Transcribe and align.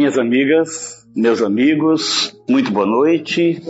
Minhas 0.00 0.16
amigas, 0.16 1.06
meus 1.14 1.42
amigos, 1.42 2.34
muito 2.48 2.72
boa 2.72 2.86
noite. 2.86 3.60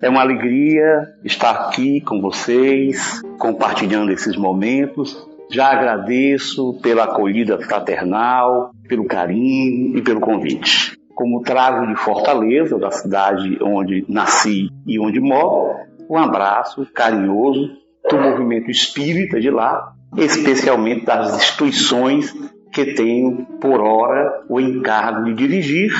É 0.00 0.08
uma 0.08 0.22
alegria 0.22 1.06
estar 1.22 1.50
aqui 1.50 2.00
com 2.00 2.18
vocês, 2.22 3.20
compartilhando 3.38 4.10
esses 4.10 4.34
momentos. 4.38 5.28
Já 5.52 5.66
agradeço 5.66 6.80
pela 6.80 7.04
acolhida 7.04 7.58
fraternal, 7.58 8.70
pelo 8.88 9.04
carinho 9.04 9.98
e 9.98 10.00
pelo 10.00 10.18
convite. 10.18 10.96
Como 11.14 11.42
trago 11.42 11.86
de 11.86 11.96
Fortaleza, 11.96 12.78
da 12.78 12.90
cidade 12.90 13.58
onde 13.62 14.06
nasci 14.08 14.70
e 14.86 14.98
onde 14.98 15.20
moro, 15.20 15.76
um 16.08 16.16
abraço 16.16 16.86
carinhoso 16.94 17.68
do 18.08 18.16
movimento 18.16 18.70
espírita 18.70 19.38
de 19.38 19.50
lá, 19.50 19.92
especialmente 20.16 21.04
das 21.04 21.36
instituições 21.36 22.34
que 22.72 22.94
tenho, 22.94 23.46
por 23.60 23.80
hora, 23.80 24.44
o 24.48 24.60
encargo 24.60 25.24
de 25.24 25.34
dirigir, 25.34 25.92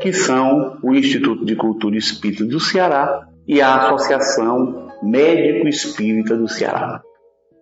que 0.00 0.12
são 0.12 0.78
o 0.82 0.94
Instituto 0.94 1.44
de 1.44 1.56
Cultura 1.56 1.96
Espírita 1.96 2.44
do 2.44 2.60
Ceará 2.60 3.26
e 3.46 3.60
a 3.60 3.76
Associação 3.76 4.88
Médico 5.02 5.68
Espírita 5.68 6.36
do 6.36 6.48
Ceará. 6.48 7.02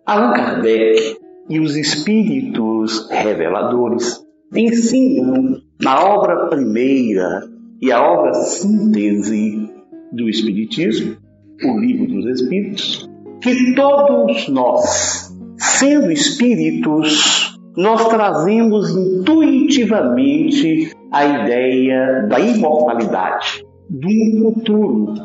Allan 0.05 0.33
Kardec 0.33 1.17
e 1.49 1.59
os 1.59 1.75
Espíritos 1.75 3.09
Reveladores 3.09 4.21
ensinam 4.55 5.61
na 5.81 6.03
obra 6.03 6.47
primeira 6.47 7.43
e 7.81 7.91
a 7.91 8.01
obra 8.01 8.33
síntese 8.33 9.71
do 10.11 10.29
Espiritismo, 10.29 11.17
o 11.63 11.79
Livro 11.79 12.07
dos 12.07 12.41
Espíritos, 12.41 13.09
que 13.41 13.73
todos 13.75 14.47
nós, 14.49 15.33
sendo 15.57 16.11
espíritos, 16.11 17.30
nós 17.75 18.07
trazemos 18.09 18.95
intuitivamente 18.95 20.91
a 21.11 21.25
ideia 21.25 22.27
da 22.27 22.39
imortalidade, 22.39 23.65
de 23.89 24.07
um 24.07 24.53
futuro. 24.53 25.15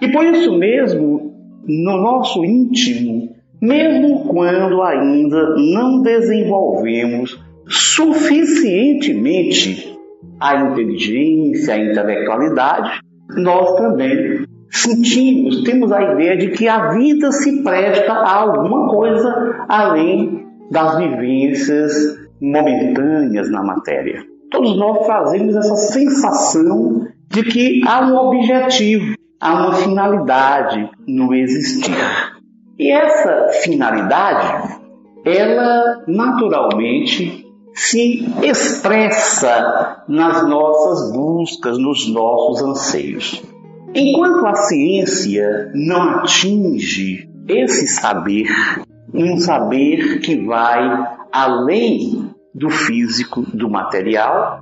E 0.00 0.08
por 0.08 0.24
isso 0.24 0.58
mesmo, 0.58 1.32
no 1.66 1.98
nosso 1.98 2.44
íntimo, 2.44 3.30
mesmo 3.60 4.28
quando 4.28 4.82
ainda 4.82 5.54
não 5.56 6.02
desenvolvemos 6.02 7.40
suficientemente 7.66 9.96
a 10.40 10.56
inteligência, 10.56 11.74
a 11.74 11.78
intelectualidade, 11.78 13.00
nós 13.36 13.76
também 13.76 14.44
sentimos, 14.70 15.62
temos 15.64 15.92
a 15.92 16.14
ideia 16.14 16.34
de 16.36 16.48
que 16.50 16.66
a 16.66 16.90
vida 16.92 17.30
se 17.32 17.62
presta 17.62 18.12
a 18.12 18.36
alguma 18.36 18.88
coisa 18.88 19.64
além 19.68 20.49
das 20.70 20.96
vivências 20.98 21.92
momentâneas 22.40 23.50
na 23.50 23.62
matéria. 23.62 24.24
Todos 24.50 24.76
nós 24.76 25.06
trazemos 25.06 25.54
essa 25.54 25.76
sensação 25.76 27.06
de 27.28 27.44
que 27.44 27.82
há 27.86 28.06
um 28.06 28.16
objetivo, 28.16 29.14
há 29.40 29.54
uma 29.54 29.74
finalidade 29.74 30.90
no 31.06 31.34
existir. 31.34 31.94
E 32.78 32.90
essa 32.90 33.48
finalidade, 33.62 34.80
ela 35.24 36.02
naturalmente 36.08 37.46
se 37.74 38.26
expressa 38.42 40.02
nas 40.08 40.48
nossas 40.48 41.12
buscas, 41.12 41.78
nos 41.78 42.08
nossos 42.12 42.62
anseios. 42.62 43.42
Enquanto 43.94 44.46
a 44.46 44.54
ciência 44.54 45.70
não 45.74 46.18
atinge 46.18 47.28
esse 47.48 47.86
saber, 47.86 48.46
um 49.24 49.38
saber 49.38 50.20
que 50.20 50.36
vai 50.44 51.06
além 51.32 52.30
do 52.54 52.70
físico, 52.70 53.42
do 53.42 53.68
material, 53.68 54.60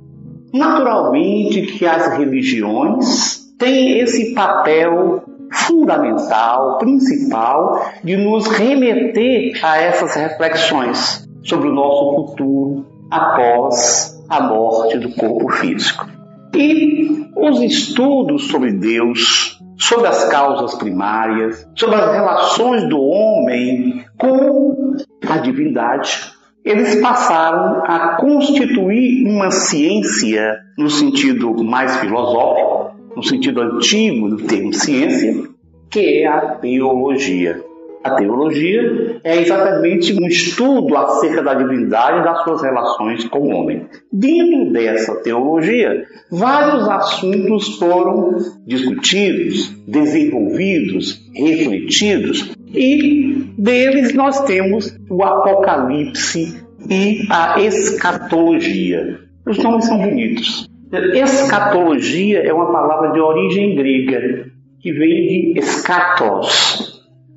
naturalmente 0.53 1.61
que 1.63 1.85
as 1.85 2.17
religiões 2.17 3.39
têm 3.57 3.99
esse 3.99 4.33
papel 4.33 5.23
fundamental, 5.51 6.77
principal, 6.77 7.91
de 8.03 8.15
nos 8.15 8.47
remeter 8.47 9.59
a 9.63 9.77
essas 9.77 10.15
reflexões 10.15 11.27
sobre 11.43 11.69
o 11.69 11.73
nosso 11.73 12.15
futuro 12.15 12.85
após 13.09 14.23
a 14.29 14.41
morte 14.41 14.97
do 14.99 15.09
corpo 15.15 15.49
físico. 15.53 16.07
E 16.53 17.27
os 17.35 17.61
estudos 17.61 18.47
sobre 18.47 18.71
Deus, 18.73 19.58
sobre 19.79 20.07
as 20.07 20.25
causas 20.29 20.75
primárias, 20.75 21.67
sobre 21.75 21.95
as 21.95 22.11
relações 22.11 22.87
do 22.89 22.99
homem 22.99 24.05
com 24.17 24.95
a 25.27 25.37
divindade, 25.37 26.31
eles 26.63 26.95
passaram 27.01 27.83
a 27.85 28.17
constituir 28.17 29.25
uma 29.25 29.49
ciência 29.49 30.59
no 30.77 30.89
sentido 30.89 31.63
mais 31.63 31.95
filosófico, 31.97 32.95
no 33.15 33.23
sentido 33.23 33.61
antigo 33.61 34.29
do 34.29 34.37
termo 34.45 34.73
ciência, 34.73 35.49
que 35.89 36.23
é 36.23 36.27
a 36.27 36.55
teologia. 36.55 37.68
A 38.03 38.11
teologia 38.11 39.19
é 39.23 39.41
exatamente 39.41 40.13
um 40.13 40.25
estudo 40.25 40.95
acerca 40.95 41.43
da 41.43 41.53
divindade 41.53 42.19
e 42.19 42.23
das 42.23 42.43
suas 42.43 42.61
relações 42.61 43.27
com 43.27 43.39
o 43.39 43.49
homem. 43.49 43.87
Dentro 44.11 44.71
dessa 44.71 45.15
teologia, 45.21 46.05
vários 46.31 46.87
assuntos 46.87 47.77
foram 47.77 48.37
discutidos, 48.65 49.75
desenvolvidos, 49.85 51.19
refletidos, 51.33 52.53
e 52.73 53.53
deles 53.57 54.13
nós 54.13 54.45
temos 54.45 54.95
o 55.09 55.21
Apocalipse 55.23 56.63
e 56.89 57.27
a 57.29 57.59
escatologia. 57.59 59.19
Os 59.45 59.57
nomes 59.57 59.85
são 59.85 59.97
bonitos. 59.97 60.69
Escatologia 61.13 62.39
é 62.39 62.53
uma 62.53 62.71
palavra 62.71 63.11
de 63.11 63.19
origem 63.19 63.75
grega, 63.75 64.45
que 64.79 64.93
vem 64.93 65.53
de 65.53 65.59
escatos, 65.59 66.88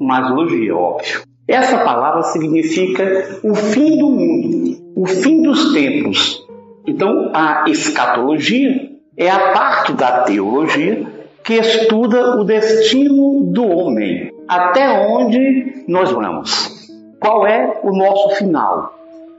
uma 0.02 0.28
zoologia, 0.28 0.76
óbvio. 0.76 1.22
Essa 1.46 1.78
palavra 1.78 2.22
significa 2.22 3.40
o 3.42 3.54
fim 3.54 3.98
do 3.98 4.10
mundo, 4.10 4.92
o 4.96 5.06
fim 5.06 5.42
dos 5.42 5.72
tempos. 5.72 6.46
Então, 6.86 7.30
a 7.34 7.64
escatologia 7.68 8.90
é 9.16 9.30
a 9.30 9.52
parte 9.52 9.92
da 9.92 10.22
teologia 10.22 11.06
que 11.44 11.54
estuda 11.54 12.36
o 12.36 12.44
destino 12.44 13.52
do 13.52 13.64
homem, 13.68 14.32
até 14.48 15.06
onde 15.08 15.84
nós 15.88 16.10
vamos, 16.10 16.88
qual 17.20 17.46
é 17.46 17.80
o 17.82 17.92
nosso 17.96 18.36
final. 18.36 18.94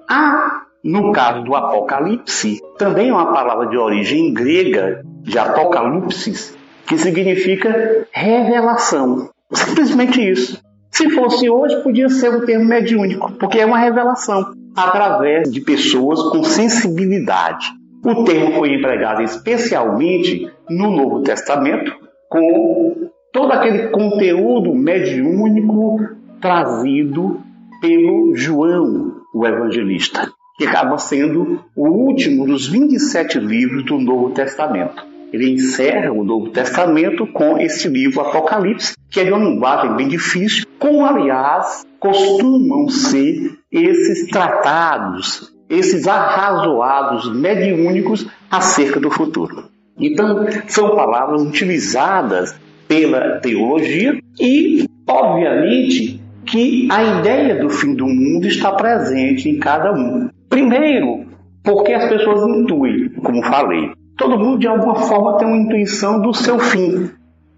Há, 0.09 0.63
no 0.83 1.11
caso 1.11 1.43
do 1.43 1.55
Apocalipse, 1.55 2.59
também 2.77 3.11
uma 3.11 3.31
palavra 3.33 3.67
de 3.67 3.77
origem 3.77 4.33
grega, 4.33 5.01
de 5.21 5.39
apocalipsis, 5.39 6.57
que 6.85 6.97
significa 6.97 8.05
revelação. 8.11 9.29
Simplesmente 9.53 10.21
isso. 10.21 10.61
Se 10.91 11.09
fosse 11.09 11.49
hoje, 11.49 11.81
podia 11.81 12.07
ser 12.09 12.29
um 12.29 12.45
termo 12.45 12.65
mediúnico, 12.65 13.31
porque 13.33 13.59
é 13.59 13.65
uma 13.65 13.79
revelação 13.79 14.53
através 14.75 15.51
de 15.51 15.61
pessoas 15.61 16.21
com 16.21 16.43
sensibilidade. 16.43 17.71
O 18.05 18.23
termo 18.23 18.53
foi 18.53 18.75
empregado 18.75 19.23
especialmente 19.23 20.51
no 20.69 20.91
Novo 20.91 21.21
Testamento, 21.21 21.93
com 22.29 23.09
todo 23.31 23.51
aquele 23.53 23.87
conteúdo 23.89 24.73
mediúnico 24.75 25.99
trazido 26.39 27.41
pelo 27.81 28.35
João, 28.35 29.13
o 29.33 29.47
evangelista, 29.47 30.31
que 30.57 30.65
acaba 30.65 30.97
sendo 30.97 31.63
o 31.75 31.87
último 31.87 32.45
dos 32.45 32.67
27 32.67 33.39
livros 33.39 33.85
do 33.85 33.97
Novo 33.99 34.29
Testamento 34.31 35.12
ele 35.33 35.51
encerra 35.51 36.11
o 36.11 36.23
Novo 36.23 36.51
Testamento 36.51 37.25
com 37.25 37.57
esse 37.57 37.87
livro 37.87 38.21
Apocalipse, 38.21 38.93
que 39.09 39.19
é 39.19 39.23
de 39.23 39.31
uma 39.31 39.43
linguagem 39.43 39.95
bem 39.95 40.07
difícil, 40.07 40.67
como 40.77 41.03
aliás 41.03 41.83
costumam 41.99 42.87
ser 42.87 43.57
esses 43.71 44.27
tratados, 44.27 45.51
esses 45.67 46.07
arrazoados 46.07 47.33
mediúnicos 47.33 48.27
acerca 48.51 48.99
do 48.99 49.09
futuro. 49.09 49.71
Então, 49.99 50.45
são 50.67 50.95
palavras 50.95 51.41
utilizadas 51.41 52.55
pela 52.87 53.39
teologia 53.39 54.19
e, 54.39 54.85
obviamente, 55.07 56.21
que 56.45 56.87
a 56.91 57.19
ideia 57.19 57.59
do 57.59 57.69
fim 57.69 57.95
do 57.95 58.05
mundo 58.05 58.45
está 58.45 58.71
presente 58.73 59.49
em 59.49 59.57
cada 59.57 59.93
um. 59.93 60.29
Primeiro, 60.47 61.25
porque 61.63 61.93
as 61.93 62.07
pessoas 62.09 62.47
intuem, 62.55 63.09
como 63.09 63.41
falei, 63.43 63.91
Todo 64.17 64.37
mundo, 64.37 64.59
de 64.59 64.67
alguma 64.67 64.95
forma, 64.95 65.37
tem 65.37 65.47
uma 65.47 65.57
intuição 65.57 66.21
do 66.21 66.33
seu 66.33 66.59
fim 66.59 67.09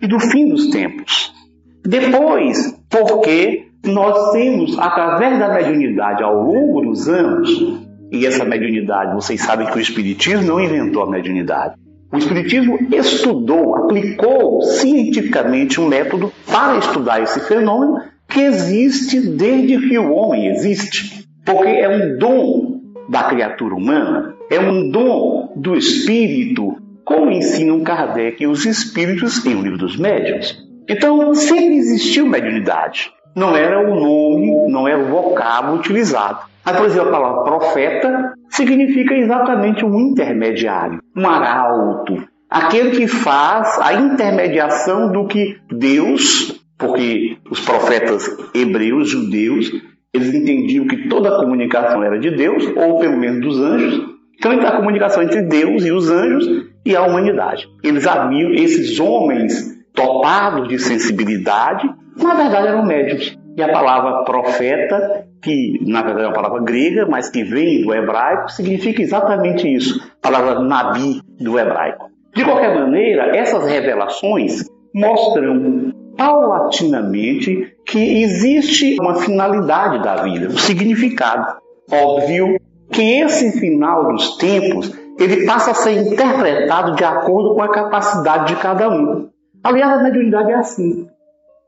e 0.01 0.07
do 0.07 0.19
fim 0.19 0.49
dos 0.49 0.67
tempos. 0.69 1.33
Depois, 1.83 2.79
porque 2.89 3.67
nós 3.83 4.31
temos, 4.31 4.77
através 4.79 5.37
da 5.37 5.53
mediunidade 5.53 6.23
ao 6.23 6.41
longo 6.41 6.81
dos 6.81 7.07
anos, 7.07 7.49
e 8.11 8.25
essa 8.25 8.45
mediunidade, 8.45 9.13
vocês 9.13 9.41
sabem 9.41 9.67
que 9.67 9.77
o 9.77 9.81
Espiritismo 9.81 10.43
não 10.43 10.59
inventou 10.59 11.03
a 11.03 11.09
mediunidade. 11.09 11.75
O 12.11 12.17
Espiritismo 12.17 12.79
estudou, 12.91 13.75
aplicou 13.75 14.61
cientificamente 14.61 15.81
um 15.81 15.87
método 15.87 16.31
para 16.49 16.77
estudar 16.77 17.21
esse 17.21 17.39
fenômeno 17.41 18.01
que 18.27 18.39
existe 18.39 19.19
desde 19.19 19.89
que 19.89 19.97
o 19.97 20.13
homem 20.13 20.47
existe. 20.47 21.25
Porque 21.43 21.67
é 21.67 21.89
um 21.89 22.17
dom 22.17 22.81
da 23.09 23.23
criatura 23.23 23.75
humana 23.75 24.34
é 24.49 24.59
um 24.59 24.89
dom 24.89 25.53
do 25.55 25.75
espírito, 25.75 26.77
como 27.03 27.31
ensinam 27.31 27.83
Kardec 27.83 28.43
e 28.43 28.47
os 28.47 28.65
espíritos 28.65 29.45
em 29.45 29.55
O 29.55 29.61
Livro 29.61 29.77
dos 29.77 29.97
Médiuns. 29.97 30.63
Então, 30.87 31.33
sempre 31.33 31.77
existiu 31.77 32.27
mediunidade. 32.27 33.11
Não 33.35 33.55
era 33.55 33.79
o 33.79 33.95
nome, 33.99 34.71
não 34.71 34.87
era 34.87 35.01
o 35.01 35.07
vocábulo 35.07 35.77
utilizado. 35.77 36.39
Mas, 36.63 36.77
por 36.77 36.85
exemplo, 36.85 37.09
a 37.09 37.11
palavra 37.11 37.43
profeta 37.43 38.33
significa 38.49 39.13
exatamente 39.13 39.85
um 39.85 39.99
intermediário, 39.99 40.99
um 41.15 41.27
arauto, 41.27 42.27
aquele 42.49 42.91
que 42.91 43.07
faz 43.07 43.79
a 43.79 43.93
intermediação 43.93 45.11
do 45.11 45.27
que 45.27 45.57
Deus, 45.69 46.59
porque 46.77 47.37
os 47.51 47.59
profetas 47.59 48.27
hebreus, 48.53 49.09
judeus, 49.09 49.71
eles 50.13 50.33
entendiam 50.33 50.87
que 50.87 51.09
toda 51.09 51.29
a 51.29 51.39
comunicação 51.39 52.01
era 52.01 52.17
de 52.17 52.31
Deus, 52.31 52.65
ou 52.75 52.99
pelo 52.99 53.17
menos 53.17 53.41
dos 53.41 53.59
anjos. 53.59 54.14
Então, 54.37 54.51
a 54.51 54.77
comunicação 54.77 55.23
entre 55.23 55.41
Deus 55.43 55.85
e 55.85 55.91
os 55.91 56.09
anjos 56.09 56.45
e 56.85 56.95
a 56.95 57.03
humanidade. 57.03 57.67
Eles 57.83 58.05
haviam 58.05 58.51
esses 58.53 58.99
homens 58.99 59.75
topados 59.93 60.67
de 60.67 60.77
sensibilidade, 60.77 61.89
na 62.21 62.33
verdade 62.35 62.67
eram 62.67 62.85
médios. 62.85 63.37
E 63.57 63.63
a 63.63 63.71
palavra 63.71 64.23
profeta, 64.25 65.25
que 65.41 65.79
na 65.87 66.01
verdade 66.01 66.25
é 66.25 66.27
uma 66.27 66.33
palavra 66.33 66.61
grega, 66.61 67.07
mas 67.09 67.29
que 67.29 67.43
vem 67.43 67.83
do 67.83 67.93
hebraico, 67.93 68.51
significa 68.51 69.01
exatamente 69.01 69.73
isso. 69.73 69.97
A 70.21 70.29
palavra 70.29 70.59
nabi 70.59 71.21
do 71.39 71.57
hebraico. 71.57 72.09
De 72.35 72.43
qualquer 72.43 72.75
maneira, 72.75 73.35
essas 73.35 73.65
revelações 73.65 74.65
mostram 74.93 75.93
paulatinamente 76.17 77.75
que 77.85 78.23
existe 78.23 78.97
uma 78.99 79.15
finalidade 79.15 80.03
da 80.03 80.17
vida, 80.17 80.47
um 80.47 80.57
significado. 80.57 81.57
Óbvio 81.89 82.57
que 82.91 83.01
esse 83.01 83.59
final 83.59 84.11
dos 84.11 84.37
tempos 84.37 84.91
ele 85.19 85.45
passa 85.45 85.71
a 85.71 85.73
ser 85.73 85.93
interpretado 85.93 86.95
de 86.95 87.03
acordo 87.03 87.55
com 87.55 87.61
a 87.61 87.71
capacidade 87.71 88.53
de 88.53 88.61
cada 88.61 88.89
um. 88.89 89.29
Aliás, 89.63 89.99
a 89.99 90.03
mediunidade 90.03 90.51
é 90.51 90.55
assim. 90.55 91.07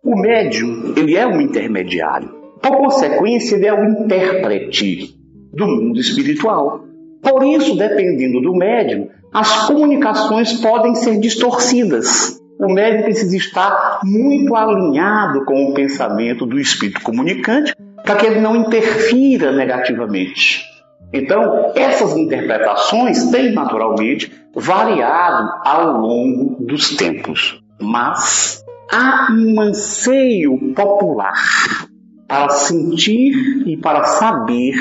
O 0.04 0.16
médium, 0.20 0.94
ele 0.96 1.16
é 1.16 1.26
um 1.26 1.42
intermediário. 1.42 2.30
Por 2.62 2.78
consequência, 2.78 3.56
ele 3.56 3.68
é 3.68 3.74
o 3.74 3.84
intérprete 3.84 5.16
do 5.54 5.66
mundo 5.66 6.00
espiritual. 6.00 6.82
Por 7.22 7.44
isso, 7.44 7.76
dependendo 7.76 8.42
do 8.42 8.54
médium, 8.54 9.10
as 9.34 9.66
comunicações 9.66 10.54
podem 10.54 10.96
ser 10.96 11.20
distorcidas. 11.20 12.40
O 12.60 12.72
médium 12.72 13.04
precisa 13.04 13.36
estar 13.36 14.00
muito 14.04 14.56
alinhado 14.56 15.46
com 15.46 15.66
o 15.66 15.74
pensamento 15.74 16.46
do 16.46 16.60
espírito 16.60 17.02
comunicante 17.02 17.76
para 18.04 18.16
que 18.16 18.26
ele 18.26 18.40
não 18.40 18.56
interfira 18.56 19.52
negativamente. 19.52 20.64
Então, 21.18 21.72
essas 21.76 22.16
interpretações 22.16 23.30
têm 23.32 23.54
naturalmente 23.54 24.32
variado 24.54 25.52
ao 25.66 25.98
longo 25.98 26.64
dos 26.66 26.96
tempos 26.96 27.62
mas 27.80 28.64
há 28.92 29.32
um 29.32 29.60
anseio 29.62 30.74
popular 30.74 31.34
para 32.28 32.50
sentir 32.50 33.34
e 33.66 33.78
para 33.78 34.04
saber 34.04 34.74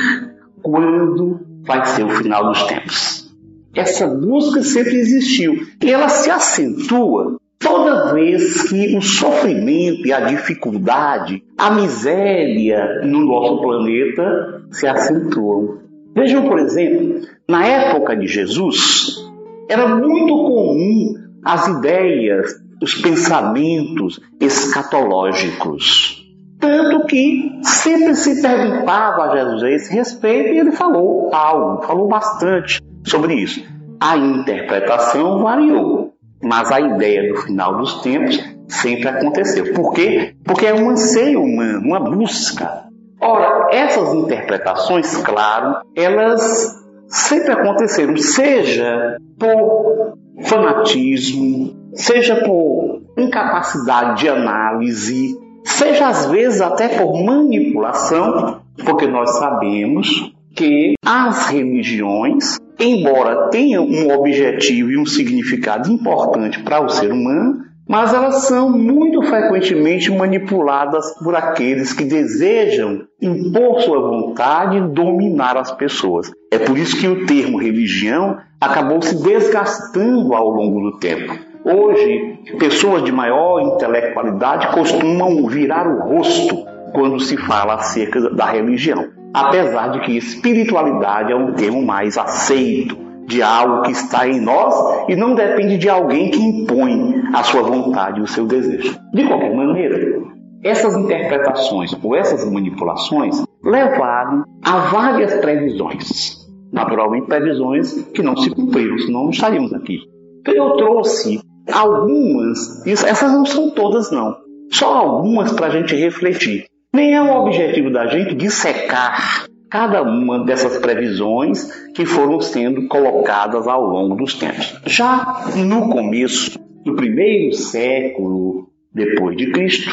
quando 0.62 1.40
vai 1.62 1.84
ser 1.86 2.04
o 2.04 2.10
final 2.10 2.48
dos 2.48 2.62
tempos. 2.64 3.34
Essa 3.74 4.06
busca 4.06 4.62
sempre 4.62 4.96
existiu 4.96 5.66
e 5.82 5.92
ela 5.92 6.08
se 6.08 6.30
acentua 6.30 7.36
toda 7.58 8.14
vez 8.14 8.68
que 8.68 8.96
o 8.96 9.02
sofrimento 9.02 10.06
e 10.06 10.12
a 10.12 10.20
dificuldade, 10.20 11.42
a 11.58 11.70
miséria 11.70 13.02
no 13.04 13.20
nosso 13.26 13.60
planeta 13.60 14.62
se 14.70 14.86
acentuam. 14.86 15.85
Vejam, 16.16 16.48
por 16.48 16.58
exemplo, 16.58 17.28
na 17.46 17.66
época 17.66 18.16
de 18.16 18.26
Jesus, 18.26 19.22
era 19.68 19.86
muito 19.86 20.34
comum 20.34 21.14
as 21.44 21.68
ideias 21.68 22.66
os 22.82 22.94
pensamentos 22.94 24.20
escatológicos. 24.40 26.24
Tanto 26.58 27.06
que 27.06 27.58
sempre 27.62 28.14
se 28.14 28.40
perguntava 28.40 29.24
a 29.24 29.36
Jesus 29.36 29.62
a 29.62 29.70
esse 29.70 29.94
respeito 29.94 30.54
e 30.54 30.58
ele 30.58 30.72
falou 30.72 31.34
algo, 31.34 31.82
falou 31.82 32.08
bastante 32.08 32.80
sobre 33.04 33.34
isso. 33.34 33.62
A 34.00 34.16
interpretação 34.16 35.42
variou, 35.42 36.14
mas 36.42 36.70
a 36.70 36.80
ideia 36.80 37.32
do 37.32 37.40
final 37.42 37.76
dos 37.76 38.00
tempos 38.02 38.42
sempre 38.68 39.08
aconteceu. 39.08 39.72
Por 39.74 39.92
quê? 39.92 40.34
Porque 40.44 40.66
é 40.66 40.74
um 40.74 40.90
anseio 40.90 41.42
humano, 41.42 41.80
uma 41.80 42.00
busca. 42.00 42.85
Ora, 43.20 43.68
essas 43.72 44.12
interpretações, 44.14 45.16
claro, 45.18 45.80
elas 45.94 46.76
sempre 47.08 47.52
aconteceram, 47.52 48.16
seja 48.16 49.16
por 49.38 50.18
fanatismo, 50.42 51.74
seja 51.94 52.36
por 52.44 53.02
incapacidade 53.16 54.20
de 54.20 54.28
análise, 54.28 55.34
seja 55.64 56.08
às 56.08 56.26
vezes 56.26 56.60
até 56.60 56.88
por 56.88 57.22
manipulação, 57.24 58.60
porque 58.84 59.06
nós 59.06 59.38
sabemos 59.38 60.32
que 60.54 60.94
as 61.04 61.48
religiões, 61.48 62.58
embora 62.78 63.48
tenham 63.48 63.84
um 63.84 64.12
objetivo 64.12 64.90
e 64.90 64.98
um 64.98 65.06
significado 65.06 65.90
importante 65.90 66.62
para 66.62 66.82
o 66.82 66.88
ser 66.88 67.12
humano, 67.12 67.64
mas 67.88 68.12
elas 68.12 68.46
são 68.46 68.70
muito 68.70 69.22
frequentemente 69.22 70.10
manipuladas 70.10 71.14
por 71.22 71.34
aqueles 71.36 71.92
que 71.92 72.04
desejam 72.04 73.02
impor 73.22 73.80
sua 73.80 74.00
vontade 74.00 74.78
e 74.78 74.88
dominar 74.88 75.56
as 75.56 75.70
pessoas. 75.70 76.32
É 76.50 76.58
por 76.58 76.76
isso 76.76 76.98
que 76.98 77.06
o 77.06 77.26
termo 77.26 77.58
religião 77.58 78.38
acabou 78.60 79.00
se 79.00 79.22
desgastando 79.22 80.34
ao 80.34 80.48
longo 80.48 80.90
do 80.90 80.98
tempo. 80.98 81.32
Hoje, 81.64 82.40
pessoas 82.58 83.04
de 83.04 83.12
maior 83.12 83.60
intelectualidade 83.60 84.72
costumam 84.72 85.46
virar 85.46 85.86
o 85.86 86.00
rosto 86.00 86.64
quando 86.92 87.20
se 87.20 87.36
fala 87.36 87.74
acerca 87.74 88.30
da 88.30 88.46
religião, 88.46 89.08
apesar 89.34 89.88
de 89.88 90.00
que 90.00 90.16
espiritualidade 90.16 91.32
é 91.32 91.36
um 91.36 91.52
termo 91.52 91.84
mais 91.84 92.16
aceito 92.16 93.05
de 93.26 93.42
algo 93.42 93.82
que 93.82 93.92
está 93.92 94.26
em 94.28 94.40
nós 94.40 94.74
e 95.08 95.16
não 95.16 95.34
depende 95.34 95.76
de 95.78 95.88
alguém 95.88 96.30
que 96.30 96.40
impõe 96.40 97.22
a 97.34 97.42
sua 97.42 97.62
vontade 97.62 98.20
e 98.20 98.22
o 98.22 98.26
seu 98.26 98.46
desejo. 98.46 98.98
De 99.12 99.26
qualquer 99.26 99.54
maneira, 99.54 100.22
essas 100.62 100.96
interpretações 100.96 101.96
ou 102.02 102.16
essas 102.16 102.50
manipulações 102.50 103.44
levaram 103.62 104.44
a 104.64 104.78
várias 104.90 105.34
previsões. 105.34 106.46
Naturalmente, 106.72 107.26
previsões 107.26 107.92
que 108.14 108.22
não 108.22 108.36
se 108.36 108.50
cumpriram, 108.50 108.98
senão 108.98 109.24
não 109.24 109.30
estaríamos 109.30 109.72
aqui. 109.72 109.98
Então, 110.40 110.54
eu 110.54 110.76
trouxe 110.76 111.40
algumas, 111.72 112.86
essas 112.86 113.32
não 113.32 113.44
são 113.44 113.70
todas, 113.70 114.10
não, 114.10 114.36
só 114.70 114.94
algumas 114.94 115.52
para 115.52 115.66
a 115.66 115.70
gente 115.70 115.94
refletir. 115.96 116.64
Nem 116.94 117.14
é 117.14 117.22
o 117.22 117.42
objetivo 117.42 117.90
da 117.90 118.06
gente 118.06 118.34
dissecar 118.34 119.46
cada 119.76 120.02
uma 120.02 120.42
dessas 120.42 120.78
previsões 120.78 121.70
que 121.92 122.06
foram 122.06 122.40
sendo 122.40 122.88
colocadas 122.88 123.68
ao 123.68 123.84
longo 123.84 124.16
dos 124.16 124.32
tempos. 124.32 124.74
Já 124.86 125.50
no 125.54 125.90
começo 125.90 126.58
do 126.82 126.96
primeiro 126.96 127.54
século 127.54 128.70
depois 128.90 129.36
de 129.36 129.52
Cristo, 129.52 129.90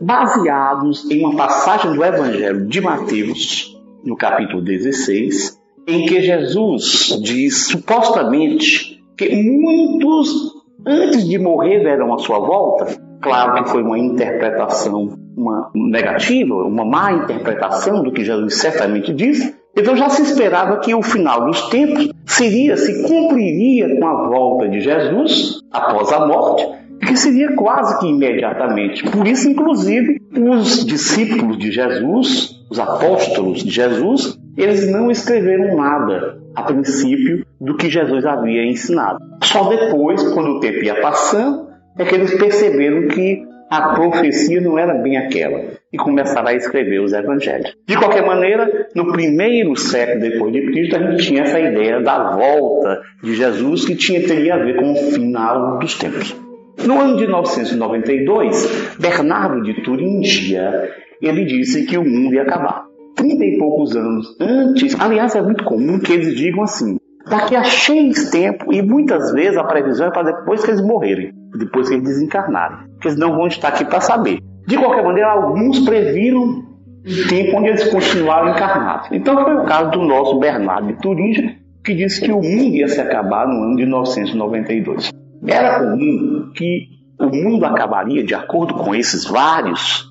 baseados 0.00 1.08
em 1.08 1.24
uma 1.24 1.36
passagem 1.36 1.94
do 1.94 2.04
Evangelho 2.04 2.66
de 2.66 2.80
Mateus, 2.80 3.72
no 4.04 4.16
capítulo 4.16 4.60
16, 4.60 5.56
em 5.86 6.04
que 6.04 6.20
Jesus 6.20 7.16
diz 7.22 7.68
supostamente 7.68 9.00
que 9.16 9.36
muitos 9.36 10.52
antes 10.84 11.28
de 11.28 11.38
morrer 11.38 11.84
deram 11.84 12.12
a 12.12 12.18
sua 12.18 12.40
volta. 12.40 13.00
Claro 13.20 13.62
que 13.62 13.70
foi 13.70 13.84
uma 13.84 14.00
interpretação 14.00 15.21
uma 15.36 15.70
negativa, 15.74 16.54
uma 16.54 16.84
má 16.84 17.12
interpretação 17.12 18.02
do 18.02 18.12
que 18.12 18.24
Jesus 18.24 18.56
certamente 18.56 19.12
disse, 19.12 19.54
então 19.76 19.96
já 19.96 20.08
se 20.10 20.22
esperava 20.22 20.80
que 20.80 20.94
o 20.94 21.02
final 21.02 21.46
dos 21.46 21.68
tempos 21.70 22.10
seria, 22.26 22.76
se 22.76 23.02
cumpriria 23.06 23.96
com 23.96 24.06
a 24.06 24.28
volta 24.28 24.68
de 24.68 24.80
Jesus 24.80 25.60
após 25.72 26.12
a 26.12 26.26
morte, 26.26 26.66
que 27.06 27.16
seria 27.16 27.54
quase 27.56 27.98
que 27.98 28.06
imediatamente. 28.06 29.02
Por 29.10 29.26
isso, 29.26 29.48
inclusive, 29.48 30.20
os 30.36 30.84
discípulos 30.84 31.58
de 31.58 31.72
Jesus, 31.72 32.64
os 32.70 32.78
apóstolos 32.78 33.62
de 33.62 33.70
Jesus, 33.70 34.38
eles 34.56 34.90
não 34.90 35.10
escreveram 35.10 35.76
nada 35.76 36.38
a 36.54 36.62
princípio 36.62 37.46
do 37.60 37.76
que 37.76 37.88
Jesus 37.88 38.24
havia 38.26 38.64
ensinado. 38.64 39.18
Só 39.42 39.68
depois, 39.68 40.22
quando 40.34 40.56
o 40.56 40.60
tempo 40.60 40.84
ia 40.84 41.00
passando, 41.00 41.68
é 41.98 42.04
que 42.04 42.14
eles 42.14 42.34
perceberam 42.34 43.08
que 43.08 43.42
a 43.72 43.94
profecia 43.94 44.60
não 44.60 44.78
era 44.78 44.92
bem 44.92 45.16
aquela 45.16 45.58
e 45.90 45.96
começaram 45.96 46.48
a 46.48 46.52
escrever 46.52 47.00
os 47.00 47.14
evangelhos. 47.14 47.74
De 47.88 47.96
qualquer 47.96 48.22
maneira, 48.22 48.88
no 48.94 49.10
primeiro 49.10 49.74
século 49.76 50.20
depois 50.20 50.52
de 50.52 50.66
Cristo, 50.66 50.96
a 50.96 51.10
gente 51.10 51.26
tinha 51.26 51.42
essa 51.44 51.58
ideia 51.58 52.02
da 52.02 52.36
volta 52.36 53.00
de 53.22 53.34
Jesus 53.34 53.86
que 53.86 53.96
tinha, 53.96 54.22
teria 54.26 54.56
a 54.56 54.58
ver 54.58 54.76
com 54.76 54.92
o 54.92 54.96
final 55.12 55.78
dos 55.78 55.98
tempos. 55.98 56.36
No 56.84 57.00
ano 57.00 57.16
de 57.16 57.26
992, 57.26 58.96
Bernardo 58.98 59.62
de 59.62 59.82
Turingia, 59.82 60.90
ele 61.22 61.46
disse 61.46 61.86
que 61.86 61.96
o 61.96 62.04
mundo 62.04 62.34
ia 62.34 62.42
acabar. 62.42 62.84
Trinta 63.16 63.42
e 63.42 63.56
poucos 63.56 63.96
anos 63.96 64.36
antes, 64.38 65.00
aliás, 65.00 65.34
é 65.34 65.40
muito 65.40 65.64
comum 65.64 65.98
que 65.98 66.12
eles 66.12 66.34
digam 66.36 66.62
assim: 66.62 66.98
daqui 67.28 67.56
a 67.56 67.64
X 67.64 68.30
tempo, 68.30 68.72
e 68.72 68.82
muitas 68.82 69.32
vezes 69.32 69.56
a 69.56 69.64
previsão 69.64 70.08
é 70.08 70.10
para 70.10 70.32
depois 70.32 70.64
que 70.64 70.70
eles 70.70 70.80
morrerem, 70.80 71.32
depois 71.58 71.88
que 71.88 71.94
eles 71.94 72.04
desencarnarem, 72.04 72.78
que 73.00 73.08
eles 73.08 73.18
não 73.18 73.36
vão 73.36 73.46
estar 73.46 73.68
aqui 73.68 73.84
para 73.84 74.00
saber. 74.00 74.40
De 74.66 74.76
qualquer 74.76 75.04
maneira, 75.04 75.30
alguns 75.30 75.80
previram 75.80 76.64
o 77.04 77.28
tempo 77.28 77.58
onde 77.58 77.68
eles 77.68 77.88
continuaram 77.88 78.50
encarnados. 78.50 79.08
Então 79.10 79.42
foi 79.42 79.56
o 79.56 79.64
caso 79.64 79.90
do 79.90 80.02
nosso 80.02 80.38
Bernardo 80.38 80.86
de 80.86 80.94
Turinja, 80.94 81.56
que 81.84 81.94
disse 81.94 82.20
que 82.20 82.30
o 82.30 82.36
mundo 82.36 82.76
ia 82.76 82.88
se 82.88 83.00
acabar 83.00 83.46
no 83.46 83.64
ano 83.64 83.76
de 83.76 83.82
1992. 83.82 85.10
Era 85.44 85.80
comum 85.80 86.52
que 86.54 86.86
o 87.20 87.26
mundo 87.26 87.64
acabaria, 87.64 88.24
de 88.24 88.34
acordo 88.34 88.74
com 88.74 88.94
esses 88.94 89.24
vários 89.24 90.08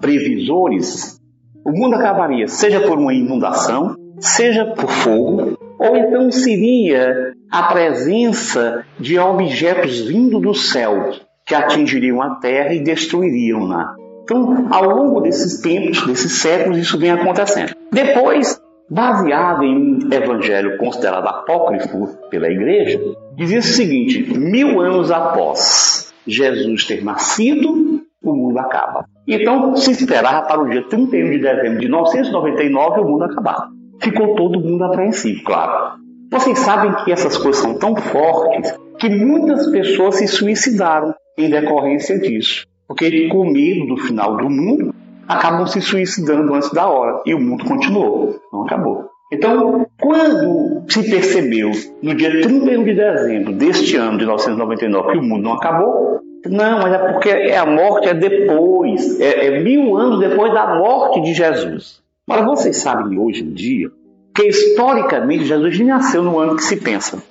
previsores, 0.00 1.20
o 1.64 1.70
mundo 1.70 1.94
acabaria 1.94 2.48
seja 2.48 2.80
por 2.80 2.98
uma 2.98 3.14
inundação, 3.14 3.94
seja 4.18 4.66
por 4.66 4.90
fogo, 4.90 5.56
ou 5.82 5.96
então 5.96 6.30
seria 6.30 7.32
a 7.50 7.64
presença 7.64 8.84
de 8.98 9.18
objetos 9.18 10.00
vindo 10.00 10.40
do 10.40 10.54
céu 10.54 11.10
que 11.44 11.54
atingiriam 11.54 12.22
a 12.22 12.36
terra 12.36 12.72
e 12.72 12.82
destruiriam-na. 12.82 13.94
Então, 14.22 14.68
ao 14.70 14.84
longo 14.84 15.20
desses 15.20 15.60
tempos, 15.60 16.06
desses 16.06 16.40
séculos, 16.40 16.78
isso 16.78 16.98
vem 16.98 17.10
acontecendo. 17.10 17.74
Depois, 17.92 18.60
baseado 18.88 19.64
em 19.64 19.76
um 19.76 20.12
evangelho 20.12 20.78
considerado 20.78 21.26
apócrifo 21.26 22.08
pela 22.30 22.48
igreja, 22.48 23.00
dizia 23.36 23.58
o 23.58 23.62
seguinte: 23.62 24.38
mil 24.38 24.80
anos 24.80 25.10
após 25.10 26.12
Jesus 26.26 26.84
ter 26.84 27.02
nascido, 27.04 28.02
o 28.22 28.32
mundo 28.32 28.58
acaba. 28.58 29.04
Então 29.26 29.74
se 29.76 29.90
esperava 29.90 30.46
para 30.46 30.62
o 30.62 30.70
dia 30.70 30.86
31 30.88 31.30
de 31.30 31.38
dezembro 31.40 31.80
de 31.80 31.88
1999 31.88 33.00
o 33.00 33.04
mundo 33.04 33.24
acabar. 33.24 33.68
Ficou 34.00 34.34
todo 34.34 34.60
mundo 34.60 34.84
apreensivo, 34.84 35.42
claro. 35.44 36.00
Vocês 36.30 36.58
sabem 36.60 36.92
que 37.04 37.12
essas 37.12 37.36
coisas 37.36 37.62
são 37.62 37.74
tão 37.74 37.94
fortes 37.94 38.74
que 38.98 39.08
muitas 39.08 39.66
pessoas 39.68 40.16
se 40.16 40.26
suicidaram 40.26 41.14
em 41.36 41.50
decorrência 41.50 42.18
disso. 42.18 42.66
Porque 42.88 43.28
com 43.28 43.50
medo 43.50 43.86
do 43.86 43.96
final 43.96 44.36
do 44.36 44.48
mundo, 44.48 44.94
acabam 45.26 45.66
se 45.66 45.80
suicidando 45.80 46.54
antes 46.54 46.70
da 46.72 46.86
hora. 46.86 47.22
E 47.26 47.34
o 47.34 47.40
mundo 47.40 47.64
continuou, 47.64 48.40
não 48.52 48.64
acabou. 48.64 49.10
Então, 49.32 49.86
quando 49.98 50.84
se 50.88 51.08
percebeu, 51.08 51.70
no 52.02 52.14
dia 52.14 52.30
31 52.42 52.84
de 52.84 52.94
dezembro 52.94 53.52
deste 53.54 53.96
ano 53.96 54.18
de 54.18 54.24
1999, 54.24 55.12
que 55.12 55.18
o 55.18 55.22
mundo 55.22 55.42
não 55.42 55.54
acabou, 55.54 56.20
não, 56.44 56.80
mas 56.80 56.92
é 56.92 56.98
porque 56.98 57.28
é 57.30 57.56
a 57.56 57.64
morte 57.64 58.08
é 58.08 58.14
depois, 58.14 59.18
é, 59.20 59.46
é 59.46 59.60
mil 59.60 59.96
anos 59.96 60.18
depois 60.20 60.52
da 60.52 60.74
morte 60.74 61.22
de 61.22 61.32
Jesus. 61.32 62.01
Mas 62.26 62.44
vocês 62.44 62.76
sabem 62.76 63.18
hoje 63.18 63.42
em 63.42 63.52
dia 63.52 63.90
que 64.34 64.44
historicamente 64.44 65.44
Jesus 65.44 65.78
nasceu 65.80 66.22
no 66.22 66.38
ano 66.38 66.56
que 66.56 66.62
se 66.62 66.76
pensa. 66.76 67.22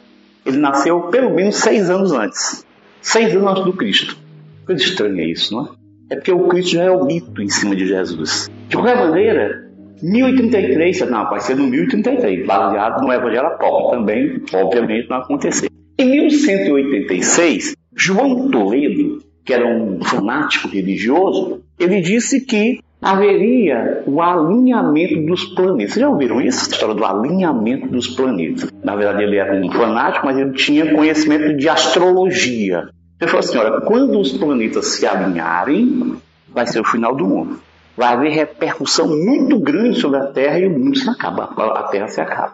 Ele 0.45 0.57
nasceu 0.57 1.03
pelo 1.03 1.33
menos 1.33 1.55
seis 1.55 1.89
anos 1.89 2.11
antes. 2.11 2.65
Seis 3.01 3.33
anos 3.33 3.51
antes 3.51 3.63
do 3.63 3.73
Cristo. 3.73 4.17
Coisa 4.65 4.83
estranha 4.83 5.23
isso, 5.23 5.55
não 5.55 5.65
é? 5.65 5.69
É 6.11 6.15
porque 6.15 6.33
o 6.33 6.45
Cristo 6.47 6.71
já 6.71 6.83
é 6.83 6.91
o 6.91 7.05
mito 7.05 7.41
em 7.41 7.47
cima 7.47 7.73
de 7.73 7.87
Jesus. 7.87 8.51
De 8.67 8.75
qualquer 8.75 8.97
maneira, 8.97 9.71
1033, 10.03 11.09
não, 11.09 11.29
vai 11.29 11.39
ser 11.39 11.55
no 11.55 11.67
1033, 11.67 12.45
baseado 12.45 13.01
no 13.01 13.13
Evangelho 13.13 13.47
Apóstolo. 13.47 13.91
Também, 13.91 14.43
obviamente, 14.53 15.09
não 15.09 15.17
aconteceu. 15.17 15.69
Em 15.97 16.05
1186, 16.05 17.75
João 17.95 18.49
Toledo, 18.51 19.19
que 19.45 19.53
era 19.53 19.65
um 19.65 20.01
fanático 20.03 20.67
religioso, 20.67 21.63
ele 21.79 22.01
disse 22.01 22.41
que 22.41 22.79
haveria 23.01 24.03
o 24.05 24.21
alinhamento 24.21 25.25
dos 25.25 25.45
planetas. 25.45 25.93
Vocês 25.93 26.01
já 26.01 26.09
ouviram 26.09 26.39
isso? 26.39 26.69
A 26.69 26.73
história 26.73 26.95
do 26.95 27.03
alinhamento 27.03 27.87
dos 27.87 28.07
planetas. 28.07 28.71
Na 28.83 28.95
verdade, 28.95 29.23
ele 29.23 29.37
era 29.37 29.53
um 29.53 29.71
fanático, 29.71 30.25
mas 30.25 30.37
ele 30.37 30.53
tinha 30.53 30.93
conhecimento 30.93 31.57
de 31.57 31.67
astrologia. 31.67 32.89
Ele 33.19 33.29
falou 33.29 33.39
assim: 33.39 33.57
olha, 33.57 33.81
quando 33.81 34.19
os 34.19 34.31
planetas 34.33 34.85
se 34.87 35.07
alinharem, 35.07 36.15
vai 36.49 36.67
ser 36.67 36.79
o 36.79 36.85
final 36.85 37.15
do 37.15 37.25
mundo. 37.25 37.59
Vai 37.97 38.13
haver 38.13 38.31
repercussão 38.31 39.07
muito 39.07 39.59
grande 39.59 39.99
sobre 39.99 40.19
a 40.19 40.27
Terra 40.27 40.59
e 40.59 40.67
o 40.67 40.71
mundo 40.71 40.97
se 40.97 41.09
acaba, 41.09 41.43
a 41.43 41.83
Terra 41.83 42.07
se 42.07 42.21
acaba. 42.21 42.53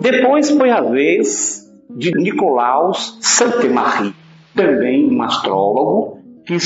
Depois 0.00 0.50
foi 0.50 0.70
a 0.70 0.82
vez 0.82 1.66
de 1.90 2.12
Nicolaus 2.12 3.18
Sainte-Marie, 3.22 4.14
também 4.54 5.10
um 5.10 5.22
astrólogo, 5.22 6.18
que 6.44 6.58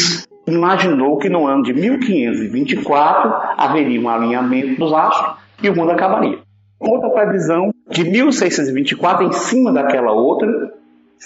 imaginou 0.47 1.19
que 1.19 1.29
no 1.29 1.47
ano 1.47 1.63
de 1.63 1.73
1524 1.73 3.33
haveria 3.57 4.01
um 4.01 4.09
alinhamento 4.09 4.79
dos 4.79 4.93
astros 4.93 5.37
e 5.63 5.69
o 5.69 5.77
mundo 5.77 5.93
acabaria. 5.93 6.39
Outra 6.81 7.11
previsão 7.11 7.71
de 7.89 8.05
1624 8.05 9.27
em 9.27 9.33
cima 9.33 9.73
daquela 9.73 10.13
outra, 10.13 10.49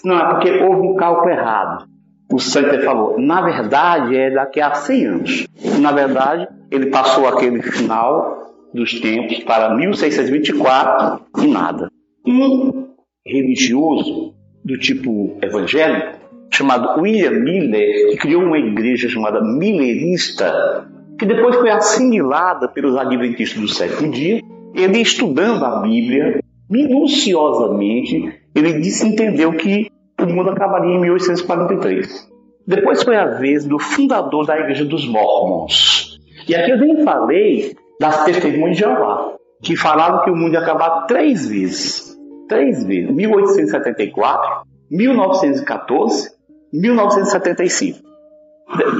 não 0.04 0.18
é 0.18 0.35
porque 0.35 0.50
houve 0.62 0.88
um 0.88 0.96
cálculo 0.96 1.30
errado. 1.30 1.87
O 2.30 2.38
Sainte 2.38 2.82
falou, 2.82 3.18
na 3.18 3.40
verdade 3.40 4.16
é 4.16 4.30
daqui 4.30 4.61
a 4.61 4.75
100 4.75 5.06
anos. 5.06 5.46
Na 5.80 5.92
verdade, 5.92 6.49
ele 6.70 6.87
passou 6.87 7.26
aquele 7.26 7.62
final 7.62 8.52
dos 8.75 9.00
tempos 9.00 9.38
para 9.44 9.75
1624 9.75 11.25
e 11.38 11.46
nada. 11.46 11.88
Um 12.26 12.88
religioso 13.25 14.35
do 14.64 14.76
tipo 14.78 15.38
evangélico 15.40 16.15
chamado 16.50 17.00
William 17.00 17.33
Miller, 17.33 18.11
que 18.11 18.17
criou 18.17 18.43
uma 18.43 18.59
igreja 18.59 19.09
chamada 19.09 19.41
Millerista, 19.43 20.87
que 21.19 21.26
depois 21.26 21.57
foi 21.57 21.71
assimilada 21.71 22.69
pelos 22.69 22.97
adventistas 22.97 23.61
do 23.61 23.69
sétimo 23.69 24.11
dia. 24.11 24.41
Ele, 24.75 25.00
estudando 25.00 25.65
a 25.65 25.81
Bíblia 25.81 26.41
minuciosamente, 26.69 28.41
ele 28.55 28.81
disse 28.81 29.07
entendeu 29.07 29.53
que 29.53 29.91
o 30.21 30.26
mundo 30.26 30.50
acabaria 30.50 30.95
em 30.95 31.00
1843. 31.00 32.29
Depois 32.67 33.03
foi 33.03 33.17
a 33.17 33.26
vez 33.26 33.65
do 33.65 33.79
fundador 33.79 34.45
da 34.45 34.59
Igreja 34.59 34.85
dos 34.85 35.07
Mormons. 35.07 36.19
E 36.49 36.55
aqui 36.55 36.71
eu 36.71 36.79
nem 36.79 37.05
falei 37.05 37.76
das 38.00 38.25
testemunhas 38.25 38.76
de 38.76 38.83
Jeová, 38.83 39.35
que 39.62 39.76
falaram 39.76 40.23
que 40.23 40.31
o 40.31 40.37
mundo 40.37 40.55
ia 40.55 40.61
acabar 40.61 41.07
três 41.07 41.47
vezes. 41.49 42.17
Três 42.49 42.85
vezes. 42.85 43.11
1874, 43.11 44.62
1914 44.91 46.36
1975. 46.73 48.06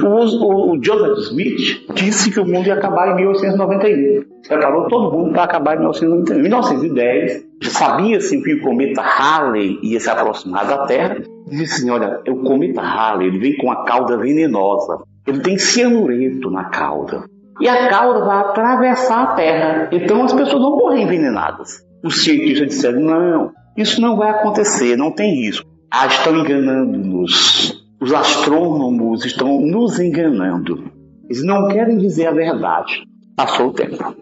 O, 0.01 0.71
o, 0.71 0.81
Joseph 0.81 1.17
Smith 1.29 1.85
disse 1.93 2.31
que 2.31 2.39
o 2.39 2.45
mundo 2.45 2.67
ia 2.67 2.75
acabar 2.75 3.11
em 3.11 3.15
1891. 3.15 4.23
Preparou 4.47 4.87
todo 4.87 5.11
mundo 5.11 5.33
para 5.33 5.43
acabar 5.43 5.75
em 5.75 5.79
1991. 5.79 6.37
Em 6.37 6.41
1910, 6.41 7.45
sabia-se 7.63 8.41
que 8.41 8.53
o 8.53 8.61
cometa 8.61 9.01
Halley 9.01 9.77
ia 9.83 9.99
se 9.99 10.09
aproximar 10.09 10.65
da 10.65 10.85
Terra. 10.85 11.17
Disse 11.47 11.81
assim: 11.81 11.89
olha, 11.89 12.21
o 12.29 12.43
cometa 12.43 12.81
Halley, 12.81 13.27
ele 13.27 13.39
vem 13.39 13.57
com 13.57 13.69
a 13.69 13.83
cauda 13.83 14.17
venenosa. 14.17 14.99
Ele 15.25 15.41
tem 15.41 15.57
cianureto 15.57 16.49
na 16.49 16.65
cauda. 16.65 17.25
E 17.59 17.67
a 17.67 17.89
cauda 17.89 18.23
vai 18.23 18.39
atravessar 18.39 19.23
a 19.23 19.27
Terra. 19.35 19.89
Então 19.91 20.23
as 20.23 20.33
pessoas 20.33 20.61
vão 20.61 20.77
morrer 20.77 21.01
envenenadas. 21.01 21.85
Os 22.01 22.23
cientistas 22.23 22.69
disseram: 22.69 23.01
não, 23.01 23.51
isso 23.75 23.99
não 23.99 24.15
vai 24.15 24.29
acontecer, 24.29 24.95
não 24.95 25.11
tem 25.11 25.43
risco. 25.43 25.67
Ah, 25.91 26.07
estão 26.07 26.35
enganando-nos. 26.37 27.85
Os 27.99 28.13
astrônomos 28.13 29.25
estão 29.25 29.61
nos 29.61 29.99
enganando. 29.99 30.91
Eles 31.25 31.43
não 31.43 31.67
querem 31.67 31.97
dizer 31.97 32.27
a 32.27 32.31
verdade. 32.31 33.03
Passou 33.35 33.69
o 33.69 33.73
tempo. 33.73 34.15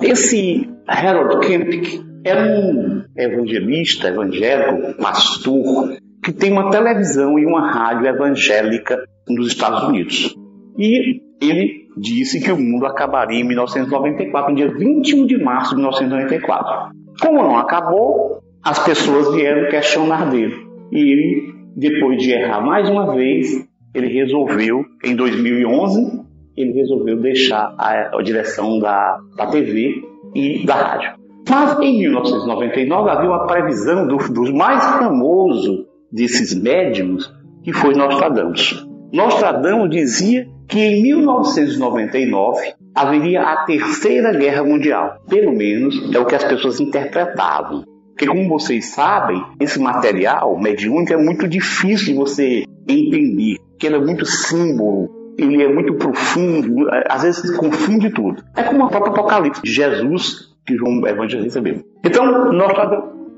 Esse 0.00 0.68
Harold 0.86 1.46
Kemp 1.46 2.08
era 2.24 2.42
um 2.42 3.04
evangelista, 3.16 4.08
evangélico, 4.08 5.00
pastor, 5.00 5.96
que 6.22 6.32
tem 6.32 6.52
uma 6.52 6.70
televisão 6.70 7.38
e 7.38 7.44
uma 7.44 7.70
rádio 7.70 8.06
evangélica 8.06 8.98
nos 9.28 9.48
Estados 9.48 9.82
Unidos. 9.84 10.34
E 10.78 11.20
ele 11.40 11.88
disse 11.96 12.40
que 12.40 12.52
o 12.52 12.56
mundo 12.56 12.86
acabaria 12.86 13.40
em 13.40 13.44
1994, 13.44 14.50
no 14.50 14.56
dia 14.56 14.72
21 14.72 15.26
de 15.26 15.42
março 15.42 15.70
de 15.70 15.76
1994. 15.76 16.96
Como 17.20 17.42
não 17.42 17.58
acabou, 17.58 18.40
as 18.62 18.78
pessoas 18.84 19.34
vieram 19.34 19.68
questionar 19.68 20.30
dele. 20.30 20.67
E 20.92 20.98
ele, 20.98 21.54
depois 21.76 22.22
de 22.22 22.30
errar 22.30 22.60
mais 22.60 22.88
uma 22.88 23.14
vez, 23.14 23.66
ele 23.94 24.08
resolveu, 24.08 24.84
em 25.04 25.14
2011, 25.14 26.22
ele 26.56 26.72
resolveu 26.72 27.16
deixar 27.20 27.74
a, 27.78 28.16
a 28.16 28.22
direção 28.22 28.78
da, 28.78 29.18
da 29.36 29.46
TV 29.46 30.02
e 30.34 30.64
da 30.66 30.74
rádio. 30.74 31.18
Mas 31.48 31.78
em 31.80 32.00
1999 32.00 33.10
havia 33.10 33.30
uma 33.30 33.46
previsão 33.46 34.06
do, 34.06 34.16
do 34.16 34.54
mais 34.54 34.84
famoso 34.84 35.86
desses 36.12 36.54
médiums, 36.54 37.32
que 37.62 37.72
foi 37.72 37.94
Nostradamus. 37.94 38.86
Nostradamus 39.12 39.88
dizia 39.88 40.46
que 40.68 40.78
em 40.78 41.02
1999 41.02 42.74
haveria 42.94 43.42
a 43.42 43.64
Terceira 43.64 44.32
Guerra 44.32 44.64
Mundial. 44.64 45.18
Pelo 45.28 45.52
menos 45.52 46.14
é 46.14 46.18
o 46.18 46.26
que 46.26 46.34
as 46.34 46.44
pessoas 46.44 46.80
interpretavam. 46.80 47.84
Porque, 48.18 48.26
como 48.26 48.48
vocês 48.48 48.86
sabem, 48.86 49.40
esse 49.60 49.78
material 49.78 50.58
mediúnico 50.58 51.12
é 51.12 51.16
muito 51.16 51.46
difícil 51.46 52.06
de 52.06 52.14
você 52.14 52.64
entender, 52.88 53.58
porque 53.70 53.86
ele 53.86 53.94
é 53.94 54.00
muito 54.00 54.26
símbolo, 54.26 55.08
ele 55.38 55.62
é 55.62 55.72
muito 55.72 55.94
profundo, 55.94 56.88
às 57.08 57.22
vezes 57.22 57.56
confunde 57.56 58.10
tudo. 58.10 58.42
É 58.56 58.64
como 58.64 58.86
o 58.86 58.88
próprio 58.88 59.12
Apocalipse 59.12 59.62
de 59.62 59.72
Jesus 59.72 60.48
que 60.66 60.76
João 60.76 61.06
Evangelista 61.06 61.60
recebeu. 61.60 61.84
Então, 62.04 62.52
nós 62.52 62.72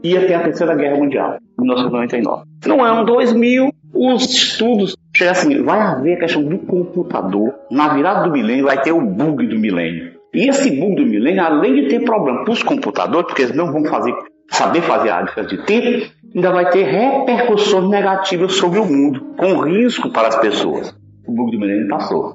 ia 0.03 0.27
ter 0.27 0.33
a 0.33 0.45
Terceira 0.45 0.75
Guerra 0.75 0.97
Mundial, 0.97 1.37
1999. 1.59 2.45
No 2.67 2.83
ano 2.83 3.05
2000, 3.05 3.71
os 3.93 4.25
estudos 4.25 4.97
chegam 5.15 5.33
assim, 5.33 5.63
vai 5.63 5.79
haver 5.79 6.15
a 6.15 6.21
questão 6.21 6.43
do 6.43 6.57
computador, 6.57 7.53
na 7.71 7.93
virada 7.93 8.25
do 8.25 8.33
milênio 8.33 8.65
vai 8.65 8.81
ter 8.81 8.93
o 8.93 9.03
bug 9.03 9.47
do 9.47 9.59
milênio. 9.59 10.19
E 10.33 10.49
esse 10.49 10.71
bug 10.71 10.95
do 10.95 11.05
milênio, 11.05 11.45
além 11.45 11.75
de 11.75 11.89
ter 11.89 12.05
problema 12.05 12.45
para 12.45 12.53
os 12.53 12.63
computadores, 12.63 13.27
porque 13.27 13.43
eles 13.43 13.55
não 13.55 13.71
vão 13.73 13.85
fazer, 13.85 14.15
saber 14.51 14.83
fazer 14.83 15.11
diferença 15.25 15.45
de 15.45 15.65
tempo, 15.65 16.13
ainda 16.35 16.51
vai 16.51 16.71
ter 16.71 16.83
repercussões 16.85 17.89
negativas 17.89 18.55
sobre 18.55 18.79
o 18.79 18.85
mundo, 18.85 19.35
com 19.37 19.61
risco 19.61 20.11
para 20.11 20.29
as 20.29 20.37
pessoas. 20.37 20.95
O 21.27 21.33
bug 21.33 21.53
do 21.53 21.61
milênio 21.61 21.89
passou. 21.89 22.35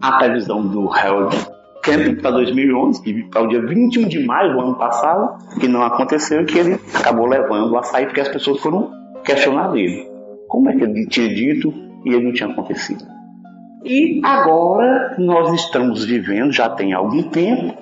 A 0.00 0.18
previsão 0.18 0.66
do 0.66 0.92
Harold 0.92 1.34
Camping 1.82 2.16
para 2.16 2.32
2011, 2.32 3.02
que 3.02 3.24
para 3.30 3.42
o 3.42 3.48
dia 3.48 3.64
21 3.64 4.08
de 4.08 4.24
maio 4.24 4.52
do 4.52 4.60
ano 4.60 4.74
passado, 4.74 5.38
que 5.58 5.66
não 5.66 5.82
aconteceu, 5.82 6.44
que 6.44 6.58
ele 6.58 6.78
acabou 6.94 7.26
levando 7.26 7.76
a 7.76 7.82
sair 7.82 8.06
porque 8.06 8.20
as 8.20 8.28
pessoas 8.28 8.60
foram 8.60 8.90
questionar 9.24 9.74
ele. 9.76 10.06
Como 10.48 10.68
é 10.68 10.76
que 10.76 10.84
ele 10.84 11.06
tinha 11.06 11.28
dito 11.28 11.72
e 12.04 12.12
ele 12.12 12.24
não 12.24 12.32
tinha 12.32 12.50
acontecido? 12.50 13.04
E 13.84 14.20
agora 14.24 15.14
nós 15.18 15.52
estamos 15.54 16.04
vivendo, 16.04 16.52
já 16.52 16.68
tem 16.68 16.92
algum 16.92 17.22
tempo, 17.22 17.76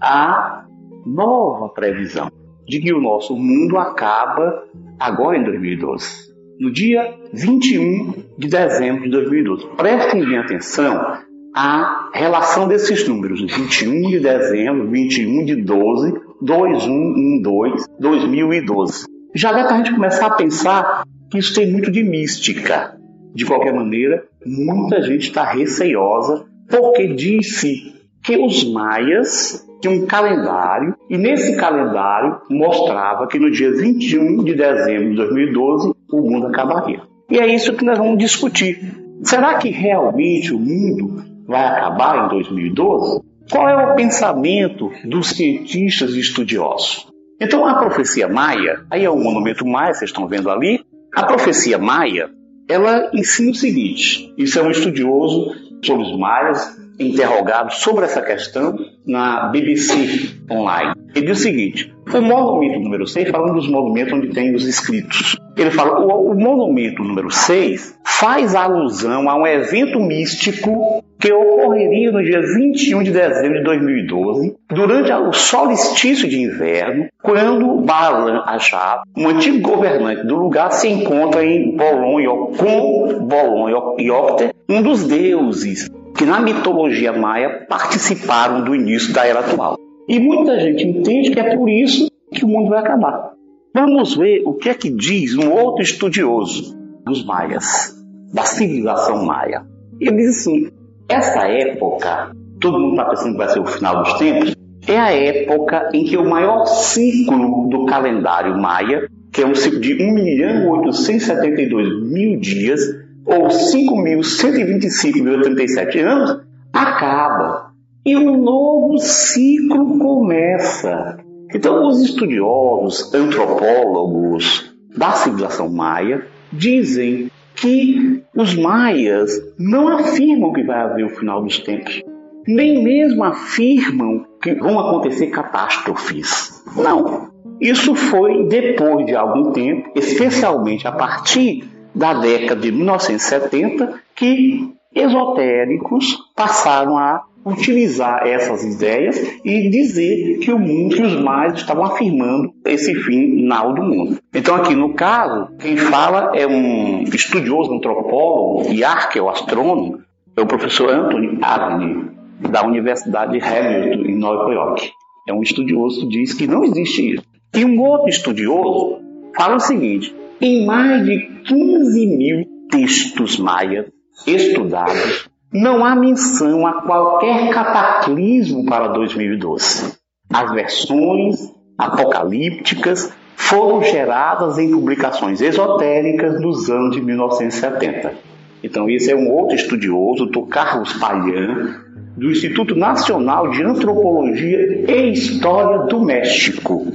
a 0.00 0.64
nova 1.04 1.68
previsão 1.68 2.30
de 2.70 2.80
que 2.80 2.92
o 2.94 3.00
nosso 3.00 3.36
mundo 3.36 3.76
acaba 3.76 4.62
agora 4.98 5.36
em 5.36 5.42
2012. 5.42 6.30
No 6.60 6.72
dia 6.72 7.14
21 7.32 8.12
de 8.38 8.48
dezembro 8.48 9.02
de 9.02 9.10
2012. 9.10 9.66
Prestem 9.76 10.24
bem 10.24 10.38
atenção 10.38 11.18
à 11.54 12.10
relação 12.14 12.68
desses 12.68 13.08
números. 13.08 13.40
21 13.40 14.02
de 14.10 14.20
dezembro, 14.20 14.88
21 14.88 15.44
de 15.46 15.56
12, 15.56 16.14
2112, 16.40 17.86
2012. 17.98 19.04
Já 19.34 19.50
dá 19.50 19.64
para 19.64 19.74
a 19.74 19.76
gente 19.78 19.92
começar 19.92 20.26
a 20.26 20.34
pensar 20.36 21.02
que 21.28 21.38
isso 21.38 21.52
tem 21.52 21.72
muito 21.72 21.90
de 21.90 22.04
mística. 22.04 22.96
De 23.34 23.44
qualquer 23.44 23.74
maneira, 23.74 24.24
muita 24.46 25.02
gente 25.02 25.26
está 25.28 25.44
receiosa 25.44 26.44
porque 26.68 27.14
disse 27.14 27.94
que 28.22 28.36
os 28.36 28.62
maias 28.70 29.66
tinham 29.80 29.94
um 29.94 30.06
calendário 30.06 30.94
e 31.08 31.16
nesse 31.16 31.56
calendário 31.56 32.40
mostrava 32.50 33.26
que 33.26 33.38
no 33.38 33.50
dia 33.50 33.72
21 33.72 34.44
de 34.44 34.54
dezembro 34.54 35.10
de 35.10 35.16
2012 35.16 35.94
o 36.12 36.20
mundo 36.20 36.46
acabaria. 36.48 37.02
E 37.30 37.38
é 37.38 37.46
isso 37.46 37.74
que 37.74 37.84
nós 37.84 37.98
vamos 37.98 38.18
discutir. 38.18 38.94
Será 39.22 39.54
que 39.58 39.70
realmente 39.70 40.52
o 40.52 40.58
mundo 40.58 41.22
vai 41.46 41.64
acabar 41.64 42.26
em 42.26 42.28
2012? 42.28 43.22
Qual 43.50 43.68
é 43.68 43.92
o 43.92 43.96
pensamento 43.96 44.90
dos 45.04 45.30
cientistas 45.30 46.14
e 46.14 46.20
estudiosos? 46.20 47.08
Então 47.40 47.66
a 47.66 47.74
profecia 47.76 48.28
maia, 48.28 48.84
aí 48.90 49.04
é 49.04 49.10
o 49.10 49.16
monumento 49.16 49.66
maia, 49.66 49.94
vocês 49.94 50.10
estão 50.10 50.28
vendo 50.28 50.50
ali, 50.50 50.84
a 51.14 51.24
profecia 51.24 51.78
maia, 51.78 52.30
ela 52.68 53.10
ensina 53.12 53.50
o 53.50 53.54
seguinte: 53.54 54.32
isso 54.38 54.58
é 54.58 54.62
um 54.62 54.70
estudioso 54.70 55.54
sobre 55.82 56.04
os 56.04 56.18
maias, 56.18 56.79
interrogado 57.00 57.72
sobre 57.72 58.04
essa 58.04 58.20
questão 58.20 58.76
na 59.06 59.48
BBC 59.48 60.36
Online. 60.50 60.94
Ele 61.14 61.26
diz 61.26 61.38
o 61.38 61.42
seguinte: 61.42 61.94
o 62.12 62.20
monumento 62.20 62.80
número 62.80 63.06
6, 63.06 63.30
falando 63.30 63.54
dos 63.54 63.68
monumentos 63.68 64.12
onde 64.12 64.28
tem 64.28 64.54
os 64.54 64.66
escritos, 64.66 65.36
ele 65.56 65.70
fala: 65.70 66.00
o, 66.00 66.30
o 66.30 66.34
monumento 66.38 67.02
número 67.02 67.30
6 67.30 67.98
faz 68.04 68.54
alusão 68.54 69.28
a 69.28 69.36
um 69.36 69.46
evento 69.46 69.98
místico 69.98 71.02
que 71.18 71.32
ocorreria 71.32 72.10
no 72.10 72.22
dia 72.22 72.40
21 72.40 73.02
de 73.02 73.10
dezembro 73.10 73.58
de 73.58 73.64
2012, 73.64 74.56
durante 74.70 75.12
o 75.12 75.32
solstício 75.32 76.26
de 76.26 76.40
inverno, 76.40 77.08
quando 77.22 77.82
Balaam 77.82 78.42
Achab, 78.46 79.02
um 79.16 79.28
antigo 79.28 79.60
governante 79.60 80.26
do 80.26 80.36
lugar, 80.36 80.72
se 80.72 80.88
encontra 80.88 81.44
em 81.44 81.76
Bolon, 81.76 82.52
com 82.56 83.26
Bolon 83.26 83.68
Iocter, 83.98 84.54
um 84.66 84.80
dos 84.80 85.06
deuses 85.06 85.90
que 86.20 86.26
na 86.26 86.38
mitologia 86.38 87.14
maia 87.14 87.64
participaram 87.66 88.62
do 88.62 88.74
início 88.74 89.10
da 89.14 89.26
era 89.26 89.40
atual. 89.40 89.78
E 90.06 90.20
muita 90.20 90.60
gente 90.60 90.86
entende 90.86 91.30
que 91.30 91.40
é 91.40 91.56
por 91.56 91.66
isso 91.66 92.10
que 92.30 92.44
o 92.44 92.48
mundo 92.48 92.68
vai 92.68 92.80
acabar. 92.80 93.32
Vamos 93.74 94.14
ver 94.14 94.42
o 94.44 94.52
que 94.52 94.68
é 94.68 94.74
que 94.74 94.90
diz 94.90 95.34
um 95.34 95.50
outro 95.50 95.82
estudioso 95.82 96.76
dos 97.06 97.24
maias, 97.24 97.96
da 98.34 98.42
civilização 98.42 99.24
maia. 99.24 99.64
Ele 99.98 100.14
diz 100.16 100.40
assim: 100.40 100.68
essa 101.08 101.48
época, 101.48 102.32
todo 102.60 102.78
mundo 102.78 103.00
está 103.00 103.06
pensando 103.06 103.32
que 103.32 103.38
vai 103.38 103.48
ser 103.48 103.60
o 103.60 103.66
final 103.66 104.02
dos 104.02 104.12
tempos, 104.18 104.54
é 104.86 104.98
a 104.98 105.12
época 105.12 105.88
em 105.94 106.04
que 106.04 106.18
o 106.18 106.28
maior 106.28 106.66
ciclo 106.66 107.66
do 107.70 107.86
calendário 107.86 108.60
maia, 108.60 109.08
que 109.32 109.40
é 109.40 109.46
um 109.46 109.54
ciclo 109.54 109.80
de 109.80 109.94
1 109.94 110.12
milhão 110.12 110.68
872 110.68 112.12
mil 112.12 112.38
dias, 112.38 112.82
ou 113.30 113.48
5.125,37 113.48 116.00
anos, 116.00 116.40
acaba. 116.72 117.70
E 118.04 118.16
um 118.16 118.42
novo 118.42 118.98
ciclo 118.98 119.96
começa. 119.98 121.18
Então, 121.54 121.86
os 121.86 122.00
estudiosos, 122.00 123.14
antropólogos 123.14 124.74
da 124.96 125.12
civilização 125.12 125.68
maia 125.68 126.26
dizem 126.52 127.30
que 127.54 128.24
os 128.34 128.56
maias 128.56 129.30
não 129.58 129.86
afirmam 129.88 130.52
que 130.52 130.64
vai 130.64 130.80
haver 130.80 131.04
o 131.04 131.10
final 131.10 131.42
dos 131.42 131.58
tempos, 131.58 132.02
nem 132.48 132.82
mesmo 132.82 133.22
afirmam 133.22 134.24
que 134.42 134.54
vão 134.54 134.80
acontecer 134.80 135.26
catástrofes. 135.28 136.64
Não. 136.76 137.28
Isso 137.60 137.94
foi 137.94 138.48
depois 138.48 139.06
de 139.06 139.14
algum 139.14 139.52
tempo, 139.52 139.92
especialmente 139.94 140.88
a 140.88 140.92
partir 140.92 141.68
da 141.94 142.14
década 142.14 142.60
de 142.60 142.72
1970, 142.72 144.00
que 144.14 144.72
esotéricos 144.94 146.18
passaram 146.34 146.98
a 146.98 147.22
utilizar 147.44 148.26
essas 148.26 148.62
ideias 148.64 149.16
e 149.44 149.70
dizer 149.70 150.38
que 150.40 150.52
o 150.52 150.58
mundo, 150.58 150.96
que 150.96 151.02
os 151.02 151.14
mais 151.20 151.54
estavam 151.54 151.84
afirmando 151.84 152.52
esse 152.66 152.94
final 152.94 153.72
do 153.72 153.82
mundo. 153.82 154.18
Então 154.34 154.54
aqui 154.56 154.74
no 154.74 154.94
caso, 154.94 155.48
quem 155.58 155.76
fala 155.76 156.32
é 156.34 156.46
um 156.46 157.02
estudioso 157.04 157.72
antropólogo 157.72 158.70
e 158.70 158.84
arqueoastrônomo, 158.84 160.00
é 160.36 160.40
o 160.40 160.46
professor 160.46 160.90
Anthony 160.90 161.38
Agnew, 161.40 162.10
da 162.40 162.64
Universidade 162.64 163.32
de 163.32 163.44
Hamilton, 163.44 164.06
em 164.06 164.18
Nova 164.18 164.52
York. 164.52 164.90
É 165.26 165.32
um 165.32 165.42
estudioso 165.42 166.00
que 166.00 166.08
diz 166.08 166.34
que 166.34 166.46
não 166.46 166.64
existe 166.64 167.14
isso. 167.14 167.24
E 167.54 167.64
um 167.64 167.80
outro 167.80 168.08
estudioso 168.08 168.98
fala 169.34 169.56
o 169.56 169.60
seguinte, 169.60 170.14
em 170.40 170.64
mais 170.64 171.04
de 171.04 171.18
15 171.44 172.06
mil 172.06 172.44
textos 172.70 173.38
maias 173.38 173.86
estudados, 174.26 175.28
não 175.52 175.84
há 175.84 175.94
menção 175.94 176.66
a 176.66 176.82
qualquer 176.82 177.50
cataclismo 177.50 178.64
para 178.64 178.88
2012. 178.88 179.98
As 180.32 180.52
versões 180.52 181.52
apocalípticas 181.76 183.12
foram 183.34 183.82
geradas 183.82 184.58
em 184.58 184.70
publicações 184.70 185.40
esotéricas 185.40 186.40
dos 186.40 186.70
anos 186.70 186.94
de 186.94 187.02
1970. 187.02 188.14
Então, 188.62 188.88
esse 188.88 189.10
é 189.10 189.16
um 189.16 189.30
outro 189.30 189.56
estudioso, 189.56 190.30
o 190.34 190.46
Carlos 190.46 190.92
Palhan, 190.94 191.80
do 192.16 192.30
Instituto 192.30 192.76
Nacional 192.76 193.50
de 193.50 193.62
Antropologia 193.62 194.84
e 194.86 195.12
História 195.12 195.86
do 195.86 196.04
México. 196.04 196.86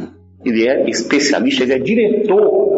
Ele 0.46 0.68
é 0.68 0.88
especialista, 0.88 1.64
ele 1.64 1.74
é 1.74 1.80
diretor 1.80 2.75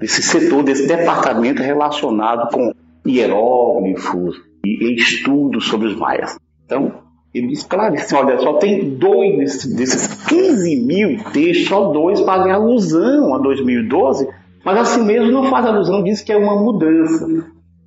desse 0.00 0.22
setor, 0.22 0.62
desse 0.62 0.88
departamento 0.88 1.62
relacionado 1.62 2.50
com 2.50 2.72
hieróglifos, 3.06 4.36
e 4.64 4.94
estudos 4.94 5.66
sobre 5.66 5.88
os 5.88 5.96
maias. 5.96 6.36
Então, 6.64 6.92
ele 7.34 7.54
claríssimo, 7.68 8.20
olha, 8.20 8.38
só 8.38 8.54
tem 8.54 8.96
dois 8.96 9.64
desses 9.64 10.24
15 10.24 10.76
mil 10.84 11.22
textos, 11.32 11.68
só 11.68 11.92
dois 11.92 12.20
fazem 12.20 12.52
alusão 12.52 13.34
a 13.34 13.38
2012, 13.38 14.28
mas 14.64 14.78
assim 14.78 15.04
mesmo 15.04 15.30
não 15.30 15.44
faz 15.44 15.64
alusão, 15.64 16.02
diz 16.02 16.20
que 16.20 16.32
é 16.32 16.36
uma 16.36 16.56
mudança. 16.56 17.26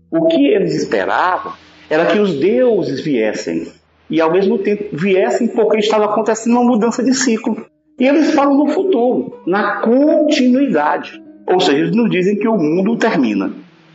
O 0.10 0.28
que 0.28 0.47
eles 0.47 0.76
esperavam 0.76 1.54
era 1.89 2.06
que 2.06 2.19
os 2.19 2.34
deuses 2.39 3.02
viessem, 3.02 3.67
e 4.10 4.21
ao 4.21 4.32
mesmo 4.32 4.58
tempo 4.58 4.95
viessem 4.95 5.47
porque 5.47 5.78
estava 5.78 6.06
acontecendo 6.06 6.54
uma 6.54 6.63
mudança 6.63 7.04
de 7.04 7.13
ciclo. 7.13 7.65
E 7.99 8.06
eles 8.06 8.34
falam 8.34 8.58
no 8.58 8.69
futuro, 8.69 9.41
na 9.45 9.82
continuidade. 9.82 11.21
Ou 11.48 11.60
seja, 11.60 11.78
eles 11.78 11.96
não 11.96 12.08
dizem 12.08 12.38
que 12.38 12.48
o 12.48 12.58
mundo 12.58 12.98
termina. 12.98 13.52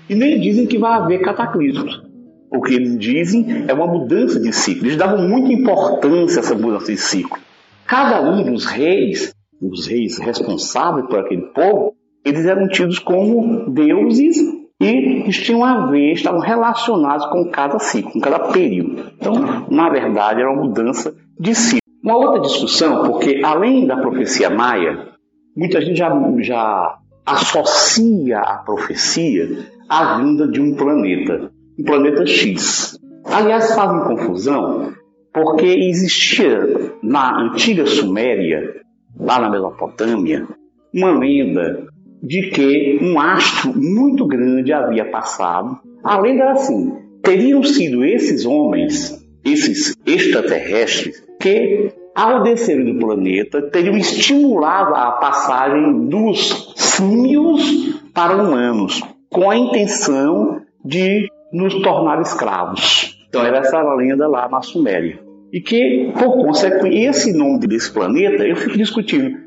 E 0.09 0.15
nem 0.15 0.41
dizem 0.41 0.67
que 0.67 0.79
vai 0.79 0.93
haver 0.93 1.21
cataclismos. 1.21 2.03
O 2.51 2.63
que 2.63 2.75
eles 2.75 2.99
dizem 2.99 3.65
é 3.69 3.75
uma 3.75 3.87
mudança 3.87 4.41
de 4.41 4.53
ciclo. 4.53 4.87
Eles 4.87 4.97
davam 4.97 5.29
muita 5.29 5.53
importância 5.53 6.41
a 6.41 6.45
essa 6.45 6.55
mudança 6.55 6.91
de 6.91 6.99
ciclo. 6.99 7.39
Cada 7.87 8.23
um 8.23 8.43
dos 8.43 8.65
reis, 8.65 9.35
os 9.61 9.87
reis 9.87 10.19
responsáveis 10.19 11.07
por 11.07 11.19
aquele 11.19 11.43
povo, 11.53 11.95
eles 12.25 12.47
eram 12.47 12.69
tidos 12.69 12.99
como 12.99 13.71
deuses 13.71 14.37
e 14.81 14.87
eles 14.87 15.37
tinham 15.39 15.65
a 15.65 15.87
ver, 15.87 16.13
estavam 16.13 16.41
relacionados 16.41 17.27
com 17.27 17.51
cada 17.51 17.79
ciclo, 17.79 18.13
com 18.13 18.21
cada 18.21 18.39
período. 18.51 19.11
Então, 19.19 19.35
na 19.71 19.91
verdade, 19.91 20.41
era 20.41 20.51
uma 20.51 20.65
mudança 20.65 21.15
de 21.39 21.55
ciclo. 21.55 21.81
Uma 22.03 22.17
outra 22.17 22.41
discussão, 22.41 23.11
porque 23.11 23.43
além 23.45 23.87
da 23.87 23.97
profecia 23.97 24.49
maia, 24.49 25.09
muita 25.57 25.81
gente 25.81 25.99
já, 25.99 26.09
já 26.41 26.99
associa 27.33 28.39
a 28.39 28.57
profecia 28.59 29.49
à 29.89 30.19
vinda 30.19 30.49
de 30.49 30.61
um 30.61 30.75
planeta, 30.75 31.51
um 31.79 31.85
planeta 31.85 32.27
X. 32.27 32.99
Aliás, 33.25 33.75
fazem 33.75 34.17
confusão 34.17 34.95
porque 35.33 35.67
existia 35.67 36.59
na 37.03 37.43
antiga 37.43 37.87
Suméria, 37.87 38.81
lá 39.19 39.39
na 39.39 39.51
Mesopotâmia, 39.51 40.49
uma 40.93 41.11
lenda 41.19 41.87
de 42.23 42.51
que 42.51 42.99
um 43.03 43.21
astro 43.21 43.75
muito 43.77 44.27
grande 44.27 44.73
havia 44.73 45.05
passado. 45.11 45.79
A 46.03 46.19
lenda 46.19 46.45
era 46.45 46.53
assim: 46.53 46.93
teriam 47.23 47.63
sido 47.63 48.05
esses 48.05 48.47
homens, 48.47 49.23
esses 49.45 49.95
extraterrestres, 50.07 51.23
que 51.39 51.93
ao 52.19 52.43
descer 52.43 52.85
do 52.85 52.99
planeta 52.99 53.63
teriam 53.71 53.97
estimulado 53.97 54.93
a 54.93 55.13
passagem 55.13 56.09
dos 56.09 56.75
símios 56.75 57.95
para 58.13 58.43
humanos, 58.43 59.01
com 59.31 59.49
a 59.49 59.57
intenção 59.57 60.61
de 60.85 61.29
nos 61.53 61.81
tornar 61.81 62.21
escravos. 62.21 63.17
Então 63.29 63.45
era 63.45 63.59
essa 63.59 63.81
lenda 63.95 64.27
lá 64.27 64.49
na 64.49 64.61
Suméria. 64.61 65.21
E 65.53 65.61
que, 65.61 66.13
por 66.19 66.45
consequência, 66.45 67.09
esse 67.09 67.33
nome 67.33 67.69
desse 67.69 67.93
planeta, 67.93 68.45
eu 68.45 68.57
fico 68.57 68.77
discutindo. 68.77 69.39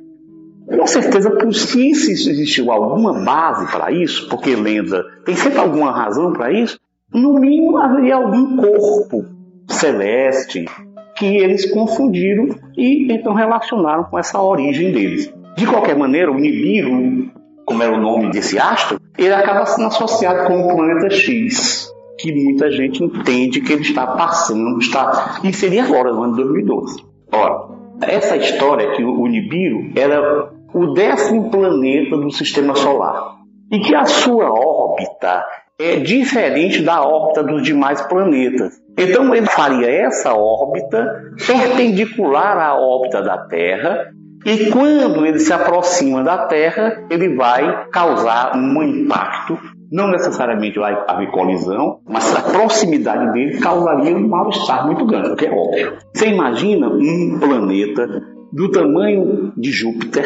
Com 0.66 0.88
certeza, 0.88 1.30
por 1.30 1.54
si, 1.54 1.94
se 1.94 2.12
existiu 2.14 2.72
alguma 2.72 3.26
base 3.26 3.70
para 3.70 3.92
isso, 3.92 4.30
porque 4.30 4.56
lenda 4.56 5.04
tem 5.26 5.36
sempre 5.36 5.60
alguma 5.60 5.92
razão 5.92 6.32
para 6.32 6.54
isso, 6.54 6.80
no 7.14 7.34
mínimo 7.34 7.78
haveria 7.78 8.16
algum 8.16 8.56
corpo 8.56 9.26
celeste 9.68 10.66
que 11.22 11.38
eles 11.38 11.72
confundiram 11.72 12.48
e 12.76 13.14
então 13.14 13.36
relacionaram 13.36 14.06
com 14.06 14.18
essa 14.18 14.42
origem 14.42 14.92
deles. 14.92 15.32
De 15.56 15.68
qualquer 15.68 15.96
maneira, 15.96 16.32
o 16.32 16.34
Nibiru, 16.34 17.30
como 17.64 17.84
era 17.84 17.94
o 17.94 18.02
nome 18.02 18.32
desse 18.32 18.58
astro, 18.58 19.00
ele 19.16 19.32
acaba 19.32 19.68
sendo 19.68 19.86
associado 19.86 20.48
com 20.48 20.62
o 20.62 20.76
planeta 20.76 21.12
X 21.12 21.92
que 22.18 22.34
muita 22.34 22.72
gente 22.72 23.04
entende 23.04 23.62
que 23.62 23.72
ele 23.72 23.84
está 23.84 24.08
passando, 24.08 24.80
está 24.80 25.40
e 25.44 25.54
seria 25.54 25.84
agora, 25.84 26.12
no 26.12 26.24
ano 26.24 26.36
2012. 26.36 27.04
Ora, 27.32 27.68
essa 28.02 28.36
história 28.36 28.92
que 28.94 29.04
o 29.04 29.28
Nibiru 29.28 29.92
era 29.96 30.52
o 30.74 30.88
décimo 30.88 31.52
planeta 31.52 32.18
do 32.18 32.32
sistema 32.32 32.74
solar 32.74 33.36
e 33.72 33.80
que 33.80 33.94
a 33.94 34.06
sua 34.06 34.52
órbita 34.52 35.46
é 35.80 35.98
diferente 35.98 36.82
da 36.82 37.04
órbita 37.04 37.44
dos 37.44 37.62
demais 37.62 38.02
planetas. 38.02 38.82
Então 38.98 39.34
ele 39.34 39.48
faria 39.48 39.90
essa 39.90 40.34
órbita 40.34 41.06
perpendicular 41.46 42.58
à 42.58 42.76
órbita 42.76 43.22
da 43.22 43.38
Terra 43.38 44.12
e 44.46 44.72
quando 44.72 45.26
ele 45.26 45.40
se 45.40 45.54
aproxima 45.54 46.24
da 46.24 46.48
Terra, 46.48 47.06
ele 47.10 47.36
vai 47.36 47.88
causar 47.92 48.56
um 48.56 48.84
impacto 48.84 49.58
não 49.92 50.08
necessariamente 50.08 50.80
vai 50.80 50.98
haver 51.06 51.30
colisão, 51.32 52.00
mas 52.08 52.34
a 52.34 52.42
proximidade 52.42 53.34
dele 53.34 53.60
causaria 53.60 54.16
um 54.16 54.26
mal-estar 54.26 54.86
muito 54.86 55.06
grande, 55.06 55.32
o 55.32 55.36
que 55.36 55.46
é 55.46 55.52
óbvio. 55.52 55.98
Você 56.14 56.30
imagina 56.30 56.88
um 56.88 57.38
planeta 57.38 58.08
do 58.54 58.72
tamanho 58.72 59.52
de 59.58 59.70
Júpiter, 59.70 60.26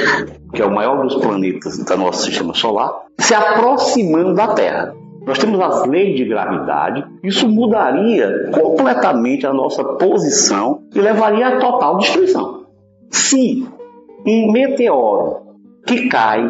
que 0.54 0.62
é 0.62 0.65
o 0.65 0.73
maior 0.73 1.01
dos 1.01 1.15
planetas 1.15 1.84
do 1.84 1.97
nosso 1.97 2.25
sistema 2.25 2.54
solar, 2.54 2.91
se 3.19 3.34
aproximando 3.34 4.36
da 4.36 4.54
Terra. 4.54 4.93
Nós 5.26 5.40
temos 5.40 5.60
as 5.60 5.88
leis 5.88 6.16
de 6.16 6.26
gravidade, 6.26 7.04
isso 7.24 7.48
mudaria 7.50 8.50
completamente 8.52 9.48
a 9.48 9.54
nossa 9.54 9.84
posição 9.84 10.84
e 10.94 11.00
levaria 11.00 11.48
à 11.48 11.60
total 11.60 11.98
destruição. 11.98 12.66
Se 13.10 13.68
um 14.26 14.52
meteoro 14.52 15.46
que 15.86 16.08
cai 16.08 16.50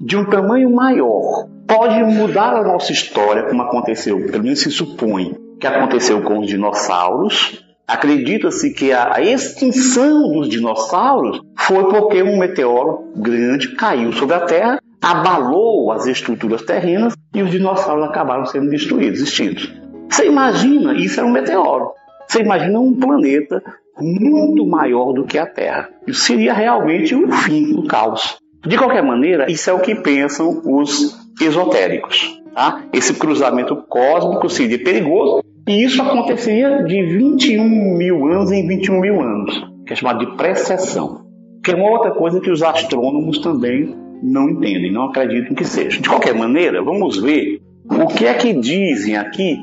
de 0.00 0.16
um 0.16 0.24
tamanho 0.24 0.70
maior 0.74 1.46
pode 1.66 2.02
mudar 2.04 2.54
a 2.54 2.62
nossa 2.62 2.92
história, 2.92 3.44
como 3.44 3.62
aconteceu, 3.62 4.24
pelo 4.26 4.44
menos 4.44 4.60
se 4.60 4.70
supõe 4.70 5.34
que 5.58 5.66
aconteceu 5.66 6.22
com 6.22 6.38
os 6.38 6.46
dinossauros. 6.46 7.64
Acredita-se 7.86 8.74
que 8.74 8.92
a 8.92 9.20
extinção 9.20 10.32
dos 10.32 10.48
dinossauros 10.48 11.40
foi 11.56 11.84
porque 11.88 12.22
um 12.22 12.36
meteoro 12.36 13.12
grande 13.16 13.76
caiu 13.76 14.12
sobre 14.12 14.34
a 14.34 14.40
Terra, 14.40 14.80
abalou 15.02 15.92
as 15.92 16.06
estruturas 16.06 16.62
terrenas 16.62 17.14
e 17.34 17.42
os 17.42 17.50
dinossauros 17.50 18.04
acabaram 18.04 18.46
sendo 18.46 18.70
destruídos, 18.70 19.20
extintos. 19.20 19.72
Você 20.10 20.26
imagina, 20.26 20.94
isso 20.94 21.20
é 21.20 21.24
um 21.24 21.30
meteoro. 21.30 21.92
Você 22.28 22.40
imagina 22.40 22.80
um 22.80 22.94
planeta 22.94 23.62
muito 24.00 24.66
maior 24.66 25.12
do 25.12 25.24
que 25.24 25.38
a 25.38 25.46
Terra. 25.46 25.88
Isso 26.06 26.20
seria 26.20 26.52
realmente 26.52 27.14
o 27.14 27.30
fim 27.30 27.74
do 27.74 27.84
caos. 27.84 28.38
De 28.66 28.76
qualquer 28.76 29.02
maneira, 29.02 29.50
isso 29.50 29.70
é 29.70 29.72
o 29.72 29.80
que 29.80 29.94
pensam 29.94 30.60
os 30.64 31.16
esotéricos. 31.40 32.40
Tá? 32.54 32.82
Esse 32.92 33.14
cruzamento 33.14 33.76
cósmico 33.88 34.48
seria 34.48 34.82
perigoso 34.82 35.42
e 35.68 35.84
isso 35.84 36.00
aconteceria 36.00 36.82
de 36.84 37.02
21 37.02 37.96
mil 37.96 38.26
anos 38.26 38.50
em 38.50 38.66
21 38.66 39.00
mil 39.00 39.20
anos, 39.20 39.54
que 39.86 39.92
é 39.92 39.96
chamado 39.96 40.24
de 40.24 40.36
precessão. 40.36 41.26
Que 41.62 41.72
é 41.72 41.74
uma 41.74 41.90
outra 41.90 42.12
coisa 42.12 42.40
que 42.40 42.50
os 42.50 42.62
astrônomos 42.62 43.38
também 43.38 43.94
não 44.22 44.50
entendem, 44.50 44.92
não 44.92 45.04
acreditam 45.04 45.54
que 45.54 45.64
seja. 45.64 46.00
De 46.00 46.08
qualquer 46.08 46.34
maneira, 46.34 46.82
vamos 46.82 47.20
ver 47.20 47.60
o 47.88 48.06
que 48.06 48.26
é 48.26 48.34
que 48.34 48.52
dizem 48.52 49.16
aqui 49.16 49.56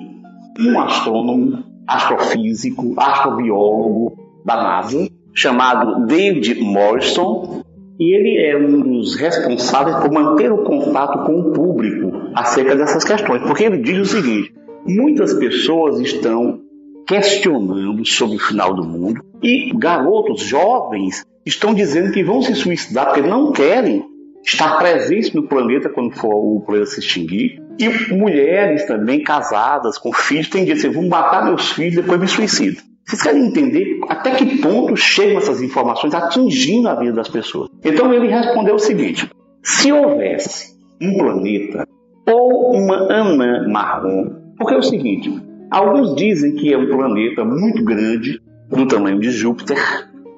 um 0.59 0.79
astrônomo, 0.79 1.63
astrofísico, 1.87 2.93
astrobiólogo 2.97 4.17
da 4.45 4.55
NASA, 4.55 5.07
chamado 5.33 6.05
David 6.05 6.61
Morrison, 6.61 7.63
e 7.99 8.15
ele 8.15 8.45
é 8.45 8.57
um 8.57 8.81
dos 8.81 9.15
responsáveis 9.15 9.97
por 9.97 10.11
manter 10.11 10.51
o 10.51 10.63
contato 10.63 11.25
com 11.25 11.39
o 11.39 11.51
público 11.53 12.11
acerca 12.33 12.75
dessas 12.75 13.03
questões, 13.03 13.41
porque 13.43 13.63
ele 13.63 13.79
diz 13.79 13.99
o 13.99 14.05
seguinte: 14.05 14.53
muitas 14.85 15.33
pessoas 15.33 15.99
estão 15.99 16.59
questionando 17.07 18.05
sobre 18.07 18.37
o 18.37 18.39
final 18.39 18.73
do 18.73 18.83
mundo 18.83 19.23
e 19.41 19.71
garotos 19.75 20.41
jovens 20.41 21.25
estão 21.45 21.73
dizendo 21.73 22.11
que 22.11 22.23
vão 22.23 22.41
se 22.41 22.55
suicidar 22.55 23.07
porque 23.07 23.21
não 23.21 23.51
querem 23.51 24.05
estar 24.45 24.77
presentes 24.77 25.33
no 25.33 25.47
planeta 25.47 25.89
quando 25.89 26.13
for 26.15 26.33
o 26.33 26.61
planeta 26.65 26.91
se 26.91 26.99
extinguir. 26.99 27.61
E 27.79 28.13
mulheres 28.13 28.85
também 28.85 29.23
casadas 29.23 29.97
com 29.97 30.13
filhos 30.13 30.49
têm 30.49 30.65
dito 30.65 30.77
assim: 30.77 30.89
vou 30.89 31.07
matar 31.07 31.45
meus 31.45 31.71
filhos 31.71 31.95
depois 31.95 32.19
me 32.19 32.27
suicido. 32.27 32.81
Vocês 33.05 33.21
querem 33.21 33.47
entender 33.47 33.99
até 34.07 34.31
que 34.31 34.61
ponto 34.61 34.95
chegam 34.95 35.37
essas 35.37 35.61
informações 35.61 36.13
atingindo 36.13 36.87
a 36.87 36.95
vida 36.95 37.13
das 37.13 37.27
pessoas? 37.27 37.69
Então 37.83 38.13
ele 38.13 38.27
respondeu 38.27 38.75
o 38.75 38.79
seguinte: 38.79 39.29
se 39.61 39.91
houvesse 39.91 40.73
um 41.01 41.17
planeta 41.17 41.87
ou 42.27 42.75
uma 42.75 42.95
anã 43.11 43.67
marrom, 43.67 44.29
porque 44.57 44.73
é 44.73 44.77
o 44.77 44.83
seguinte, 44.83 45.33
alguns 45.69 46.15
dizem 46.15 46.55
que 46.55 46.71
é 46.71 46.77
um 46.77 46.87
planeta 46.87 47.43
muito 47.43 47.83
grande, 47.83 48.39
do 48.69 48.87
tamanho 48.87 49.19
de 49.19 49.29
Júpiter, 49.29 49.77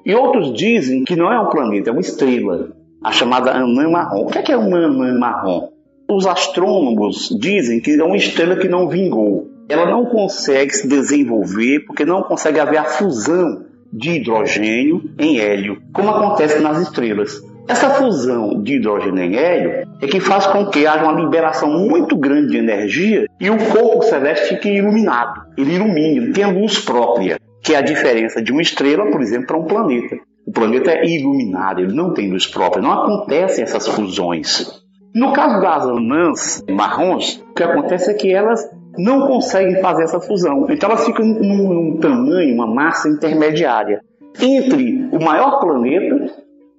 e 0.04 0.14
outros 0.14 0.52
dizem 0.52 1.04
que 1.04 1.16
não 1.16 1.32
é 1.32 1.40
um 1.40 1.48
planeta, 1.48 1.90
é 1.90 1.92
uma 1.92 2.00
estrela, 2.00 2.75
a 3.06 3.12
chamada 3.12 3.52
anã 3.52 3.88
marrom. 3.88 4.22
O 4.22 4.26
que 4.26 4.50
é, 4.50 4.54
é 4.54 4.56
uma 4.56 4.78
anã 4.78 5.18
marrom? 5.18 5.68
Os 6.08 6.26
astrônomos 6.26 7.28
dizem 7.40 7.80
que 7.80 8.00
é 8.00 8.04
uma 8.04 8.16
estrela 8.16 8.56
que 8.56 8.68
não 8.68 8.88
vingou 8.88 9.56
ela 9.68 9.86
não 9.86 10.06
consegue 10.06 10.72
se 10.72 10.86
desenvolver 10.86 11.80
porque 11.86 12.04
não 12.04 12.22
consegue 12.22 12.60
haver 12.60 12.78
a 12.78 12.84
fusão 12.84 13.64
de 13.92 14.10
hidrogênio 14.10 15.10
em 15.18 15.38
hélio, 15.38 15.82
como 15.92 16.10
acontece 16.10 16.60
nas 16.60 16.80
estrelas. 16.80 17.42
Essa 17.68 17.90
fusão 17.90 18.62
de 18.62 18.76
hidrogênio 18.76 19.24
em 19.24 19.36
hélio 19.36 19.88
é 20.00 20.06
que 20.06 20.20
faz 20.20 20.46
com 20.46 20.66
que 20.66 20.86
haja 20.86 21.02
uma 21.02 21.20
liberação 21.20 21.68
muito 21.68 22.16
grande 22.16 22.52
de 22.52 22.58
energia 22.58 23.26
e 23.40 23.50
o 23.50 23.56
corpo 23.56 24.02
celeste 24.02 24.50
fique 24.50 24.68
iluminado. 24.68 25.46
Ele 25.56 25.74
ilumina, 25.74 26.22
ele 26.22 26.32
tem 26.32 26.44
a 26.44 26.48
luz 26.48 26.78
própria, 26.78 27.40
que 27.60 27.74
é 27.74 27.78
a 27.78 27.82
diferença 27.82 28.40
de 28.40 28.52
uma 28.52 28.62
estrela, 28.62 29.10
por 29.10 29.20
exemplo, 29.20 29.48
para 29.48 29.58
um 29.58 29.64
planeta. 29.64 30.16
O 30.56 30.60
planeta 30.60 30.90
é 30.90 31.04
iluminado, 31.04 31.82
ele 31.82 31.94
não 31.94 32.14
tem 32.14 32.30
luz 32.30 32.46
própria, 32.46 32.82
não 32.82 32.90
acontecem 32.90 33.62
essas 33.62 33.86
fusões. 33.86 34.66
No 35.14 35.34
caso 35.34 35.60
das 35.60 35.86
anãs 35.86 36.64
marrons, 36.70 37.44
o 37.50 37.52
que 37.52 37.62
acontece 37.62 38.10
é 38.10 38.14
que 38.14 38.32
elas 38.32 38.66
não 38.96 39.26
conseguem 39.26 39.82
fazer 39.82 40.04
essa 40.04 40.18
fusão. 40.18 40.66
Então 40.70 40.88
elas 40.88 41.04
ficam 41.04 41.26
num, 41.26 41.74
num 41.74 41.96
tamanho, 41.98 42.54
uma 42.54 42.66
massa 42.66 43.06
intermediária 43.06 44.00
entre 44.40 45.06
o 45.12 45.22
maior 45.22 45.60
planeta 45.60 46.32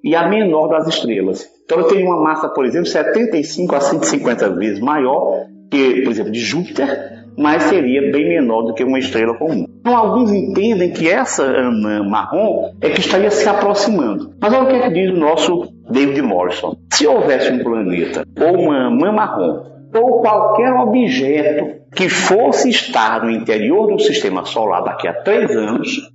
e 0.04 0.16
a 0.16 0.28
menor 0.28 0.70
das 0.70 0.88
estrelas. 0.88 1.48
Então 1.64 1.78
ela 1.78 1.88
tem 1.88 2.04
uma 2.04 2.20
massa, 2.20 2.50
por 2.50 2.66
exemplo, 2.66 2.88
75 2.88 3.76
a 3.76 3.80
150 3.80 4.56
vezes 4.56 4.80
maior 4.80 5.46
que, 5.70 6.02
por 6.02 6.10
exemplo, 6.10 6.32
de 6.32 6.40
Júpiter, 6.40 7.17
mas 7.38 7.64
seria 7.64 8.12
bem 8.12 8.28
menor 8.28 8.64
do 8.64 8.74
que 8.74 8.84
uma 8.84 8.98
estrela 8.98 9.36
comum. 9.36 9.66
Então 9.80 9.96
alguns 9.96 10.32
entendem 10.32 10.92
que 10.92 11.08
essa 11.08 11.44
anã 11.44 12.04
marrom 12.04 12.74
é 12.82 12.90
que 12.90 13.00
estaria 13.00 13.30
se 13.30 13.48
aproximando. 13.48 14.34
Mas 14.42 14.54
olha 14.54 14.64
o 14.64 14.68
que, 14.68 14.76
é 14.76 14.82
que 14.82 14.94
diz 14.94 15.12
o 15.12 15.20
nosso 15.20 15.72
David 15.90 16.22
Morrison. 16.24 16.76
Se 16.92 17.06
houvesse 17.06 17.52
um 17.52 17.60
planeta 17.60 18.26
ou 18.42 18.60
uma 18.60 18.88
anã 18.88 19.12
marrom 19.12 19.78
ou 19.94 20.22
qualquer 20.22 20.74
objeto 20.74 21.78
que 21.96 22.10
fosse 22.10 22.70
estar 22.70 23.24
no 23.24 23.32
interior 23.32 23.88
do 23.88 24.00
sistema 24.00 24.44
solar 24.44 24.84
daqui 24.84 25.08
a 25.08 25.14
três 25.14 25.56
anos, 25.56 26.12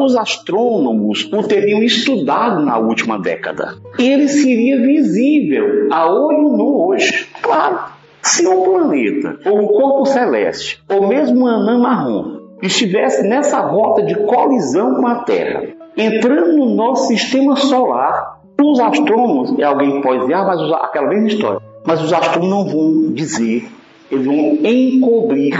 os 0.00 0.16
astrônomos 0.16 1.30
o 1.32 1.42
teriam 1.42 1.82
estudado 1.82 2.64
na 2.64 2.78
última 2.78 3.18
década. 3.18 3.74
Ele 3.98 4.28
seria 4.28 4.80
visível 4.80 5.88
a 5.92 6.10
olho 6.10 6.56
nu 6.56 6.88
hoje. 6.88 7.26
Claro, 7.42 7.80
se 8.22 8.46
um 8.46 8.62
planeta, 8.62 9.38
ou 9.46 9.60
um 9.60 9.66
corpo 9.66 10.06
celeste, 10.06 10.82
ou 10.88 11.08
mesmo 11.08 11.40
um 11.40 11.46
anã 11.46 11.78
marrom, 11.78 12.40
estivesse 12.62 13.26
nessa 13.26 13.60
rota 13.60 14.02
de 14.02 14.14
colisão 14.14 14.94
com 14.96 15.06
a 15.06 15.16
Terra, 15.16 15.62
entrando 15.96 16.56
no 16.56 16.74
nosso 16.74 17.08
sistema 17.08 17.56
solar, 17.56 18.40
os 18.60 18.78
astrônomos, 18.78 19.54
e 19.58 19.62
alguém 19.62 20.02
pode 20.02 20.20
dizer, 20.20 20.34
ah, 20.34 20.44
mas 20.44 20.72
aquela 20.72 21.08
mesma 21.08 21.28
história, 21.28 21.60
mas 21.86 22.02
os 22.02 22.12
astrônomos 22.12 22.50
não 22.50 22.72
vão 22.72 23.12
dizer, 23.12 23.66
eles 24.10 24.26
vão 24.26 24.58
encobrir. 24.62 25.58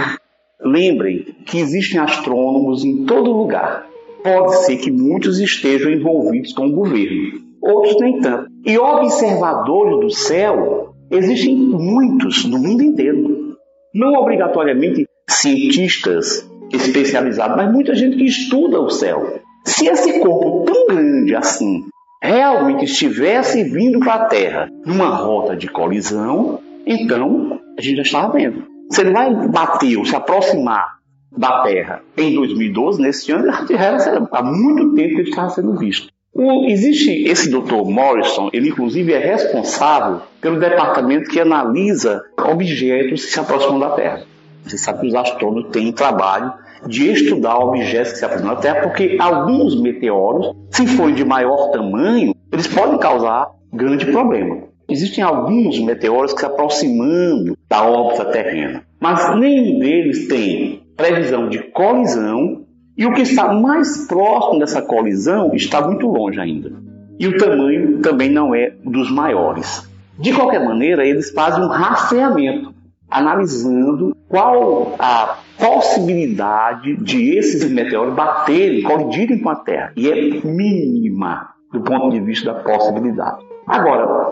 Lembrem 0.63 1.25
que 1.45 1.57
existem 1.57 1.99
astrônomos 1.99 2.83
em 2.83 3.05
todo 3.05 3.31
lugar. 3.31 3.87
Pode 4.23 4.57
ser 4.65 4.77
que 4.77 4.91
muitos 4.91 5.39
estejam 5.39 5.91
envolvidos 5.91 6.53
com 6.53 6.67
o 6.67 6.71
governo, 6.71 7.39
outros 7.59 7.95
nem 7.99 8.19
tanto. 8.19 8.51
E 8.63 8.77
observadores 8.77 9.99
do 9.99 10.09
céu 10.11 10.90
existem 11.11 11.55
muitos 11.55 12.45
no 12.45 12.57
mundo 12.57 12.83
inteiro. 12.83 13.57
Não 13.93 14.13
obrigatoriamente 14.13 15.05
cientistas 15.29 16.49
especializados, 16.71 17.57
mas 17.57 17.71
muita 17.71 17.93
gente 17.93 18.17
que 18.17 18.25
estuda 18.25 18.79
o 18.79 18.89
céu. 18.89 19.39
Se 19.65 19.87
esse 19.87 20.19
corpo 20.19 20.63
tão 20.65 20.87
grande 20.87 21.35
assim 21.35 21.83
realmente 22.23 22.85
estivesse 22.85 23.63
vindo 23.63 23.99
para 23.99 24.13
a 24.13 24.25
Terra 24.25 24.69
numa 24.85 25.09
rota 25.15 25.55
de 25.55 25.67
colisão, 25.67 26.59
então 26.85 27.59
a 27.77 27.81
gente 27.81 27.97
já 27.97 28.01
estava 28.03 28.33
vendo. 28.33 28.63
Se 28.89 29.01
ele 29.01 29.11
vai 29.11 29.33
bater 29.49 29.97
ou 29.97 30.05
se 30.05 30.15
aproximar 30.15 30.99
da 31.35 31.63
Terra 31.63 32.01
em 32.17 32.35
2012, 32.35 33.01
nesse 33.01 33.31
ano, 33.31 33.51
já 33.69 33.77
era, 33.77 34.27
há 34.31 34.43
muito 34.43 34.93
tempo 34.95 35.15
que 35.15 35.21
ele 35.21 35.29
estava 35.29 35.49
sendo 35.49 35.77
visto. 35.77 36.09
O, 36.33 36.65
existe 36.65 37.25
esse 37.25 37.49
Dr. 37.49 37.83
Morrison, 37.83 38.49
ele 38.53 38.69
inclusive 38.69 39.11
é 39.11 39.17
responsável 39.17 40.21
pelo 40.39 40.59
departamento 40.59 41.29
que 41.29 41.39
analisa 41.39 42.21
objetos 42.37 43.25
que 43.25 43.31
se 43.31 43.39
aproximam 43.39 43.79
da 43.79 43.89
Terra. 43.89 44.23
Você 44.63 44.77
sabe 44.77 45.01
que 45.01 45.07
os 45.07 45.15
astrônomos 45.15 45.71
têm 45.71 45.91
trabalho 45.91 46.53
de 46.87 47.11
estudar 47.11 47.59
objetos 47.59 48.13
que 48.13 48.19
se 48.19 48.25
aproximam 48.25 48.55
da 48.55 48.61
Terra, 48.61 48.81
porque 48.81 49.17
alguns 49.19 49.79
meteoros, 49.79 50.55
se 50.69 50.87
forem 50.87 51.15
de 51.15 51.25
maior 51.25 51.69
tamanho, 51.71 52.33
eles 52.51 52.67
podem 52.67 52.97
causar 52.97 53.49
grande 53.73 54.05
problema. 54.05 54.63
Existem 54.89 55.23
alguns 55.23 55.79
meteoros 55.79 56.33
que 56.33 56.39
se 56.39 56.45
aproximando 56.45 57.57
da 57.69 57.83
órbita 57.83 58.25
terrena, 58.25 58.83
mas 58.99 59.37
nenhum 59.37 59.79
deles 59.79 60.27
tem 60.27 60.83
previsão 60.95 61.49
de 61.49 61.59
colisão 61.71 62.60
e 62.97 63.05
o 63.05 63.13
que 63.13 63.21
está 63.21 63.53
mais 63.53 64.07
próximo 64.07 64.59
dessa 64.59 64.81
colisão 64.81 65.51
está 65.53 65.81
muito 65.85 66.07
longe 66.07 66.39
ainda. 66.39 66.71
E 67.19 67.27
o 67.27 67.37
tamanho 67.37 67.99
também 67.99 68.29
não 68.29 68.53
é 68.53 68.73
dos 68.83 69.11
maiores. 69.11 69.89
De 70.17 70.33
qualquer 70.33 70.63
maneira, 70.63 71.05
eles 71.05 71.31
fazem 71.31 71.63
um 71.63 71.67
rastreamento, 71.67 72.73
analisando 73.09 74.15
qual 74.27 74.95
a 74.99 75.37
possibilidade 75.57 76.97
de 76.97 77.37
esses 77.37 77.69
meteoros 77.71 78.13
baterem, 78.13 78.83
colidirem 78.83 79.39
com 79.39 79.49
a 79.49 79.55
Terra. 79.55 79.93
E 79.95 80.09
é 80.09 80.41
mínima 80.43 81.49
do 81.71 81.81
ponto 81.81 82.09
de 82.09 82.19
vista 82.19 82.53
da 82.53 82.59
possibilidade. 82.59 83.43
Agora, 83.65 84.31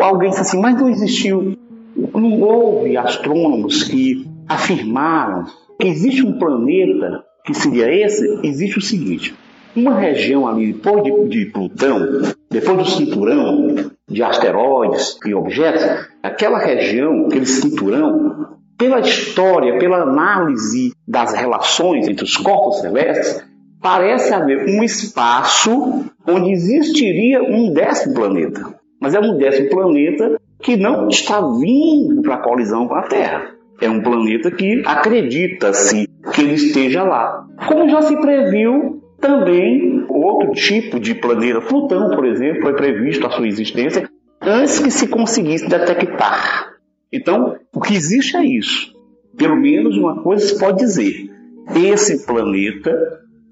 alguém 0.00 0.30
disse 0.30 0.42
assim, 0.42 0.60
mas 0.60 0.80
não 0.80 0.88
existiu, 0.88 1.56
não 2.14 2.40
houve 2.40 2.96
astrônomos 2.96 3.84
que 3.84 4.26
afirmaram 4.48 5.44
que 5.78 5.86
existe 5.86 6.24
um 6.24 6.38
planeta 6.38 7.24
que 7.48 7.54
seria 7.54 7.90
esse, 7.90 8.40
existe 8.42 8.76
o 8.76 8.82
seguinte, 8.82 9.34
uma 9.74 9.98
região 9.98 10.46
ali 10.46 10.70
depois 10.70 11.02
de, 11.02 11.28
de 11.28 11.46
Plutão, 11.46 12.20
depois 12.50 12.76
do 12.76 12.84
cinturão 12.84 13.90
de 14.06 14.22
asteroides 14.22 15.18
e 15.24 15.32
objetos, 15.32 15.82
aquela 16.22 16.58
região, 16.58 17.24
aquele 17.24 17.46
cinturão, 17.46 18.58
pela 18.76 19.00
história, 19.00 19.78
pela 19.78 20.02
análise 20.02 20.92
das 21.06 21.32
relações 21.32 22.06
entre 22.06 22.22
os 22.22 22.36
corpos 22.36 22.80
celestes, 22.82 23.42
parece 23.80 24.34
haver 24.34 24.66
um 24.68 24.82
espaço 24.82 26.04
onde 26.26 26.52
existiria 26.52 27.42
um 27.42 27.72
décimo 27.72 28.14
planeta. 28.14 28.74
Mas 29.00 29.14
é 29.14 29.20
um 29.20 29.38
décimo 29.38 29.70
planeta 29.70 30.38
que 30.60 30.76
não 30.76 31.08
está 31.08 31.40
vindo 31.40 32.20
para 32.20 32.34
a 32.34 32.42
colisão 32.42 32.86
com 32.86 32.94
a 32.94 33.04
Terra. 33.04 33.54
É 33.80 33.88
um 33.88 34.02
planeta 34.02 34.50
que 34.50 34.82
acredita-se 34.84 36.07
que 36.38 36.44
ele 36.44 36.54
esteja 36.54 37.02
lá. 37.02 37.46
Como 37.66 37.88
já 37.88 38.02
se 38.02 38.16
previu 38.20 39.02
também 39.20 40.04
outro 40.08 40.52
tipo 40.52 41.00
de 41.00 41.14
planeta, 41.14 41.60
Plutão, 41.60 42.10
por 42.10 42.24
exemplo, 42.24 42.62
foi 42.62 42.74
previsto 42.74 43.26
a 43.26 43.30
sua 43.30 43.46
existência 43.46 44.08
antes 44.40 44.78
que 44.78 44.90
se 44.90 45.08
conseguisse 45.08 45.68
detectar 45.68 46.78
então, 47.12 47.56
o 47.74 47.80
que 47.80 47.94
existe 47.94 48.36
é 48.36 48.44
isso. 48.44 48.92
Pelo 49.36 49.56
menos 49.56 49.96
uma 49.96 50.22
coisa 50.22 50.46
se 50.46 50.58
pode 50.58 50.78
dizer: 50.78 51.30
esse 51.74 52.26
planeta 52.26 52.92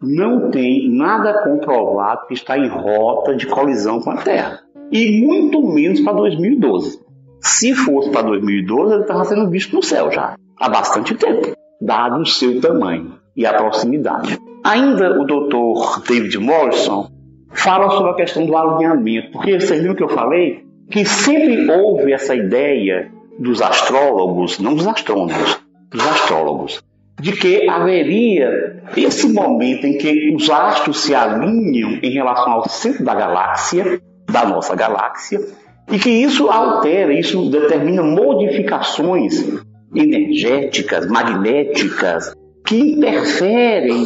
não 0.02 0.50
tem 0.50 0.90
nada 0.94 1.42
comprovado 1.42 2.26
que 2.26 2.34
está 2.34 2.58
em 2.58 2.68
rota 2.68 3.34
de 3.34 3.46
colisão 3.46 4.00
com 4.00 4.10
a 4.10 4.16
Terra. 4.16 4.60
E 4.92 5.24
muito 5.24 5.62
menos 5.62 6.00
para 6.00 6.12
2012. 6.12 7.00
Se 7.40 7.74
fosse 7.74 8.10
para 8.10 8.22
2012, 8.22 8.92
ele 8.92 9.02
estava 9.02 9.24
sendo 9.24 9.48
visto 9.48 9.74
no 9.74 9.82
céu 9.82 10.10
já, 10.10 10.36
há 10.58 10.68
bastante 10.68 11.14
tempo, 11.14 11.56
dado 11.80 12.20
o 12.20 12.26
seu 12.26 12.60
tamanho 12.60 13.14
e 13.36 13.44
a 13.44 13.54
proximidade. 13.54 14.38
Ainda 14.64 15.20
o 15.20 15.24
Dr. 15.24 16.08
David 16.08 16.38
Morrison 16.38 17.08
fala 17.50 17.90
sobre 17.90 18.12
a 18.12 18.14
questão 18.14 18.46
do 18.46 18.56
alinhamento, 18.56 19.32
porque 19.32 19.60
vocês 19.60 19.80
viram 19.80 19.94
que 19.94 20.02
eu 20.02 20.08
falei 20.08 20.64
que 20.90 21.04
sempre 21.04 21.70
houve 21.70 22.12
essa 22.12 22.34
ideia 22.34 23.10
dos 23.38 23.60
astrólogos, 23.60 24.58
não 24.58 24.74
dos 24.74 24.86
astrônomos, 24.86 25.60
dos 25.90 26.06
astrólogos, 26.06 26.82
de 27.20 27.32
que 27.32 27.68
haveria 27.68 28.82
esse 28.96 29.32
momento 29.32 29.86
em 29.86 29.98
que 29.98 30.34
os 30.34 30.48
astros 30.50 31.02
se 31.02 31.14
alinham 31.14 31.98
em 32.02 32.10
relação 32.10 32.52
ao 32.52 32.68
centro 32.68 33.04
da 33.04 33.14
galáxia, 33.14 34.00
da 34.30 34.44
nossa 34.44 34.74
galáxia, 34.74 35.40
e 35.90 35.98
que 35.98 36.10
isso 36.10 36.48
altera, 36.48 37.12
isso 37.12 37.48
determina 37.50 38.02
modificações 38.02 39.62
energéticas, 39.94 41.06
magnéticas, 41.08 42.34
que 42.66 42.76
interferem 42.76 44.04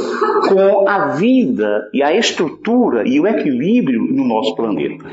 com 0.49 0.89
a 0.89 1.09
vida 1.15 1.89
e 1.95 2.03
a 2.03 2.15
estrutura 2.15 3.09
e 3.09 3.19
o 3.19 3.27
equilíbrio 3.27 4.03
no 4.03 4.27
nosso 4.27 4.55
planeta. 4.55 5.07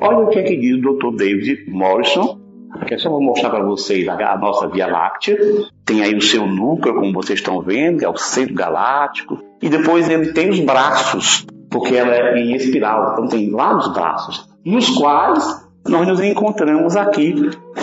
Olha 0.00 0.18
o 0.18 0.28
que 0.28 0.38
é 0.38 0.42
que 0.42 0.56
diz 0.56 0.76
o 0.78 0.80
Dr. 0.80 1.16
David 1.16 1.70
Morrison 1.70 2.44
Aqui 2.80 2.94
é 2.94 2.98
só 2.98 3.08
vou 3.08 3.22
mostrar 3.22 3.50
para 3.50 3.62
vocês 3.62 4.06
a, 4.08 4.36
nossa 4.36 4.68
Via 4.68 4.86
Láctea. 4.86 5.38
Tem 5.84 6.02
aí 6.02 6.14
o 6.14 6.20
seu 6.20 6.44
núcleo, 6.46 6.94
como 6.94 7.12
vocês 7.12 7.38
estão 7.38 7.60
vendo, 7.60 7.98
que 7.98 8.04
é 8.04 8.08
o 8.08 8.16
centro 8.16 8.54
galáctico. 8.54 9.38
E 9.62 9.68
depois 9.68 10.08
ele 10.08 10.32
tem 10.32 10.50
os 10.50 10.58
braços, 10.60 11.46
porque 11.70 11.94
ela 11.94 12.14
é 12.14 12.36
em 12.36 12.54
espiral, 12.54 13.12
então 13.12 13.28
tem 13.28 13.50
lá 13.50 13.76
os 13.76 13.92
braços, 13.92 14.48
nos 14.64 14.90
quais 14.90 15.64
nós 15.86 16.06
nos 16.06 16.20
encontramos 16.20 16.96
aqui 16.96 17.34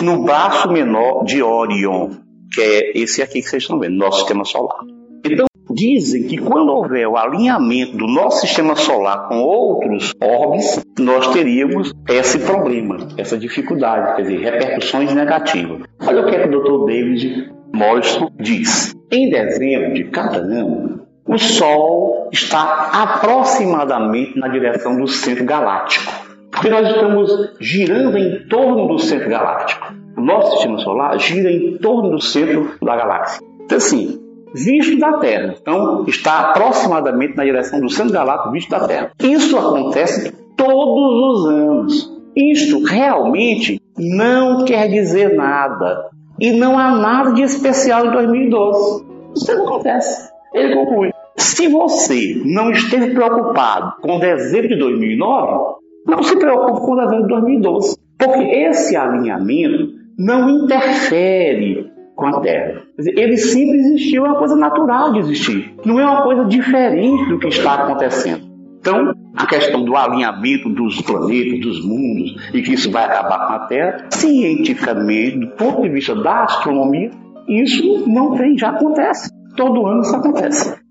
no 0.02 0.24
braço 0.24 0.70
menor 0.70 1.24
de 1.24 1.42
Orion, 1.42 2.10
que 2.52 2.60
é 2.60 2.98
esse 2.98 3.22
aqui 3.22 3.40
que 3.40 3.48
vocês 3.48 3.62
estão 3.62 3.78
vendo, 3.78 3.96
nosso 3.96 4.18
sistema 4.18 4.44
solar. 4.44 4.84
Então, 5.24 5.46
dizem 5.70 6.24
que 6.24 6.38
quando 6.38 6.70
houver 6.70 7.06
o 7.08 7.16
alinhamento 7.16 7.96
do 7.96 8.06
nosso 8.06 8.40
sistema 8.40 8.76
solar 8.76 9.28
com 9.28 9.40
outros 9.40 10.12
orbes, 10.22 10.80
nós 10.98 11.28
teríamos 11.28 11.92
esse 12.08 12.40
problema, 12.40 12.98
essa 13.16 13.38
dificuldade, 13.38 14.16
quer 14.16 14.22
dizer, 14.22 14.38
repercussões 14.40 15.14
negativas. 15.14 15.82
Olha 16.06 16.22
o 16.22 16.26
que, 16.26 16.36
é 16.36 16.46
que 16.46 16.54
o 16.54 16.60
Dr. 16.60 16.86
David 16.86 17.52
Morrison 17.72 18.30
diz. 18.38 18.94
Em 19.10 19.30
dezembro 19.30 19.94
de 19.94 20.04
cada 20.04 20.38
ano, 20.38 21.06
o 21.26 21.38
Sol 21.38 22.28
está 22.32 22.90
aproximadamente 22.92 24.38
na 24.38 24.48
direção 24.48 24.96
do 24.96 25.06
centro 25.06 25.44
galáctico. 25.44 26.12
Porque 26.50 26.68
nós 26.68 26.86
estamos 26.86 27.30
girando 27.60 28.18
em 28.18 28.46
torno 28.46 28.86
do 28.88 28.98
centro 28.98 29.28
galáctico. 29.28 30.01
Nosso 30.22 30.52
sistema 30.52 30.78
solar 30.78 31.18
gira 31.18 31.50
em 31.50 31.78
torno 31.78 32.10
do 32.10 32.20
centro 32.20 32.70
da 32.80 32.96
galáxia. 32.96 33.44
Então, 33.64 33.78
assim, 33.78 34.20
visto 34.54 34.98
da 34.98 35.18
Terra. 35.18 35.54
Então, 35.60 36.04
está 36.06 36.50
aproximadamente 36.50 37.36
na 37.36 37.44
direção 37.44 37.80
do 37.80 37.90
centro 37.90 38.12
galáctico 38.12 38.52
visto 38.52 38.70
da 38.70 38.86
Terra. 38.86 39.12
Isso 39.20 39.58
acontece 39.58 40.32
todos 40.56 41.40
os 41.40 41.48
anos. 41.48 42.12
Isto 42.36 42.84
realmente 42.84 43.80
não 43.98 44.64
quer 44.64 44.88
dizer 44.88 45.34
nada. 45.34 46.10
E 46.38 46.52
não 46.52 46.78
há 46.78 46.92
nada 46.92 47.32
de 47.32 47.42
especial 47.42 48.06
em 48.06 48.12
2012. 48.12 49.04
Isso 49.34 49.54
não 49.56 49.66
acontece. 49.66 50.30
Ele 50.54 50.74
conclui: 50.74 51.10
se 51.36 51.68
você 51.68 52.42
não 52.44 52.70
esteve 52.70 53.14
preocupado 53.14 53.94
com 54.00 54.18
dezembro 54.18 54.68
de 54.68 54.78
2009, 54.78 55.74
não 56.06 56.22
se 56.22 56.38
preocupe 56.38 56.80
com 56.80 56.96
dezembro 56.96 57.22
de 57.22 57.28
2012. 57.28 57.96
Porque 58.18 58.44
esse 58.44 58.96
alinhamento 58.96 60.01
não 60.18 60.64
interfere 60.64 61.90
com 62.14 62.26
a 62.26 62.40
Terra. 62.40 62.82
Ele 62.98 63.36
sempre 63.36 63.78
existiu, 63.78 64.24
é 64.26 64.28
uma 64.28 64.38
coisa 64.38 64.56
natural 64.56 65.12
de 65.12 65.20
existir. 65.20 65.74
Não 65.84 65.98
é 65.98 66.04
uma 66.04 66.22
coisa 66.22 66.44
diferente 66.44 67.28
do 67.28 67.38
que 67.38 67.48
está 67.48 67.74
acontecendo. 67.74 68.52
Então, 68.78 69.14
a 69.36 69.46
questão 69.46 69.84
do 69.84 69.96
alinhamento 69.96 70.68
dos 70.68 71.00
planetas, 71.02 71.60
dos 71.60 71.84
mundos, 71.84 72.50
e 72.52 72.62
que 72.62 72.74
isso 72.74 72.90
vai 72.90 73.04
acabar 73.04 73.46
com 73.46 73.52
a 73.52 73.66
Terra, 73.66 74.06
cientificamente, 74.10 75.38
do 75.38 75.48
ponto 75.52 75.82
de 75.82 75.88
vista 75.88 76.14
da 76.14 76.44
astronomia, 76.44 77.10
isso 77.48 78.04
não 78.08 78.36
tem, 78.36 78.58
já 78.58 78.70
acontece. 78.70 79.30
Todo 79.56 79.86
ano 79.86 80.02
isso 80.02 80.16
acontece. 80.16 80.81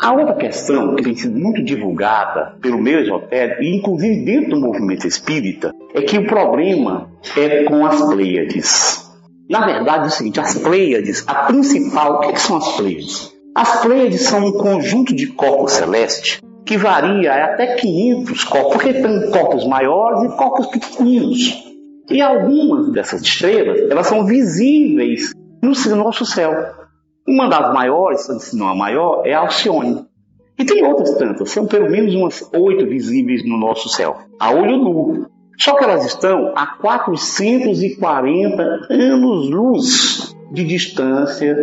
A 0.00 0.12
outra 0.12 0.34
questão 0.34 0.94
que 0.94 1.02
tem 1.02 1.16
sido 1.16 1.36
muito 1.36 1.60
divulgada 1.60 2.54
pelo 2.60 2.78
meio 2.78 3.00
esotérico, 3.00 3.62
e 3.62 3.76
inclusive 3.76 4.24
dentro 4.24 4.50
do 4.50 4.60
movimento 4.60 5.08
espírita, 5.08 5.72
é 5.92 6.02
que 6.02 6.16
o 6.16 6.26
problema 6.26 7.10
é 7.36 7.64
com 7.64 7.84
as 7.84 8.00
Pleiades. 8.00 9.10
Na 9.50 9.66
verdade, 9.66 10.04
é 10.04 10.06
o 10.06 10.10
seguinte: 10.10 10.38
as 10.38 10.56
Pleiades, 10.56 11.24
a 11.26 11.46
principal, 11.46 12.18
o 12.18 12.20
que 12.20 12.40
são 12.40 12.58
as 12.58 12.76
Pleiades? 12.76 13.34
As 13.56 13.80
Pleiades 13.80 14.20
são 14.22 14.46
um 14.46 14.52
conjunto 14.52 15.12
de 15.12 15.26
corpos 15.26 15.72
celestes 15.72 16.40
que 16.64 16.76
varia 16.76 17.46
até 17.46 17.74
500 17.74 18.44
corpos, 18.44 18.72
porque 18.74 18.92
tem 18.92 19.30
corpos 19.32 19.66
maiores 19.66 20.30
e 20.30 20.36
corpos 20.36 20.66
pequenos. 20.68 21.64
E 22.08 22.22
algumas 22.22 22.92
dessas 22.92 23.22
estrelas, 23.22 23.90
elas 23.90 24.06
são 24.06 24.24
visíveis 24.24 25.32
no 25.60 25.96
nosso 25.96 26.24
céu. 26.24 26.77
Uma 27.28 27.46
das 27.46 27.72
maiores, 27.74 28.22
se 28.22 28.56
não 28.56 28.68
a 28.68 28.74
maior, 28.74 29.20
é 29.26 29.34
a 29.34 29.40
Alcione. 29.40 30.06
E 30.58 30.64
tem 30.64 30.82
outras 30.82 31.14
tantas, 31.18 31.50
são 31.50 31.66
pelo 31.66 31.90
menos 31.90 32.14
umas 32.14 32.48
oito 32.54 32.86
visíveis 32.86 33.46
no 33.46 33.58
nosso 33.58 33.90
céu, 33.90 34.16
a 34.40 34.50
olho 34.50 34.78
nu. 34.78 35.26
Só 35.58 35.76
que 35.76 35.84
elas 35.84 36.06
estão 36.06 36.54
a 36.56 36.66
440 36.66 38.86
anos-luz 38.88 40.34
de 40.50 40.64
distância 40.64 41.54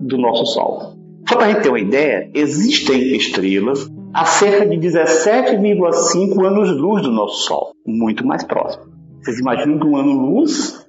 do 0.00 0.18
nosso 0.18 0.44
Sol. 0.46 0.96
Só 1.28 1.36
para 1.36 1.46
a 1.46 1.52
gente 1.52 1.62
ter 1.62 1.68
uma 1.68 1.78
ideia, 1.78 2.28
existem 2.34 3.14
estrelas 3.14 3.88
a 4.12 4.24
cerca 4.24 4.66
de 4.66 4.76
17,5 4.76 6.44
anos-luz 6.44 7.02
do 7.02 7.12
nosso 7.12 7.46
Sol, 7.46 7.70
muito 7.86 8.26
mais 8.26 8.42
próximo. 8.42 8.86
Vocês 9.22 9.38
imaginam 9.38 9.78
que 9.78 9.86
um 9.86 9.96
ano-luz 9.96 10.84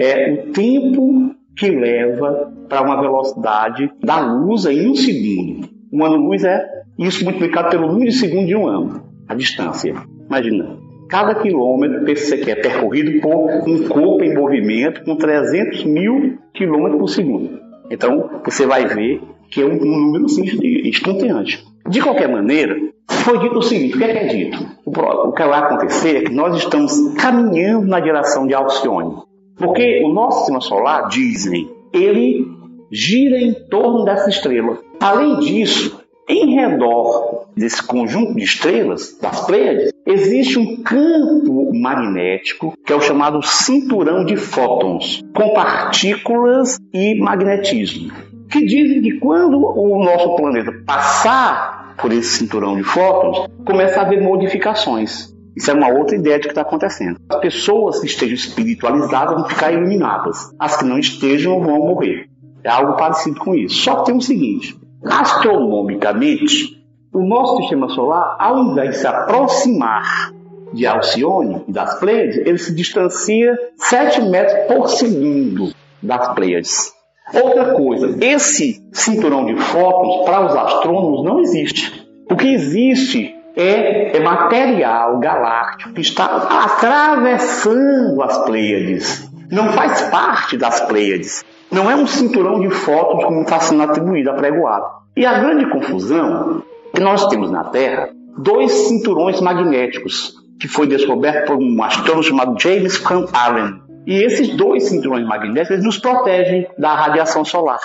é 0.00 0.32
o 0.32 0.52
tempo 0.52 1.36
que 1.56 1.70
leva 1.70 2.52
para 2.68 2.82
uma 2.82 3.00
velocidade 3.00 3.90
da 4.02 4.20
luz 4.20 4.66
em 4.66 4.90
um 4.90 4.94
segundo. 4.94 5.68
Um 5.92 6.04
ano-luz 6.04 6.44
é 6.44 6.64
isso 6.98 7.24
multiplicado 7.24 7.70
pelo 7.70 7.88
número 7.88 8.10
de 8.10 8.16
segundos 8.16 8.46
de 8.46 8.56
um 8.56 8.66
ano, 8.66 9.02
a 9.28 9.34
distância. 9.34 9.94
Imagina, 10.28 10.76
cada 11.08 11.34
quilômetro 11.34 12.04
que 12.04 12.50
é 12.50 12.54
percorrido 12.56 13.20
por 13.20 13.50
um 13.68 13.88
corpo 13.88 14.24
em 14.24 14.34
movimento 14.34 15.04
com 15.04 15.16
300 15.16 15.84
mil 15.84 16.38
quilômetros 16.52 16.98
por 16.98 17.08
segundo. 17.08 17.60
Então, 17.90 18.40
você 18.44 18.66
vai 18.66 18.86
ver 18.86 19.20
que 19.50 19.62
é 19.62 19.64
um, 19.64 19.76
número 19.76 20.24
assim, 20.24 20.44
estonteante. 20.88 21.64
De 21.88 22.00
qualquer 22.00 22.28
maneira, 22.28 22.76
foi 23.08 23.38
dito 23.38 23.58
o 23.58 23.62
seguinte: 23.62 23.94
o 23.94 23.98
que 23.98 24.04
é, 24.04 24.24
é 24.24 24.26
dito? 24.26 24.66
O, 24.84 25.32
que 25.32 25.44
vai 25.44 25.60
acontecer 25.60 26.16
é 26.16 26.20
que 26.22 26.32
nós 26.32 26.56
estamos 26.56 27.14
caminhando 27.14 27.86
na 27.86 28.00
direção 28.00 28.46
de 28.46 28.54
Alcione. 28.54 29.16
Porque 29.56 30.02
o 30.04 30.12
nosso 30.12 30.38
sistema 30.38 30.60
solar, 30.60 31.08
dizem, 31.08 31.70
ele 31.92 32.46
gira 32.90 33.38
em 33.38 33.54
torno 33.68 34.04
dessa 34.04 34.28
estrela. 34.28 34.78
Além 35.00 35.38
disso, 35.40 36.00
em 36.28 36.54
redor 36.54 37.46
desse 37.56 37.82
conjunto 37.82 38.34
de 38.34 38.44
estrelas, 38.44 39.18
das 39.20 39.46
Pleiades, 39.46 39.92
existe 40.06 40.58
um 40.58 40.82
campo 40.82 41.70
magnético 41.74 42.74
que 42.84 42.92
é 42.92 42.96
o 42.96 43.00
chamado 43.00 43.42
cinturão 43.42 44.24
de 44.24 44.36
fótons, 44.36 45.22
com 45.34 45.52
partículas 45.52 46.78
e 46.92 47.18
magnetismo 47.20 48.12
que 48.54 48.64
dizem 48.64 49.02
que 49.02 49.18
quando 49.18 49.58
o 49.58 50.04
nosso 50.04 50.36
planeta 50.36 50.72
passar 50.86 51.96
por 51.98 52.12
esse 52.12 52.38
cinturão 52.38 52.76
de 52.76 52.84
fótons, 52.84 53.48
começa 53.66 53.98
a 53.98 54.04
haver 54.04 54.22
modificações. 54.22 55.33
Isso 55.56 55.70
é 55.70 55.74
uma 55.74 55.88
outra 55.88 56.16
ideia 56.16 56.38
de 56.38 56.44
que 56.44 56.48
está 56.48 56.62
acontecendo. 56.62 57.18
As 57.28 57.40
pessoas 57.40 58.00
que 58.00 58.06
estejam 58.06 58.34
espiritualizadas 58.34 59.34
vão 59.34 59.48
ficar 59.48 59.72
iluminadas. 59.72 60.50
As 60.58 60.76
que 60.76 60.84
não 60.84 60.98
estejam 60.98 61.60
vão 61.60 61.78
morrer. 61.78 62.28
É 62.62 62.70
algo 62.70 62.96
parecido 62.96 63.38
com 63.38 63.54
isso. 63.54 63.76
Só 63.76 63.96
que 63.96 64.06
tem 64.06 64.16
o 64.16 64.20
seguinte: 64.20 64.76
astronomicamente, 65.04 66.82
o 67.12 67.20
nosso 67.20 67.58
sistema 67.58 67.88
solar, 67.88 68.36
ao 68.38 68.64
invés 68.64 68.90
de 68.90 68.96
se 68.98 69.06
aproximar 69.06 70.32
de 70.72 70.86
Alcione 70.86 71.62
e 71.68 71.72
das 71.72 71.98
Pleiades, 72.00 72.38
ele 72.38 72.58
se 72.58 72.74
distancia 72.74 73.56
7 73.76 74.22
metros 74.22 74.66
por 74.66 74.88
segundo 74.88 75.72
das 76.02 76.34
Pleiades. 76.34 76.92
Outra 77.32 77.74
coisa, 77.74 78.16
esse 78.20 78.82
cinturão 78.92 79.46
de 79.46 79.56
fótons 79.56 80.24
para 80.24 80.46
os 80.46 80.54
astrônomos 80.54 81.24
não 81.24 81.40
existe. 81.40 82.06
O 82.30 82.36
que 82.36 82.48
existe 82.48 83.33
é, 83.56 84.16
é 84.16 84.20
material 84.20 85.18
galáctico 85.18 85.92
que 85.92 86.00
está 86.00 86.24
atravessando 86.64 88.22
as 88.22 88.38
Pleiades. 88.44 89.30
Não 89.50 89.72
faz 89.72 90.02
parte 90.02 90.56
das 90.56 90.80
Pleiades. 90.80 91.44
Não 91.70 91.90
é 91.90 91.94
um 91.96 92.06
cinturão 92.06 92.60
de 92.60 92.70
fótons 92.70 93.24
como 93.24 93.42
está 93.42 93.60
sendo 93.60 93.82
atribuído, 93.82 94.30
apregoado. 94.30 94.86
E 95.16 95.24
a 95.24 95.38
grande 95.38 95.70
confusão 95.70 96.62
é 96.92 96.96
que 96.96 97.02
nós 97.02 97.26
temos 97.28 97.50
na 97.50 97.64
Terra 97.64 98.10
dois 98.36 98.72
cinturões 98.72 99.40
magnéticos 99.40 100.34
que 100.58 100.68
foi 100.68 100.86
descoberto 100.86 101.46
por 101.46 101.56
um 101.56 101.82
astrônomo 101.82 102.22
chamado 102.22 102.60
James 102.60 102.98
Van 102.98 103.26
Allen. 103.32 103.82
E 104.06 104.22
esses 104.22 104.54
dois 104.56 104.84
cinturões 104.88 105.26
magnéticos 105.26 105.84
nos 105.84 105.98
protegem 105.98 106.66
da 106.78 106.94
radiação 106.94 107.44
solar. 107.44 107.80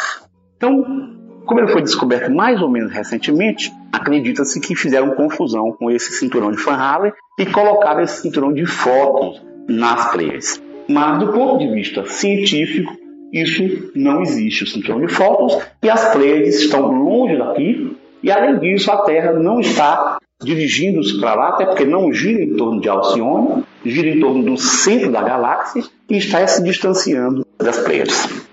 Então, 0.58 1.09
como 1.50 1.62
ele 1.62 1.72
foi 1.72 1.82
descoberto 1.82 2.32
mais 2.32 2.62
ou 2.62 2.70
menos 2.70 2.92
recentemente, 2.94 3.74
acredita-se 3.92 4.62
que 4.62 4.76
fizeram 4.76 5.16
confusão 5.16 5.72
com 5.72 5.90
esse 5.90 6.12
cinturão 6.12 6.52
de 6.52 6.62
Van 6.62 7.12
e 7.40 7.46
colocaram 7.48 8.02
esse 8.02 8.22
cinturão 8.22 8.54
de 8.54 8.68
fótons 8.68 9.42
nas 9.68 10.12
Pleiades. 10.12 10.62
Mas 10.88 11.18
do 11.18 11.34
ponto 11.34 11.58
de 11.58 11.74
vista 11.74 12.06
científico, 12.06 12.96
isso 13.34 13.64
não 13.96 14.22
existe, 14.22 14.64
o 14.64 14.68
cinturão 14.68 15.02
de 15.04 15.12
fótons, 15.12 15.58
e 15.82 15.90
as 15.90 16.12
Pleiades 16.12 16.62
estão 16.62 16.92
longe 16.92 17.36
daqui, 17.36 17.98
e 18.22 18.32
além 18.32 18.60
disso, 18.60 18.92
a 18.92 18.98
Terra 18.98 19.34
não 19.34 19.60
está 19.60 20.20
dirigindo-se 20.44 21.20
para 21.20 21.34
lá, 21.34 21.50
até 21.50 21.66
porque 21.66 21.84
não 21.84 22.14
gira 22.14 22.44
em 22.44 22.56
torno 22.56 22.80
de 22.80 22.88
Alcione, 22.88 23.64
gira 23.84 24.10
em 24.10 24.20
torno 24.20 24.44
do 24.44 24.56
centro 24.56 25.12
da 25.12 25.24
galáxia 25.24 25.82
e 26.08 26.16
está 26.16 26.46
se 26.46 26.64
distanciando 26.64 27.44
das 27.58 27.80
Pleiades. 27.80 28.46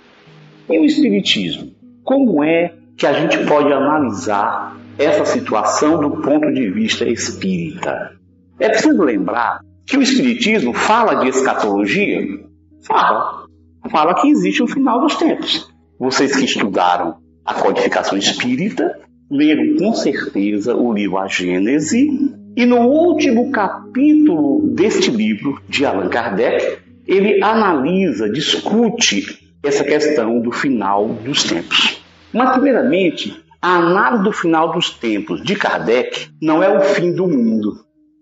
E 0.71 0.79
o 0.79 0.85
Espiritismo? 0.87 1.73
Como 2.03 2.43
é 2.43 2.73
que 2.97 3.07
a 3.07 3.13
gente 3.13 3.45
pode 3.47 3.73
analisar 3.73 4.77
essa 4.99 5.25
situação 5.25 6.01
do 6.01 6.23
ponto 6.23 6.53
de 6.53 6.71
vista 6.71 7.05
espírita? 7.05 8.13
É 8.59 8.69
preciso 8.69 9.03
lembrar 9.03 9.61
que 9.87 9.97
o 9.97 10.03
Espiritismo 10.03 10.73
fala 10.73 11.17
de 11.17 11.29
escatologia? 11.29 12.27
Fala. 12.87 13.47
Fala 13.91 14.15
que 14.15 14.29
existe 14.29 14.63
o 14.63 14.67
final 14.67 15.01
dos 15.01 15.17
tempos. 15.17 15.69
Vocês 15.99 16.35
que 16.35 16.45
estudaram 16.45 17.19
a 17.45 17.55
codificação 17.55 18.19
espírita 18.19 18.99
leram 19.31 19.77
com 19.77 19.93
certeza 19.93 20.75
o 20.75 20.93
livro 20.93 21.19
A 21.19 21.29
Gênese, 21.29 22.09
e 22.57 22.65
no 22.65 22.89
último 22.89 23.51
capítulo 23.51 24.67
deste 24.75 25.11
livro, 25.11 25.61
de 25.69 25.85
Allan 25.85 26.09
Kardec, 26.09 26.79
ele 27.07 27.43
analisa, 27.43 28.31
discute 28.31 29.53
essa 29.63 29.85
questão 29.85 30.41
do 30.41 30.51
final 30.51 31.09
dos 31.09 31.45
tempos. 31.45 32.06
Mas, 32.37 32.53
primeiramente, 32.53 33.35
a 33.63 33.77
análise 33.77 34.23
do 34.23 34.31
final 34.31 34.71
dos 34.71 34.91
tempos 34.91 35.43
de 35.43 35.57
Kardec 35.57 36.29
não 36.43 36.63
é 36.63 36.69
o 36.69 36.83
fim 36.83 37.15
do 37.15 37.27
mundo, 37.27 37.73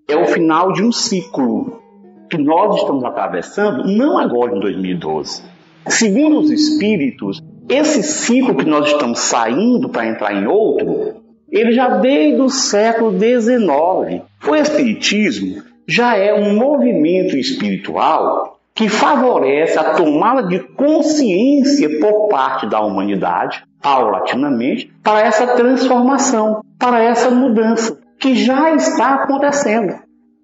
é 0.08 0.16
o 0.16 0.26
final 0.26 0.72
de 0.72 0.84
um 0.84 0.92
ciclo 0.92 1.82
que 2.30 2.38
nós 2.38 2.76
estamos 2.76 3.02
atravessando, 3.02 3.88
não 3.88 4.16
agora 4.16 4.56
em 4.56 4.60
2012. 4.60 5.42
Segundo 5.88 6.38
os 6.38 6.52
espíritos, 6.52 7.42
esse 7.68 8.04
ciclo 8.04 8.54
que 8.54 8.64
nós 8.64 8.86
estamos 8.86 9.18
saindo 9.18 9.88
para 9.88 10.06
entrar 10.06 10.32
em 10.32 10.46
outro, 10.46 11.16
ele 11.50 11.72
já 11.72 11.88
desde 11.98 12.40
o 12.40 12.48
século 12.48 13.18
XIX. 13.18 14.22
O 14.46 14.54
Espiritismo 14.54 15.60
já 15.88 16.16
é 16.16 16.32
um 16.32 16.56
movimento 16.56 17.36
espiritual 17.36 18.53
que 18.74 18.88
favorece 18.88 19.78
a 19.78 19.94
tomada 19.94 20.48
de 20.48 20.58
consciência 20.58 22.00
por 22.00 22.28
parte 22.28 22.68
da 22.68 22.80
humanidade, 22.80 23.64
paulatinamente, 23.80 24.92
para 25.02 25.20
essa 25.20 25.54
transformação, 25.54 26.60
para 26.78 27.02
essa 27.02 27.30
mudança, 27.30 27.98
que 28.18 28.34
já 28.34 28.74
está 28.74 29.14
acontecendo. 29.14 29.94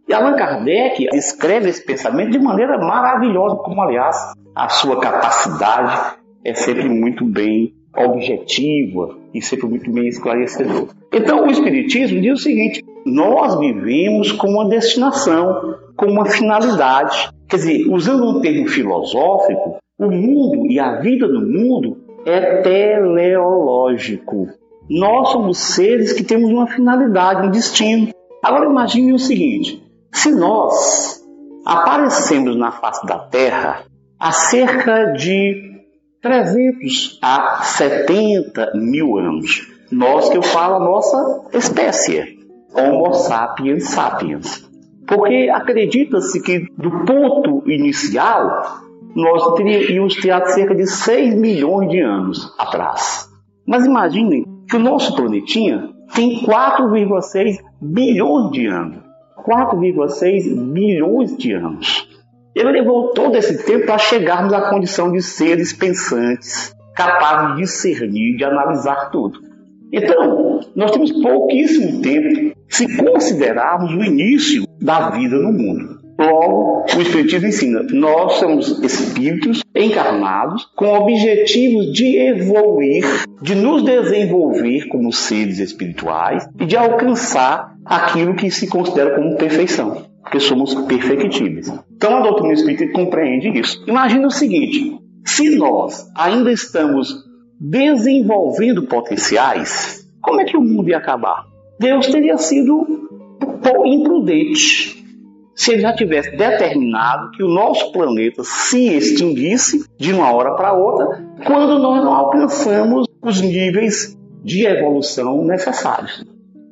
E 0.08 0.14
Allan 0.14 0.36
Kardec 0.36 1.08
descreve 1.10 1.70
esse 1.70 1.84
pensamento 1.84 2.30
de 2.30 2.38
maneira 2.38 2.78
maravilhosa, 2.78 3.56
como, 3.56 3.82
aliás, 3.82 4.16
a 4.54 4.68
sua 4.68 5.00
capacidade 5.00 6.16
é 6.44 6.54
sempre 6.54 6.88
muito 6.88 7.24
bem 7.24 7.74
objetiva 7.96 9.18
e 9.34 9.42
sempre 9.42 9.66
muito 9.66 9.90
bem 9.90 10.06
esclarecedor. 10.06 10.88
Então, 11.12 11.46
o 11.46 11.50
Espiritismo 11.50 12.20
diz 12.20 12.40
o 12.40 12.42
seguinte: 12.42 12.84
nós 13.04 13.58
vivemos 13.58 14.32
com 14.32 14.48
uma 14.48 14.68
destinação, 14.68 15.76
com 15.96 16.06
uma 16.06 16.26
finalidade. 16.26 17.30
Quer 17.50 17.56
dizer, 17.56 17.88
usando 17.88 18.30
um 18.30 18.40
termo 18.40 18.68
filosófico, 18.68 19.78
o 19.98 20.08
mundo 20.08 20.70
e 20.70 20.78
a 20.78 21.00
vida 21.00 21.26
no 21.26 21.40
mundo 21.40 21.98
é 22.24 22.62
teleológico. 22.62 24.46
Nós 24.88 25.30
somos 25.30 25.58
seres 25.58 26.12
que 26.12 26.22
temos 26.22 26.48
uma 26.48 26.68
finalidade, 26.68 27.48
um 27.48 27.50
destino. 27.50 28.12
Agora 28.40 28.70
imagine 28.70 29.12
o 29.12 29.18
seguinte: 29.18 29.82
se 30.12 30.30
nós 30.30 31.20
aparecemos 31.66 32.56
na 32.56 32.70
face 32.70 33.04
da 33.04 33.18
Terra 33.18 33.82
há 34.16 34.30
cerca 34.30 35.06
de 35.06 35.82
300 36.22 37.18
a 37.20 37.62
70 37.62 38.74
mil 38.76 39.18
anos, 39.18 39.66
nós 39.90 40.28
que 40.28 40.38
eu 40.38 40.42
falo 40.42 40.76
a 40.76 40.80
nossa 40.80 41.48
espécie, 41.52 42.38
Homo 42.72 43.12
sapiens 43.12 43.88
sapiens. 43.88 44.69
Porque 45.10 45.50
acredita-se 45.52 46.40
que 46.40 46.66
do 46.78 47.04
ponto 47.04 47.68
inicial 47.68 48.80
nós 49.14 49.54
teríamos 49.54 50.14
ter 50.14 50.46
cerca 50.46 50.72
de 50.72 50.86
6 50.86 51.34
milhões 51.34 51.90
de 51.90 51.98
anos 51.98 52.54
atrás. 52.56 53.28
Mas 53.66 53.84
imaginem 53.84 54.44
que 54.68 54.76
o 54.76 54.80
nosso 54.80 55.16
planetinha 55.16 55.88
tem 56.14 56.44
4,6 56.44 57.56
bilhões 57.82 58.52
de 58.52 58.66
anos. 58.66 58.98
4,6 59.44 60.72
bilhões 60.72 61.36
de 61.36 61.54
anos. 61.54 62.08
Ele 62.54 62.70
levou 62.70 63.12
todo 63.12 63.34
esse 63.34 63.64
tempo 63.64 63.86
para 63.86 63.98
chegarmos 63.98 64.52
à 64.52 64.70
condição 64.70 65.10
de 65.10 65.20
seres 65.22 65.72
pensantes, 65.72 66.72
capazes 66.94 67.56
de 67.56 67.62
discernir, 67.62 68.36
de 68.36 68.44
analisar 68.44 69.10
tudo. 69.10 69.40
Então, 69.92 70.60
nós 70.76 70.92
temos 70.92 71.10
pouquíssimo 71.10 72.00
tempo 72.00 72.59
se 72.70 72.96
considerarmos 72.96 73.92
o 73.92 74.02
início 74.02 74.64
da 74.80 75.10
vida 75.10 75.36
no 75.36 75.52
mundo. 75.52 76.00
Logo, 76.18 76.84
o 76.84 77.00
Espiritismo 77.00 77.48
ensina: 77.48 77.82
nós 77.90 78.34
somos 78.34 78.78
espíritos 78.82 79.62
encarnados 79.74 80.66
com 80.76 80.86
objetivos 80.86 81.92
de 81.92 82.18
evoluir, 82.18 83.04
de 83.40 83.54
nos 83.54 83.82
desenvolver 83.82 84.86
como 84.88 85.12
seres 85.12 85.58
espirituais 85.58 86.46
e 86.58 86.66
de 86.66 86.76
alcançar 86.76 87.74
aquilo 87.86 88.36
que 88.36 88.50
se 88.50 88.68
considera 88.68 89.14
como 89.14 89.36
perfeição, 89.36 90.04
porque 90.22 90.38
somos 90.40 90.74
perfectíveis. 90.74 91.72
Então 91.96 92.16
a 92.18 92.20
doutrina 92.20 92.52
espírita 92.52 92.92
compreende 92.92 93.58
isso. 93.58 93.82
Imagina 93.86 94.26
o 94.26 94.30
seguinte: 94.30 94.98
se 95.24 95.56
nós 95.56 96.06
ainda 96.14 96.52
estamos 96.52 97.14
desenvolvendo 97.58 98.86
potenciais, 98.86 100.06
como 100.20 100.42
é 100.42 100.44
que 100.44 100.56
o 100.56 100.62
mundo 100.62 100.90
ia 100.90 100.98
acabar? 100.98 101.49
Deus 101.80 102.08
teria 102.08 102.36
sido 102.36 103.08
imprudente 103.86 105.02
se 105.54 105.72
ele 105.72 105.80
já 105.80 105.94
tivesse 105.94 106.36
determinado 106.36 107.30
que 107.30 107.42
o 107.42 107.48
nosso 107.48 107.90
planeta 107.90 108.42
se 108.44 108.86
extinguisse 108.94 109.86
de 109.98 110.12
uma 110.12 110.30
hora 110.30 110.54
para 110.56 110.74
outra, 110.74 111.26
quando 111.46 111.78
nós 111.78 112.04
não 112.04 112.12
alcançamos 112.12 113.06
os 113.22 113.40
níveis 113.40 114.14
de 114.44 114.66
evolução 114.66 115.42
necessários. 115.42 116.22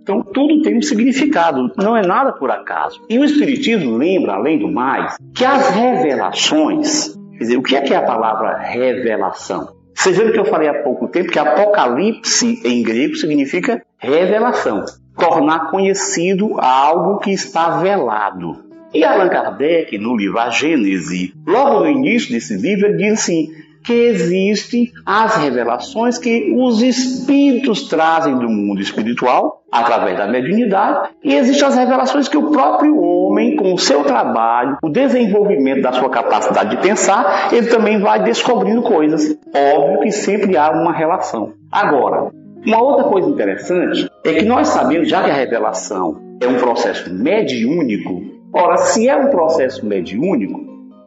Então, 0.02 0.22
tudo 0.22 0.60
tem 0.60 0.76
um 0.76 0.82
significado, 0.82 1.72
não 1.78 1.96
é 1.96 2.06
nada 2.06 2.32
por 2.32 2.50
acaso. 2.50 3.00
E 3.08 3.18
o 3.18 3.24
Espiritismo 3.24 3.96
lembra, 3.96 4.34
além 4.34 4.58
do 4.58 4.70
mais, 4.70 5.16
que 5.34 5.44
as 5.44 5.70
revelações, 5.70 7.14
quer 7.32 7.38
dizer, 7.38 7.56
o 7.56 7.62
que 7.62 7.76
é 7.76 7.80
que 7.80 7.94
é 7.94 7.96
a 7.96 8.02
palavra 8.02 8.58
revelação? 8.58 9.77
Vocês 9.98 10.16
viram 10.16 10.30
que 10.30 10.38
eu 10.38 10.44
falei 10.44 10.68
há 10.68 10.74
pouco 10.74 11.08
tempo 11.08 11.28
que 11.28 11.40
apocalipse 11.40 12.62
em 12.64 12.84
grego 12.84 13.16
significa 13.16 13.84
revelação, 13.98 14.84
tornar 15.18 15.72
conhecido 15.72 16.60
algo 16.60 17.18
que 17.18 17.32
está 17.32 17.80
velado. 17.80 18.64
E 18.94 19.02
Allan 19.04 19.28
Kardec, 19.28 19.98
no 19.98 20.16
livro 20.16 20.38
A 20.38 20.50
Gênese, 20.50 21.34
logo 21.44 21.80
no 21.80 21.88
início 21.88 22.30
desse 22.30 22.56
livro, 22.56 22.86
ele 22.86 22.96
diz 22.96 23.14
assim: 23.14 23.48
que 23.84 23.92
existem 23.92 24.92
as 25.04 25.36
revelações 25.36 26.18
que 26.18 26.54
os 26.54 26.82
espíritos 26.82 27.88
trazem 27.88 28.36
do 28.38 28.48
mundo 28.48 28.80
espiritual, 28.80 29.62
através 29.72 30.16
da 30.16 30.26
mediunidade, 30.26 31.10
e 31.24 31.34
existem 31.34 31.66
as 31.66 31.74
revelações 31.74 32.28
que 32.28 32.36
o 32.36 32.50
próprio 32.50 33.00
homem, 33.00 33.27
com 33.56 33.72
o 33.72 33.78
seu 33.78 34.04
trabalho, 34.04 34.78
o 34.82 34.88
desenvolvimento 34.88 35.82
da 35.82 35.92
sua 35.92 36.10
capacidade 36.10 36.70
de 36.70 36.82
pensar, 36.82 37.48
ele 37.52 37.66
também 37.68 38.00
vai 38.00 38.22
descobrindo 38.22 38.82
coisas. 38.82 39.38
Óbvio 39.54 40.00
que 40.00 40.10
sempre 40.10 40.56
há 40.56 40.70
uma 40.70 40.92
relação. 40.92 41.52
Agora, 41.70 42.30
uma 42.66 42.82
outra 42.82 43.04
coisa 43.04 43.28
interessante 43.28 44.10
é 44.24 44.34
que 44.34 44.44
nós 44.44 44.68
sabemos, 44.68 45.08
já 45.08 45.22
que 45.22 45.30
a 45.30 45.34
revelação 45.34 46.16
é 46.40 46.46
um 46.46 46.56
processo 46.56 47.12
mediúnico, 47.12 48.38
Ora, 48.52 48.78
se 48.78 49.06
é 49.06 49.14
um 49.14 49.28
processo 49.28 49.86
mediúnico, 49.86 50.60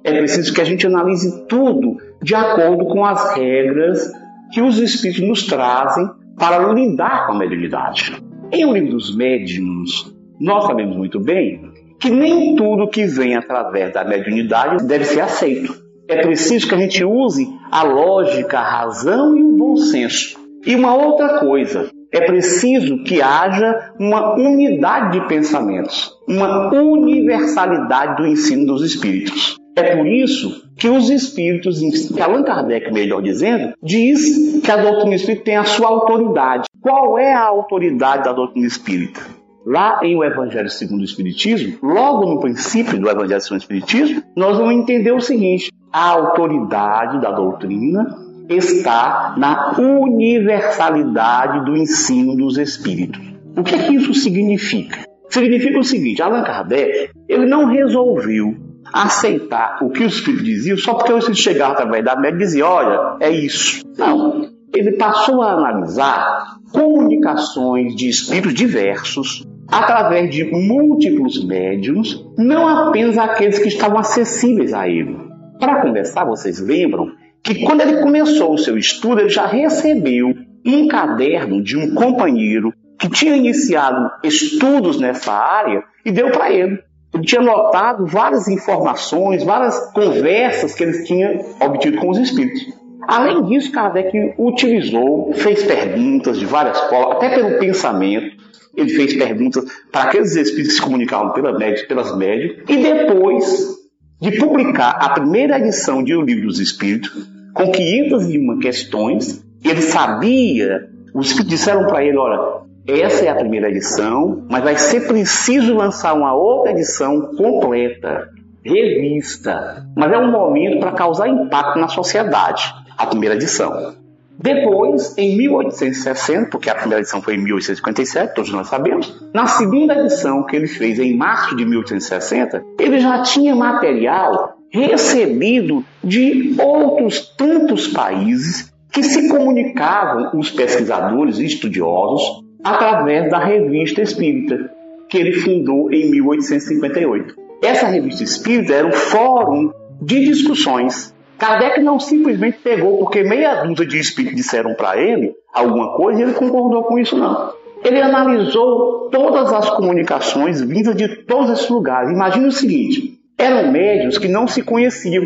é 0.04 0.14
preciso 0.14 0.54
que 0.54 0.62
a 0.62 0.64
gente 0.64 0.86
analise 0.86 1.48
tudo 1.48 1.98
de 2.22 2.36
acordo 2.36 2.86
com 2.86 3.04
as 3.04 3.36
regras 3.36 4.12
que 4.52 4.62
os 4.62 4.78
espíritos 4.78 5.28
nos 5.28 5.48
trazem 5.48 6.08
para 6.38 6.72
lidar 6.72 7.26
com 7.26 7.34
a 7.34 7.38
mediunidade. 7.38 8.22
Em 8.52 8.66
O 8.66 8.74
Livro 8.74 8.92
dos 8.92 9.16
Médiuns, 9.16 10.14
nós 10.40 10.66
sabemos 10.66 10.96
muito 10.96 11.20
bem 11.20 11.71
que 12.02 12.10
nem 12.10 12.56
tudo 12.56 12.90
que 12.90 13.06
vem 13.06 13.36
através 13.36 13.94
da 13.94 14.04
mediunidade 14.04 14.86
deve 14.88 15.06
ser 15.06 15.22
aceito. 15.22 15.74
É 16.10 16.20
preciso 16.22 16.68
que 16.68 16.74
a 16.74 16.78
gente 16.80 17.06
use 17.06 17.48
a 17.72 17.84
lógica, 17.84 18.58
a 18.58 18.70
razão 18.70 19.38
e 19.38 19.44
o 19.44 19.56
bom 19.56 19.78
senso. 19.78 20.36
E 20.66 20.76
uma 20.76 20.96
outra 20.96 21.40
coisa, 21.40 21.90
é 22.12 22.22
preciso 22.22 23.04
que 23.04 23.22
haja 23.22 23.94
uma 24.00 24.34
unidade 24.36 25.20
de 25.20 25.28
pensamentos, 25.28 26.12
uma 26.28 26.74
universalidade 26.74 28.18
do 28.18 28.28
ensino 28.28 28.66
dos 28.66 28.84
espíritos. 28.84 29.56
É 29.78 29.96
por 29.96 30.06
isso 30.06 30.70
que 30.78 30.90
os 30.90 31.10
espíritos, 31.10 31.80
que 32.14 32.22
Allan 32.22 32.44
Kardec, 32.44 32.92
melhor 32.92 33.22
dizendo, 33.22 33.74
diz 33.82 34.60
que 34.62 34.72
a 34.72 34.78
doutrina 34.78 35.16
espírita 35.16 35.46
tem 35.46 35.56
a 35.56 35.64
sua 35.64 35.88
autoridade. 35.88 36.66
Qual 36.82 37.18
é 37.18 37.32
a 37.32 37.44
autoridade 37.44 38.24
da 38.24 38.34
doutrina 38.34 38.68
espírita? 38.68 39.22
Lá 39.66 40.00
em 40.02 40.16
o 40.16 40.24
Evangelho 40.24 40.70
segundo 40.70 41.02
o 41.02 41.06
Espiritismo, 41.06 41.78
logo 41.84 42.26
no 42.26 42.40
princípio 42.40 43.00
do 43.00 43.10
Evangelho 43.10 43.42
segundo 43.42 43.60
o 43.60 43.64
Espiritismo, 43.64 44.24
nós 44.36 44.58
vamos 44.58 44.74
entender 44.74 45.12
o 45.12 45.22
seguinte: 45.22 45.72
a 45.94 46.10
autoridade 46.10 47.22
da 47.22 47.32
doutrina 47.32 48.18
está 48.50 49.36
na 49.38 49.76
universalidade 49.80 51.66
do 51.66 51.78
ensino 51.78 52.36
dos 52.36 52.58
espíritos. 52.58 53.22
O 53.56 53.64
que, 53.64 53.76
é 53.76 53.84
que 53.84 53.96
isso 53.96 54.14
significa? 54.14 55.06
Significa 55.30 55.80
o 55.80 55.84
seguinte: 55.84 56.22
Allan 56.22 56.44
Kardec 56.44 57.12
ele 57.30 57.46
não 57.46 57.66
resolveu 57.66 58.56
aceitar 58.92 59.78
o 59.82 59.90
que 59.90 60.04
os 60.04 60.16
espíritos 60.16 60.46
diziam 60.46 60.78
só 60.78 60.96
porque 60.96 61.14
espíritos 61.14 61.44
chegavam 61.44 61.74
através 61.74 62.04
da 62.04 62.16
média 62.16 62.36
e 62.36 62.40
diziam: 62.40 62.68
olha, 62.68 63.18
é 63.20 63.30
isso. 63.30 63.84
Não. 63.98 64.50
Ele 64.74 64.94
passou 64.94 65.42
a 65.42 65.52
analisar 65.52 66.56
comunicações 66.72 67.94
de 67.96 68.08
espíritos 68.10 68.54
diversos 68.54 69.46
através 69.72 70.30
de 70.30 70.44
múltiplos 70.44 71.44
médiums, 71.44 72.24
não 72.38 72.68
apenas 72.68 73.18
aqueles 73.18 73.58
que 73.58 73.70
estavam 73.70 73.98
acessíveis 73.98 74.74
a 74.74 74.88
ele. 74.88 75.18
Para 75.60 75.82
começar, 75.82 76.26
vocês 76.26 76.60
lembram 76.60 77.12
que 77.44 77.64
quando 77.64 77.82
ele 77.82 78.02
começou 78.02 78.54
o 78.54 78.58
seu 78.58 78.78
estudo, 78.78 79.22
ele 79.22 79.30
já 79.30 79.48
recebeu 79.48 80.34
um 80.66 80.88
caderno 80.88 81.64
de 81.64 81.78
um 81.78 81.96
companheiro 81.96 82.74
que 83.00 83.10
tinha 83.10 83.36
iniciado 83.36 84.12
estudos 84.24 85.00
nessa 85.00 85.32
área 85.32 85.84
e 86.06 86.12
deu 86.12 86.32
para 86.32 86.52
ele. 86.52 86.80
Ele 87.14 87.24
tinha 87.24 87.42
notado 87.42 88.06
várias 88.06 88.48
informações, 88.48 89.44
várias 89.44 89.92
conversas 89.92 90.74
que 90.76 90.84
ele 90.84 91.04
tinha 91.04 91.40
obtido 91.60 91.98
com 91.98 92.10
os 92.10 92.18
espíritos. 92.18 92.62
Além 93.08 93.44
disso, 93.46 93.72
Kardec 93.72 94.36
utilizou, 94.38 95.34
fez 95.34 95.64
perguntas 95.64 96.38
de 96.38 96.46
várias 96.46 96.80
formas, 96.82 97.18
até 97.18 97.30
pelo 97.30 97.58
pensamento. 97.58 98.41
Ele 98.76 98.90
fez 98.90 99.14
perguntas 99.14 99.66
para 99.92 100.04
aqueles 100.04 100.36
espíritos 100.36 100.74
que 100.74 100.80
se 100.80 100.82
comunicavam 100.82 101.32
pelas 101.34 101.58
médias, 101.58 101.82
pelas 101.84 102.16
médias, 102.16 102.58
e 102.70 102.78
depois 102.78 103.82
de 104.20 104.38
publicar 104.38 104.92
a 104.92 105.10
primeira 105.10 105.60
edição 105.60 106.04
de 106.04 106.16
O 106.16 106.22
Livro 106.22 106.48
dos 106.48 106.60
Espíritos, 106.60 107.28
com 107.54 107.72
501 107.72 108.60
questões, 108.60 109.44
ele 109.64 109.82
sabia, 109.82 110.90
os 111.14 111.28
Espíritos 111.28 111.60
disseram 111.60 111.88
para 111.88 112.04
ele, 112.04 112.18
olha, 112.18 112.62
essa 112.88 113.26
é 113.26 113.30
a 113.30 113.36
primeira 113.36 113.70
edição, 113.70 114.46
mas 114.50 114.64
vai 114.64 114.78
ser 114.78 115.08
preciso 115.08 115.76
lançar 115.76 116.14
uma 116.14 116.34
outra 116.34 116.72
edição 116.72 117.36
completa, 117.36 118.30
revista. 118.64 119.86
Mas 119.96 120.12
é 120.12 120.18
um 120.18 120.32
momento 120.32 120.80
para 120.80 120.92
causar 120.92 121.28
impacto 121.28 121.80
na 121.80 121.88
sociedade, 121.88 122.74
a 122.98 123.06
primeira 123.06 123.36
edição. 123.36 123.96
Depois, 124.42 125.16
em 125.18 125.38
1860, 125.38 126.50
porque 126.50 126.70
a 126.70 126.76
primeira 126.76 127.02
edição 127.02 127.22
foi 127.22 127.36
em 127.36 127.44
1857, 127.44 128.34
todos 128.34 128.52
nós 128.52 128.68
sabemos, 128.68 129.24
na 129.34 129.46
segunda 129.46 129.94
edição 129.94 130.44
que 130.44 130.56
ele 130.56 130.68
fez 130.68 130.98
em 130.98 131.16
março 131.16 131.56
de 131.56 131.64
1860, 131.64 132.64
ele 132.80 133.00
já 133.00 133.22
tinha 133.22 133.56
material 133.56 134.56
recebido 134.72 135.86
de 136.04 136.56
outros 136.60 137.36
tantos 137.38 137.88
países 137.88 138.72
que 138.92 139.04
se 139.04 139.30
comunicavam, 139.30 140.32
os 140.40 140.50
pesquisadores 140.50 141.38
e 141.38 141.46
estudiosos, 141.46 142.44
através 142.64 143.30
da 143.30 143.38
Revista 143.38 144.02
Espírita, 144.02 144.72
que 145.08 145.18
ele 145.18 145.34
fundou 145.34 145.92
em 145.92 146.10
1858. 146.10 147.36
Essa 147.62 147.86
revista 147.88 148.24
espírita 148.24 148.74
era 148.74 148.88
um 148.88 148.92
fórum 148.92 149.72
de 150.02 150.26
discussões 150.26 151.14
Kardec 151.42 151.82
não 151.82 152.00
simplesmente 152.00 152.60
pegou 152.60 153.00
porque 153.00 153.24
meia 153.24 153.64
dúzia 153.64 153.88
de 153.88 153.98
espíritos 153.98 154.38
disseram 154.38 154.76
para 154.76 155.02
ele 155.02 155.34
alguma 155.52 155.96
coisa 155.96 156.20
e 156.20 156.24
ele 156.24 156.34
concordou 156.34 156.84
com 156.84 157.00
isso, 157.00 157.18
não. 157.18 157.52
Ele 157.84 158.00
analisou 158.00 159.10
todas 159.10 159.52
as 159.52 159.72
comunicações 159.72 160.62
vindas 160.62 160.96
de 160.96 161.26
todos 161.26 161.50
esses 161.50 161.68
lugares. 161.68 162.12
Imagina 162.12 162.48
o 162.48 162.52
seguinte: 162.52 163.18
eram 163.40 163.72
médios 163.72 164.20
que 164.20 164.28
não 164.28 164.46
se 164.46 164.62
conheciam, 164.62 165.26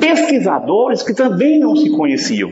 pesquisadores 0.00 1.04
que 1.04 1.14
também 1.14 1.60
não 1.60 1.76
se 1.76 1.90
conheciam. 1.90 2.50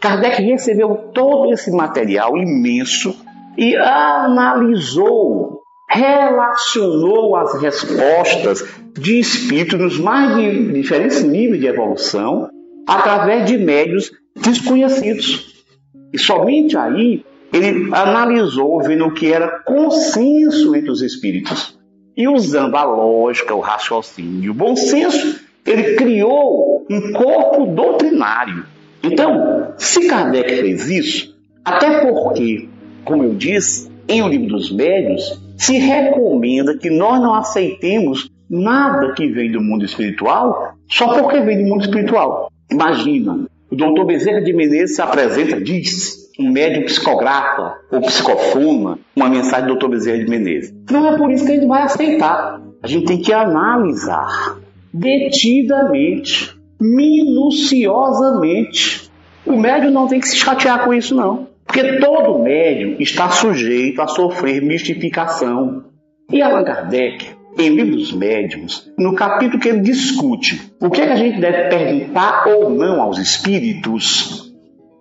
Kardec 0.00 0.40
recebeu 0.40 1.10
todo 1.12 1.52
esse 1.52 1.72
material 1.72 2.36
imenso 2.36 3.26
e 3.58 3.74
analisou, 3.74 5.55
relacionou 5.88 7.36
as 7.36 7.60
respostas 7.60 8.64
de 8.92 9.20
espíritos 9.20 9.78
nos 9.78 9.98
mais 9.98 10.36
diferentes 10.72 11.22
níveis 11.22 11.60
de 11.60 11.66
evolução 11.66 12.48
através 12.86 13.46
de 13.46 13.56
médios 13.58 14.12
desconhecidos. 14.34 15.64
E 16.12 16.18
somente 16.18 16.76
aí 16.76 17.24
ele 17.52 17.94
analisou, 17.94 18.82
vendo 18.82 19.06
o 19.06 19.14
que 19.14 19.32
era 19.32 19.60
consenso 19.64 20.74
entre 20.74 20.90
os 20.90 21.02
espíritos. 21.02 21.78
E 22.16 22.26
usando 22.28 22.74
a 22.76 22.84
lógica, 22.84 23.54
o 23.54 23.60
raciocínio 23.60 24.52
o 24.52 24.54
bom 24.54 24.74
senso, 24.74 25.40
ele 25.64 25.94
criou 25.96 26.86
um 26.90 27.12
corpo 27.12 27.66
doutrinário. 27.66 28.64
Então, 29.02 29.74
se 29.76 30.08
Kardec 30.08 30.48
fez 30.48 30.88
isso, 30.88 31.36
até 31.64 32.00
porque, 32.00 32.68
como 33.04 33.22
eu 33.22 33.34
disse, 33.34 33.90
em 34.08 34.22
O 34.22 34.28
Livro 34.28 34.48
dos 34.48 34.72
Médios, 34.72 35.40
se 35.56 35.78
recomenda 35.78 36.76
que 36.76 36.90
nós 36.90 37.20
não 37.20 37.34
aceitemos 37.34 38.30
nada 38.48 39.12
que 39.14 39.26
vem 39.28 39.50
do 39.50 39.60
mundo 39.60 39.84
espiritual 39.84 40.74
só 40.88 41.20
porque 41.20 41.40
vem 41.40 41.62
do 41.62 41.68
mundo 41.68 41.82
espiritual. 41.82 42.50
Imagina, 42.70 43.46
o 43.70 43.76
doutor 43.76 44.06
Bezerra 44.06 44.40
de 44.40 44.52
Menezes 44.52 44.96
se 44.96 45.02
apresenta, 45.02 45.60
diz, 45.60 46.26
um 46.38 46.50
médium 46.50 46.84
psicografa 46.84 47.74
ou 47.90 48.00
psicofona 48.02 48.98
uma 49.14 49.28
mensagem 49.28 49.66
do 49.66 49.72
doutor 49.72 49.90
Bezerra 49.90 50.18
de 50.18 50.28
Menezes. 50.28 50.74
Não 50.90 51.06
é 51.06 51.16
por 51.16 51.30
isso 51.30 51.44
que 51.44 51.52
a 51.52 51.54
gente 51.54 51.66
vai 51.66 51.82
aceitar. 51.82 52.60
A 52.82 52.86
gente 52.86 53.06
tem 53.06 53.20
que 53.20 53.32
analisar 53.32 54.58
detidamente, 54.92 56.54
minuciosamente. 56.80 59.10
O 59.44 59.56
médium 59.56 59.90
não 59.90 60.06
tem 60.06 60.20
que 60.20 60.28
se 60.28 60.36
chatear 60.36 60.84
com 60.84 60.94
isso, 60.94 61.14
não. 61.14 61.48
Porque 61.66 61.98
todo 61.98 62.38
médium 62.38 62.96
está 63.00 63.28
sujeito 63.28 64.00
a 64.00 64.06
sofrer 64.06 64.62
mistificação. 64.62 65.84
E 66.30 66.40
Allan 66.40 66.64
Kardec, 66.64 67.26
em 67.58 67.70
Livro 67.70 67.96
dos 67.96 68.12
Médiuns, 68.12 68.90
no 68.98 69.14
capítulo 69.14 69.60
que 69.60 69.68
ele 69.68 69.80
discute 69.80 70.72
o 70.80 70.90
que, 70.90 71.00
é 71.00 71.06
que 71.06 71.12
a 71.12 71.16
gente 71.16 71.40
deve 71.40 71.68
perguntar 71.68 72.46
ou 72.48 72.70
não 72.70 73.00
aos 73.00 73.18
espíritos, 73.18 74.52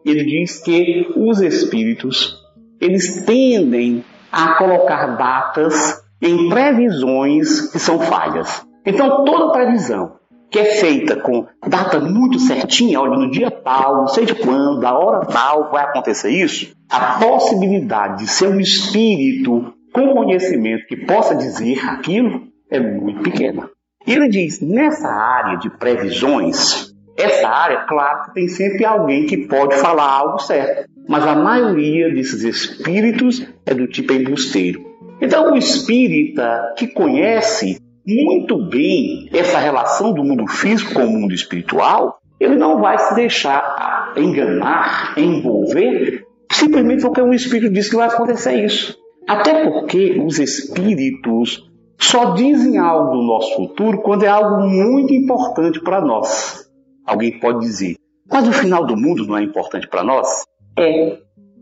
ele 0.05 0.23
diz 0.23 0.61
que 0.61 1.07
os 1.15 1.41
espíritos 1.41 2.35
eles 2.79 3.25
tendem 3.25 4.03
a 4.31 4.55
colocar 4.55 5.15
datas 5.17 6.03
em 6.21 6.49
previsões 6.49 7.71
que 7.71 7.79
são 7.79 7.99
falhas. 7.99 8.65
Então, 8.85 9.23
toda 9.23 9.51
previsão 9.51 10.13
que 10.55 10.59
é 10.59 10.75
feita 10.75 11.17
com 11.17 11.45
data 11.67 11.99
muito 11.99 12.39
certinha, 12.39 13.01
olha, 13.01 13.17
no 13.17 13.29
dia 13.29 13.51
tal, 13.51 13.97
não 13.97 14.07
sei 14.07 14.25
de 14.25 14.35
quando, 14.35 14.79
da 14.79 14.97
hora 14.97 15.25
tal, 15.25 15.69
vai 15.69 15.83
acontecer 15.83 16.29
isso, 16.29 16.73
a 16.89 17.19
possibilidade 17.19 18.23
de 18.23 18.29
ser 18.29 18.47
um 18.47 18.61
espírito 18.61 19.73
com 19.91 20.13
conhecimento 20.13 20.87
que 20.87 20.95
possa 20.95 21.35
dizer 21.35 21.85
aquilo 21.85 22.43
é 22.71 22.79
muito 22.79 23.21
pequena. 23.21 23.69
E 24.07 24.13
ele 24.13 24.29
diz, 24.29 24.61
nessa 24.61 25.09
área 25.09 25.57
de 25.57 25.69
previsões, 25.71 26.93
essa 27.17 27.49
área, 27.49 27.83
claro 27.85 28.23
que 28.23 28.35
tem 28.35 28.47
sempre 28.47 28.85
alguém 28.85 29.25
que 29.25 29.47
pode 29.47 29.75
falar 29.75 30.09
algo 30.09 30.39
certo, 30.39 30.89
mas 31.05 31.27
a 31.27 31.35
maioria 31.35 32.13
desses 32.13 32.43
espíritos 32.43 33.45
é 33.65 33.73
do 33.73 33.87
tipo 33.87 34.13
embusteiro. 34.13 34.85
Então, 35.19 35.51
o 35.51 35.57
espírita 35.57 36.73
que 36.77 36.87
conhece 36.87 37.77
muito 38.05 38.57
bem 38.57 39.29
essa 39.33 39.57
relação 39.57 40.13
do 40.13 40.23
mundo 40.23 40.47
físico 40.47 40.93
com 40.93 41.05
o 41.05 41.09
mundo 41.09 41.33
espiritual, 41.33 42.19
ele 42.39 42.55
não 42.55 42.79
vai 42.79 42.97
se 42.97 43.15
deixar 43.15 44.13
enganar, 44.15 45.13
envolver, 45.17 46.25
simplesmente 46.51 47.01
porque 47.01 47.21
um 47.21 47.33
espírito 47.33 47.73
diz 47.73 47.89
que 47.89 47.95
vai 47.95 48.07
acontecer 48.07 48.63
isso. 48.63 48.97
Até 49.27 49.63
porque 49.63 50.21
os 50.23 50.37
espíritos 50.39 51.69
só 51.99 52.33
dizem 52.33 52.77
algo 52.77 53.17
do 53.17 53.23
nosso 53.23 53.55
futuro 53.55 54.01
quando 54.01 54.23
é 54.23 54.27
algo 54.27 54.67
muito 54.67 55.13
importante 55.13 55.81
para 55.81 56.01
nós. 56.01 56.69
Alguém 57.05 57.39
pode 57.39 57.59
dizer, 57.59 57.95
mas 58.29 58.47
o 58.47 58.53
final 58.53 58.85
do 58.85 58.95
mundo 58.95 59.25
não 59.25 59.37
é 59.37 59.43
importante 59.43 59.87
para 59.87 60.03
nós? 60.03 60.43
É. 60.77 61.17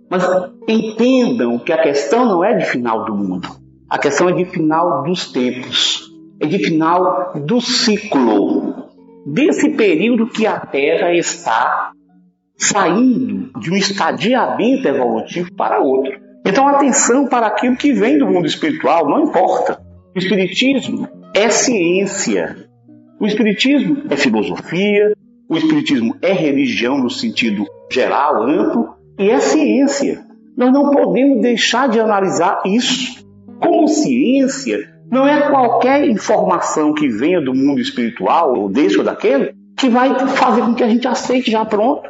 Mas 0.10 0.24
entendam 0.68 1.58
que 1.60 1.72
a 1.72 1.82
questão 1.82 2.26
não 2.26 2.44
é 2.44 2.54
de 2.56 2.66
final 2.66 3.06
do 3.06 3.16
mundo. 3.16 3.48
A 3.90 3.98
questão 3.98 4.30
é 4.30 4.34
de 4.34 4.46
final 4.46 5.04
dos 5.04 5.32
tempos. 5.32 6.13
É 6.44 6.46
de 6.46 6.60
final 6.60 7.32
do 7.36 7.62
ciclo. 7.62 8.90
Desse 9.26 9.70
período 9.70 10.28
que 10.28 10.46
a 10.46 10.60
Terra 10.60 11.14
está 11.14 11.94
saindo 12.58 13.58
de 13.62 13.72
um 13.72 13.76
estadiamento 13.78 14.86
evolutivo 14.86 15.54
para 15.56 15.80
outro. 15.80 16.20
Então, 16.46 16.68
atenção 16.68 17.28
para 17.28 17.48
aquilo 17.48 17.78
que 17.78 17.94
vem 17.94 18.18
do 18.18 18.28
mundo 18.28 18.46
espiritual, 18.46 19.08
não 19.08 19.24
importa. 19.24 19.82
O 20.14 20.20
Espiritismo 20.20 21.08
é 21.34 21.48
ciência. 21.48 22.68
O 23.22 23.26
Espiritismo 23.26 24.04
é 24.10 24.18
filosofia, 24.18 25.14
o 25.48 25.56
Espiritismo 25.56 26.18
é 26.22 26.34
religião 26.34 26.98
no 26.98 27.10
sentido 27.10 27.66
geral, 27.90 28.44
amplo, 28.44 28.96
e 29.18 29.30
é 29.30 29.40
ciência. 29.40 30.26
Nós 30.58 30.74
não 30.74 30.92
podemos 30.92 31.42
deixar 31.42 31.88
de 31.88 32.02
analisar 32.02 32.62
isso. 32.66 33.24
Como 33.62 33.88
ciência, 33.88 34.93
não 35.14 35.28
é 35.28 35.50
qualquer 35.50 36.08
informação 36.10 36.94
que 36.94 37.08
venha 37.08 37.40
do 37.40 37.54
mundo 37.54 37.80
espiritual, 37.80 38.58
ou 38.58 38.68
desse 38.68 38.98
ou 38.98 39.04
daquele, 39.04 39.54
que 39.78 39.88
vai 39.88 40.18
fazer 40.30 40.62
com 40.62 40.74
que 40.74 40.84
a 40.84 40.90
gente 40.90 41.08
aceite 41.08 41.52
já 41.52 41.64
pronto. 41.64 42.10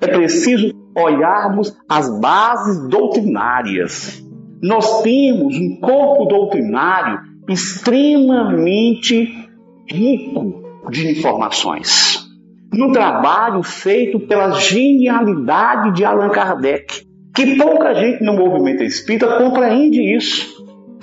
É 0.00 0.08
preciso 0.08 0.72
olharmos 0.96 1.72
as 1.88 2.20
bases 2.20 2.88
doutrinárias. 2.88 4.20
Nós 4.60 5.02
temos 5.02 5.56
um 5.56 5.78
corpo 5.80 6.24
doutrinário 6.26 7.20
extremamente 7.48 9.32
rico 9.88 10.62
de 10.90 11.10
informações 11.10 12.24
no 12.72 12.92
trabalho 12.92 13.62
feito 13.62 14.18
pela 14.18 14.50
genialidade 14.52 15.92
de 15.92 16.04
Allan 16.04 16.30
Kardec, 16.30 17.06
que 17.34 17.56
pouca 17.56 17.94
gente 17.94 18.24
no 18.24 18.34
movimento 18.34 18.82
espírita 18.82 19.38
compreende 19.38 20.00
isso, 20.16 20.53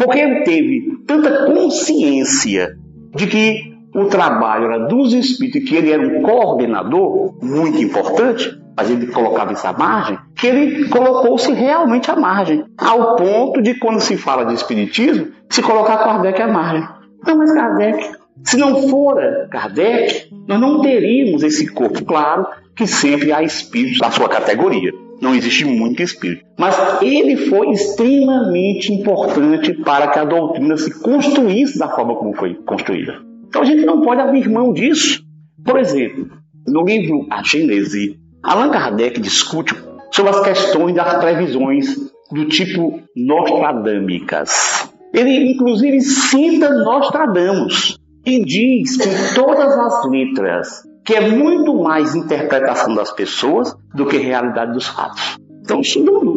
porque 0.02 0.20
ele 0.20 0.44
teve 0.44 1.04
tanta 1.06 1.46
consciência 1.46 2.76
de 3.16 3.28
que 3.28 3.72
o 3.94 4.06
trabalho 4.06 4.66
era 4.66 4.88
dos 4.88 5.14
espíritos, 5.14 5.70
que 5.70 5.76
ele 5.76 5.92
era 5.92 6.02
um 6.02 6.22
coordenador 6.22 7.36
muito 7.44 7.78
importante, 7.78 8.58
a 8.76 8.84
gente 8.84 9.08
colocava 9.08 9.52
essa 9.52 9.74
margem, 9.74 10.18
que 10.36 10.48
ele 10.48 10.88
colocou-se 10.88 11.52
realmente 11.52 12.10
à 12.10 12.16
margem, 12.16 12.64
ao 12.78 13.16
ponto 13.16 13.62
de 13.62 13.76
quando 13.76 14.00
se 14.00 14.18
fala 14.18 14.46
de 14.46 14.54
espiritismo, 14.54 15.28
se 15.50 15.62
colocar 15.62 15.98
Kardec 15.98 16.42
à 16.42 16.48
margem. 16.48 16.88
Não, 17.26 17.38
mas 17.38 17.54
Kardec 17.54 18.22
se 18.44 18.58
não 18.58 18.90
fora 18.90 19.48
Kardec, 19.52 20.30
nós 20.48 20.60
não 20.60 20.82
teríamos 20.82 21.44
esse 21.44 21.68
corpo. 21.68 22.04
Claro 22.04 22.48
que 22.76 22.88
sempre 22.88 23.32
há 23.32 23.44
espíritos 23.44 24.00
da 24.00 24.10
sua 24.10 24.28
categoria. 24.28 24.92
Não 25.22 25.36
existe 25.36 25.66
muito 25.66 26.02
espírito. 26.02 26.44
Mas 26.58 26.76
ele 27.02 27.38
foi 27.38 27.70
extremamente 27.70 28.92
importante 28.92 29.74
para 29.84 30.08
que 30.08 30.18
a 30.18 30.26
doutrina 30.26 30.76
se 30.78 31.00
construísse 31.00 31.78
da 31.78 31.88
forma 31.88 32.16
como 32.16 32.36
foi 32.36 32.56
construída. 32.56 33.22
Então 33.48 33.62
a 33.62 33.66
gente 33.66 33.86
não 33.86 34.02
pode 34.02 34.20
abrir 34.20 34.50
mão 34.50 34.74
disso. 34.74 35.24
Por 35.64 35.80
exemplo, 35.80 36.28
no 36.68 36.84
livro 36.84 37.28
A 37.30 37.44
Gênese, 37.44 38.20
Allan 38.42 38.72
Kardec 38.72 39.22
discute 39.22 39.76
sobre 40.12 40.32
as 40.32 40.42
questões 40.42 40.96
das 40.96 41.20
previsões 41.20 41.96
do 42.32 42.46
tipo 42.46 43.02
nostradâmicas. 43.16 44.90
Ele, 45.14 45.52
inclusive, 45.52 46.02
cita 46.02 46.70
Nostradamus 46.70 47.98
e 48.26 48.44
diz 48.44 48.98
que 48.98 49.36
todas 49.36 49.78
as 49.78 50.10
letras, 50.10 50.84
que 51.04 51.14
é 51.14 51.30
muito 51.30 51.76
mais 51.82 52.16
interpretação 52.16 52.94
das 52.94 53.12
pessoas 53.12 53.76
do 53.94 54.06
que 54.06 54.18
realidade 54.18 54.74
dos 54.74 54.88
fatos. 54.88 55.38
Então, 55.62 55.82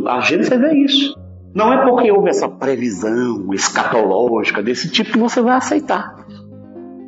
a 0.08 0.20
gente 0.20 0.48
vê 0.48 0.74
isso. 0.74 1.14
Não 1.54 1.72
é 1.72 1.84
porque 1.84 2.10
houve 2.10 2.30
essa 2.30 2.48
previsão 2.48 3.52
escatológica 3.52 4.62
desse 4.62 4.90
tipo 4.90 5.12
que 5.12 5.18
você 5.18 5.40
vai 5.40 5.56
aceitar. 5.56 6.26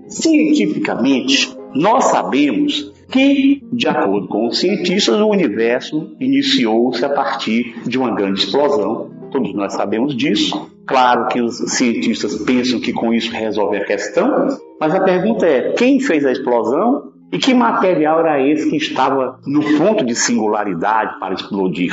Cientificamente, 0.09 1.57
nós 1.75 2.05
sabemos 2.05 2.93
que, 3.11 3.61
de 3.73 3.89
acordo 3.89 4.29
com 4.29 4.47
os 4.47 4.59
cientistas, 4.59 5.21
o 5.21 5.27
universo 5.27 6.15
iniciou-se 6.21 7.05
a 7.05 7.09
partir 7.09 7.75
de 7.87 7.99
uma 7.99 8.15
grande 8.15 8.41
explosão. 8.41 9.11
Todos 9.33 9.53
nós 9.55 9.75
sabemos 9.75 10.17
disso. 10.17 10.71
Claro 10.87 11.27
que 11.27 11.41
os 11.41 11.57
cientistas 11.73 12.37
pensam 12.45 12.79
que 12.79 12.93
com 12.93 13.13
isso 13.13 13.33
resolve 13.33 13.79
a 13.79 13.85
questão, 13.85 14.57
mas 14.81 14.95
a 14.95 15.01
pergunta 15.01 15.45
é: 15.45 15.73
quem 15.73 15.99
fez 15.99 16.25
a 16.25 16.31
explosão 16.31 17.16
e 17.33 17.39
que 17.39 17.53
material 17.53 18.21
era 18.21 18.41
esse 18.41 18.71
que 18.71 18.77
estava 18.77 19.41
no 19.47 19.61
ponto 19.79 20.05
de 20.05 20.15
singularidade 20.15 21.19
para 21.19 21.35
explodir? 21.35 21.93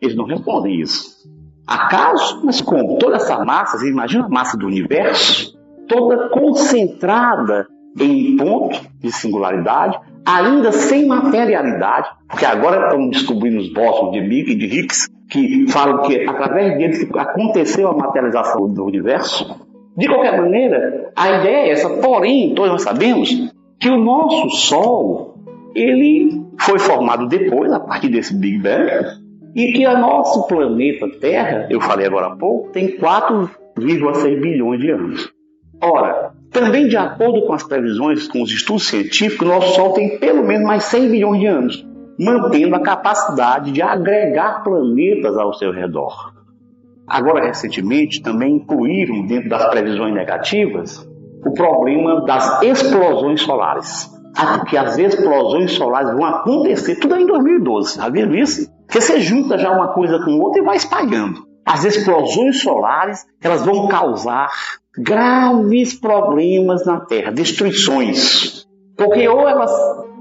Eles 0.00 0.16
não 0.16 0.24
respondem 0.26 0.80
isso. 0.80 1.20
Acaso? 1.66 2.42
Mas 2.44 2.60
como? 2.60 2.98
Toda 2.98 3.16
essa 3.16 3.44
massa, 3.44 3.78
você 3.78 3.88
imagina 3.88 4.26
a 4.26 4.28
massa 4.28 4.56
do 4.56 4.66
universo, 4.66 5.56
toda 5.88 6.28
concentrada 6.28 7.66
em 7.98 8.36
ponto 8.36 8.80
de 9.00 9.10
singularidade, 9.12 9.98
ainda 10.26 10.72
sem 10.72 11.06
materialidade, 11.06 12.08
porque 12.28 12.44
agora 12.44 12.84
estamos 12.84 13.10
descobrindo 13.10 13.58
os 13.58 13.72
bósons 13.72 14.12
de 14.12 14.18
e 14.18 14.54
de 14.54 14.66
Higgs, 14.66 15.08
que 15.28 15.66
falam 15.68 16.02
que 16.02 16.28
através 16.28 16.76
deles 16.76 17.08
aconteceu 17.16 17.88
a 17.88 17.96
materialização 17.96 18.68
do 18.72 18.84
universo. 18.84 19.68
De 19.96 20.06
qualquer 20.06 20.40
maneira, 20.40 21.12
a 21.16 21.30
ideia 21.40 21.68
é 21.68 21.70
essa, 21.70 21.88
porém, 22.00 22.54
todos 22.54 22.70
nós 22.70 22.82
sabemos 22.82 23.52
que 23.80 23.88
o 23.88 23.96
nosso 23.96 24.50
Sol, 24.50 25.38
ele 25.74 26.44
foi 26.58 26.78
formado 26.78 27.26
depois, 27.26 27.72
a 27.72 27.80
partir 27.80 28.10
desse 28.10 28.36
Big 28.36 28.58
Bang, 28.58 29.18
e 29.56 29.72
que 29.72 29.86
o 29.86 29.98
nosso 29.98 30.46
planeta 30.46 31.08
Terra, 31.18 31.66
eu 31.70 31.80
falei 31.80 32.06
agora 32.06 32.26
há 32.26 32.36
pouco, 32.36 32.70
tem 32.70 32.98
4,6 32.98 34.40
bilhões 34.40 34.80
de 34.80 34.90
anos. 34.90 35.32
Ora, 35.82 36.32
também 36.50 36.88
de 36.88 36.96
acordo 36.96 37.46
com 37.46 37.54
as 37.54 37.62
previsões, 37.62 38.28
com 38.28 38.42
os 38.42 38.52
estudos 38.52 38.86
científicos, 38.86 39.48
nosso 39.48 39.74
Sol 39.74 39.94
tem 39.94 40.18
pelo 40.18 40.46
menos 40.46 40.66
mais 40.66 40.84
100 40.84 41.10
bilhões 41.10 41.40
de 41.40 41.46
anos, 41.46 41.86
mantendo 42.18 42.76
a 42.76 42.82
capacidade 42.82 43.72
de 43.72 43.80
agregar 43.80 44.62
planetas 44.62 45.38
ao 45.38 45.54
seu 45.54 45.72
redor. 45.72 46.34
Agora, 47.08 47.46
recentemente, 47.46 48.22
também 48.22 48.56
incluíram 48.56 49.26
dentro 49.26 49.48
das 49.48 49.68
previsões 49.70 50.12
negativas 50.12 51.09
o 51.44 51.52
problema 51.52 52.24
das 52.24 52.62
explosões 52.62 53.42
solares. 53.42 54.10
Que 54.68 54.76
as 54.76 54.96
explosões 54.96 55.72
solares 55.72 56.12
vão 56.12 56.24
acontecer 56.24 56.96
tudo 56.96 57.16
em 57.16 57.26
2012. 57.26 57.96
Já 57.96 58.08
viram 58.08 58.34
isso? 58.34 58.70
Porque 58.86 59.00
você 59.00 59.20
junta 59.20 59.58
já 59.58 59.70
uma 59.72 59.88
coisa 59.88 60.18
com 60.24 60.38
outra 60.38 60.60
e 60.60 60.64
vai 60.64 60.76
espalhando. 60.76 61.44
As 61.66 61.84
explosões 61.84 62.60
solares 62.60 63.24
elas 63.42 63.64
vão 63.64 63.88
causar 63.88 64.48
graves 64.96 65.94
problemas 65.94 66.84
na 66.86 67.00
Terra, 67.00 67.32
destruições. 67.32 68.66
Porque 68.96 69.28
ou 69.28 69.48
elas 69.48 69.72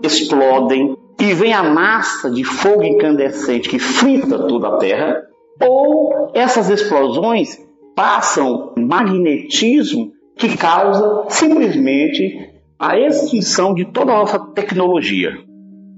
explodem 0.03 0.95
e 1.19 1.33
vem 1.33 1.53
a 1.53 1.63
massa 1.63 2.29
de 2.29 2.43
fogo 2.43 2.83
incandescente 2.83 3.67
que 3.67 3.77
frita 3.77 4.47
toda 4.47 4.69
a 4.69 4.77
Terra, 4.77 5.21
ou 5.61 6.31
essas 6.33 6.69
explosões 6.69 7.57
passam 7.95 8.73
magnetismo 8.77 10.11
que 10.39 10.55
causa 10.55 11.25
simplesmente 11.27 12.49
a 12.79 12.97
extinção 12.97 13.73
de 13.73 13.83
toda 13.83 14.13
a 14.13 14.19
nossa 14.19 14.39
tecnologia. 14.39 15.31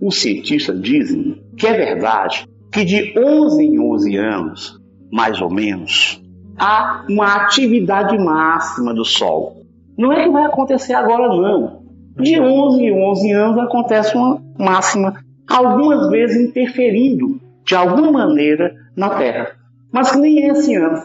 Os 0.02 0.20
cientistas 0.20 0.82
dizem 0.82 1.40
que 1.56 1.68
é 1.68 1.74
verdade 1.74 2.48
que 2.74 2.84
de 2.84 3.14
11 3.16 3.64
em 3.64 3.80
11 3.80 4.18
anos, 4.18 4.80
mais 5.12 5.40
ou 5.40 5.52
menos, 5.52 6.20
há 6.58 7.06
uma 7.08 7.36
atividade 7.36 8.18
máxima 8.18 8.96
do 8.96 9.06
Sol. 9.06 9.58
Não 9.96 10.12
é 10.12 10.24
que 10.24 10.32
vai 10.32 10.46
acontecer 10.46 10.94
agora, 10.94 11.28
não. 11.28 11.84
De 12.18 12.40
11 12.40 12.82
em 12.82 13.10
11 13.10 13.32
anos 13.32 13.58
acontece 13.60 14.16
uma 14.16 14.42
máxima, 14.58 15.14
algumas 15.48 16.10
vezes 16.10 16.50
interferindo 16.50 17.40
de 17.64 17.76
alguma 17.76 18.12
maneira 18.12 18.74
na 18.98 19.10
Terra. 19.12 19.52
Mas 19.94 20.16
nem 20.16 20.46
é 20.46 20.48
esse 20.48 20.74
ano, 20.74 21.04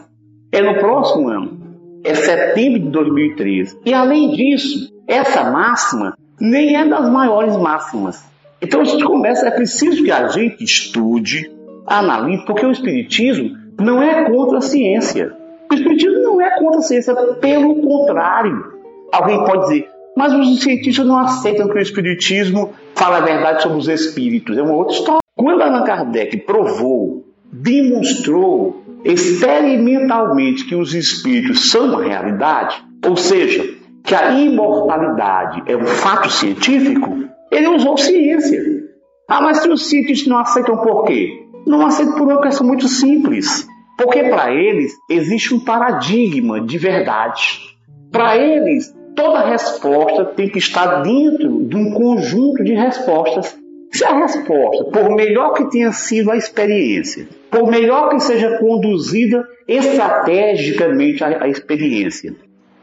é 0.51 0.61
no 0.61 0.79
próximo 0.79 1.29
ano, 1.29 1.56
é 2.07 2.15
setembro 2.15 2.79
de 2.79 2.89
2013. 2.89 3.79
E 3.85 3.93
além 3.93 4.31
disso, 4.31 4.93
essa 5.07 5.51
máxima 5.51 6.17
nem 6.39 6.75
é 6.75 6.85
das 6.85 7.09
maiores 7.09 7.57
máximas. 7.57 8.23
Então 8.61 8.81
a 8.81 8.83
gente 8.83 9.03
começa, 9.03 9.47
é 9.47 9.51
preciso 9.51 10.03
que 10.03 10.11
a 10.11 10.27
gente 10.29 10.63
estude, 10.63 11.51
analise, 11.85 12.45
porque 12.45 12.65
o 12.65 12.71
Espiritismo 12.71 13.55
não 13.79 14.01
é 14.01 14.25
contra 14.29 14.59
a 14.59 14.61
ciência. 14.61 15.35
O 15.69 15.73
Espiritismo 15.73 16.19
não 16.23 16.41
é 16.41 16.57
contra 16.57 16.79
a 16.79 16.83
ciência, 16.83 17.13
pelo 17.41 17.75
contrário. 17.81 18.73
Alguém 19.11 19.43
pode 19.43 19.63
dizer, 19.63 19.89
mas 20.15 20.33
os 20.33 20.61
cientistas 20.61 21.05
não 21.05 21.17
aceitam 21.19 21.67
que 21.67 21.75
o 21.75 21.81
Espiritismo 21.81 22.73
fala 22.95 23.17
a 23.17 23.21
verdade 23.21 23.61
sobre 23.61 23.77
os 23.77 23.87
espíritos. 23.87 24.57
É 24.57 24.61
uma 24.61 24.73
outra 24.73 24.95
história. 24.95 25.19
Quando 25.35 25.61
Allan 25.61 25.83
Kardec 25.83 26.37
provou, 26.37 27.26
demonstrou 27.51 28.83
experimentalmente 29.03 30.65
que 30.65 30.75
os 30.75 30.93
espíritos 30.93 31.69
são 31.69 31.85
uma 31.85 32.03
realidade, 32.03 32.83
ou 33.07 33.15
seja, 33.15 33.63
que 34.03 34.15
a 34.15 34.31
imortalidade 34.31 35.63
é 35.65 35.75
um 35.75 35.85
fato 35.85 36.29
científico, 36.29 37.25
ele 37.51 37.67
usou 37.67 37.97
ciência. 37.97 38.61
Ah, 39.29 39.41
mas 39.41 39.57
se 39.57 39.69
os 39.69 39.87
cientistas 39.87 40.27
não 40.27 40.39
aceitam 40.39 40.77
por 40.77 41.03
quê? 41.05 41.45
Não 41.65 41.85
aceitam 41.85 42.15
por 42.15 42.27
uma 42.27 42.41
questão 42.41 42.65
muito 42.65 42.87
simples. 42.87 43.67
Porque 43.97 44.23
para 44.25 44.53
eles 44.53 44.93
existe 45.09 45.53
um 45.53 45.59
paradigma 45.59 46.61
de 46.61 46.77
verdade. 46.77 47.59
Para 48.11 48.37
eles, 48.37 48.95
toda 49.15 49.49
resposta 49.49 50.23
tem 50.23 50.47
que 50.47 50.59
estar 50.59 51.01
dentro 51.01 51.63
de 51.63 51.75
um 51.75 51.91
conjunto 51.91 52.63
de 52.63 52.73
respostas. 52.73 53.57
Se 53.91 54.03
a 54.05 54.13
resposta, 54.13 54.85
por 54.85 55.15
melhor 55.15 55.53
que 55.53 55.69
tenha 55.69 55.91
sido 55.91 56.31
a 56.31 56.37
experiência, 56.37 57.27
por 57.49 57.69
melhor 57.69 58.09
que 58.09 58.19
seja 58.19 58.57
conduzida 58.57 59.47
estrategicamente 59.67 61.23
a, 61.23 61.43
a 61.43 61.47
experiência, 61.47 62.35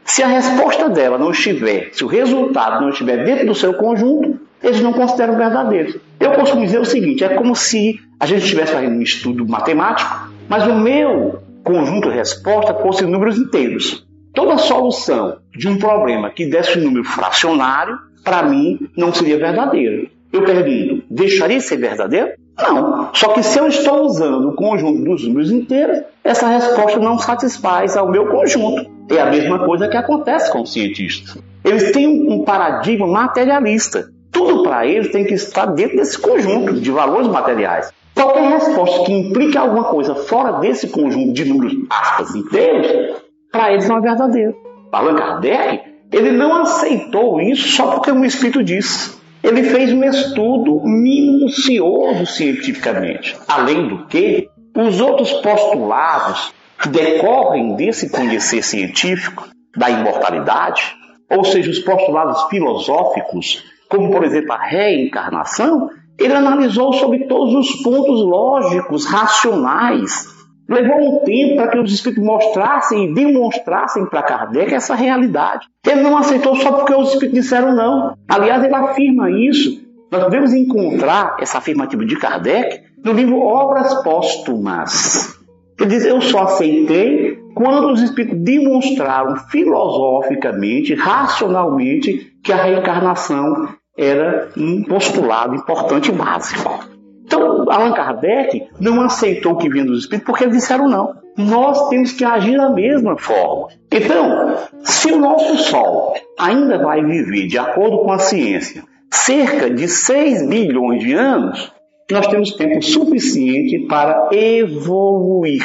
se 0.03 0.21
a 0.21 0.27
resposta 0.27 0.87
dela 0.89 1.17
não 1.17 1.31
estiver, 1.31 1.89
se 1.91 2.03
o 2.03 2.07
resultado 2.07 2.81
não 2.81 2.89
estiver 2.89 3.23
dentro 3.23 3.47
do 3.47 3.55
seu 3.55 3.73
conjunto, 3.73 4.39
eles 4.61 4.81
não 4.81 4.93
consideram 4.93 5.35
verdadeiro. 5.35 5.99
Eu 6.19 6.33
costumo 6.33 6.63
dizer 6.63 6.79
o 6.79 6.85
seguinte: 6.85 7.23
é 7.23 7.29
como 7.29 7.55
se 7.55 7.99
a 8.19 8.25
gente 8.25 8.43
estivesse 8.43 8.73
fazendo 8.73 8.95
um 8.95 9.01
estudo 9.01 9.47
matemático, 9.47 10.29
mas 10.47 10.67
o 10.67 10.75
meu 10.75 11.39
conjunto 11.63 12.09
resposta 12.09 12.73
fosse 12.75 13.05
números 13.05 13.37
inteiros. 13.37 14.05
Toda 14.33 14.57
solução 14.57 15.39
de 15.55 15.67
um 15.67 15.77
problema 15.77 16.29
que 16.29 16.45
desse 16.45 16.77
um 16.77 16.83
número 16.83 17.05
fracionário, 17.05 17.97
para 18.23 18.43
mim, 18.43 18.79
não 18.95 19.13
seria 19.13 19.37
verdadeira. 19.37 20.07
Eu 20.31 20.43
pergunto, 20.43 21.03
deixaria 21.09 21.57
de 21.57 21.63
ser 21.63 21.77
verdadeiro? 21.77 22.31
Não. 22.57 23.09
Só 23.13 23.29
que 23.29 23.43
se 23.43 23.59
eu 23.59 23.67
estou 23.67 24.05
usando 24.05 24.49
o 24.49 24.55
conjunto 24.55 25.03
dos 25.03 25.25
números 25.25 25.51
inteiros, 25.51 26.03
essa 26.23 26.47
resposta 26.47 26.99
não 26.99 27.17
satisfaz 27.19 27.97
ao 27.97 28.09
meu 28.09 28.27
conjunto. 28.27 28.89
É 29.09 29.19
a 29.19 29.27
mesma 29.27 29.65
coisa 29.65 29.87
que 29.87 29.97
acontece 29.97 30.51
com 30.51 30.61
os 30.61 30.73
cientistas. 30.73 31.37
Eles 31.63 31.91
têm 31.91 32.31
um 32.31 32.43
paradigma 32.43 33.07
materialista. 33.07 34.09
Tudo 34.31 34.63
para 34.63 34.85
eles 34.85 35.11
tem 35.11 35.25
que 35.25 35.33
estar 35.33 35.65
dentro 35.67 35.97
desse 35.97 36.17
conjunto 36.17 36.73
de 36.73 36.91
valores 36.91 37.27
materiais. 37.27 37.91
Qualquer 38.13 38.49
resposta 38.49 39.05
que 39.05 39.11
implique 39.11 39.57
alguma 39.57 39.85
coisa 39.85 40.15
fora 40.15 40.59
desse 40.59 40.87
conjunto 40.87 41.33
de 41.33 41.45
números 41.45 41.73
aspas 41.89 42.33
inteiros, 42.33 43.21
para 43.51 43.73
eles 43.73 43.87
não 43.87 43.97
é 43.97 44.01
verdadeiro. 44.01 44.55
Allan 44.91 45.15
Kardec, 45.15 45.83
ele 46.11 46.31
não 46.31 46.61
aceitou 46.61 47.41
isso 47.41 47.67
só 47.69 47.91
porque 47.91 48.11
um 48.11 48.23
espírito 48.23 48.63
disse. 48.63 49.14
Ele 49.47 49.63
fez 49.63 49.91
um 49.93 50.03
estudo 50.03 50.81
minucioso 50.83 52.25
cientificamente. 52.25 53.35
Além 53.47 53.87
do 53.87 54.07
que, 54.07 54.49
os 54.75 54.99
outros 54.99 55.31
postulados 55.33 56.53
que 56.81 56.89
decorrem 56.89 57.75
desse 57.75 58.09
conhecer 58.09 58.63
científico 58.63 59.47
da 59.77 59.89
imortalidade, 59.89 60.95
ou 61.29 61.43
seja, 61.45 61.69
os 61.69 61.79
postulados 61.79 62.43
filosóficos 62.49 63.63
como 63.89 64.11
por 64.11 64.23
exemplo 64.23 64.51
a 64.53 64.57
reencarnação, 64.57 65.89
ele 66.17 66.33
analisou 66.33 66.93
sobre 66.93 67.27
todos 67.27 67.53
os 67.53 67.81
pontos 67.81 68.21
lógicos, 68.25 69.05
racionais. 69.05 70.34
Levou 70.67 70.97
um 70.97 71.23
tempo 71.23 71.57
para 71.57 71.67
que 71.67 71.79
os 71.79 71.93
espíritos 71.93 72.23
mostrassem 72.23 73.05
e 73.05 73.13
demonstrassem 73.13 74.05
para 74.05 74.23
Kardec 74.23 74.73
essa 74.73 74.95
realidade. 74.95 75.67
Ele 75.85 76.01
não 76.01 76.17
aceitou 76.17 76.55
só 76.55 76.71
porque 76.71 76.93
os 76.93 77.13
espíritos 77.13 77.43
disseram 77.43 77.75
não. 77.75 78.15
Aliás, 78.27 78.63
ele 78.63 78.73
afirma 78.73 79.29
isso. 79.29 79.85
Nós 80.11 80.23
devemos 80.23 80.53
encontrar 80.53 81.37
essa 81.39 81.59
afirmativa 81.59 82.05
de 82.05 82.15
Kardec 82.15 82.81
no 83.03 83.13
livro 83.13 83.39
Obras 83.39 83.93
Póstumas. 84.03 85.37
Ele 85.79 85.89
diz: 85.89 86.05
Eu 86.05 86.21
só 86.21 86.43
aceitei 86.43 87.37
quando 87.53 87.91
os 87.91 88.01
espíritos 88.01 88.39
demonstraram 88.43 89.35
filosoficamente, 89.49 90.95
racionalmente, 90.95 92.33
que 92.43 92.51
a 92.51 92.57
reencarnação 92.63 93.69
era 93.97 94.49
um 94.57 94.83
postulado 94.83 95.55
importante 95.55 96.09
e 96.09 96.11
básico. 96.11 96.94
Então, 97.25 97.69
Allan 97.69 97.93
Kardec 97.93 98.67
não 98.79 99.01
aceitou 99.01 99.53
o 99.53 99.57
que 99.57 99.69
vinha 99.69 99.83
dos 99.83 100.01
espíritos 100.01 100.27
porque 100.27 100.47
disseram 100.47 100.87
não. 100.87 101.15
Nós 101.35 101.89
temos 101.89 102.11
que 102.11 102.23
agir 102.23 102.55
da 102.55 102.69
mesma 102.69 103.17
forma. 103.17 103.69
Então, 103.91 104.55
se 104.83 105.11
o 105.11 105.19
nosso 105.19 105.57
Sol 105.57 106.13
ainda 106.39 106.77
vai 106.77 107.03
viver, 107.03 107.47
de 107.47 107.57
acordo 107.57 107.99
com 107.99 108.11
a 108.11 108.19
ciência, 108.19 108.83
cerca 109.11 109.69
de 109.69 109.87
6 109.87 110.47
bilhões 110.47 111.03
de 111.03 111.13
anos, 111.13 111.73
nós 112.11 112.27
temos 112.27 112.51
tempo 112.51 112.81
suficiente 112.81 113.87
para 113.87 114.29
evoluir, 114.31 115.63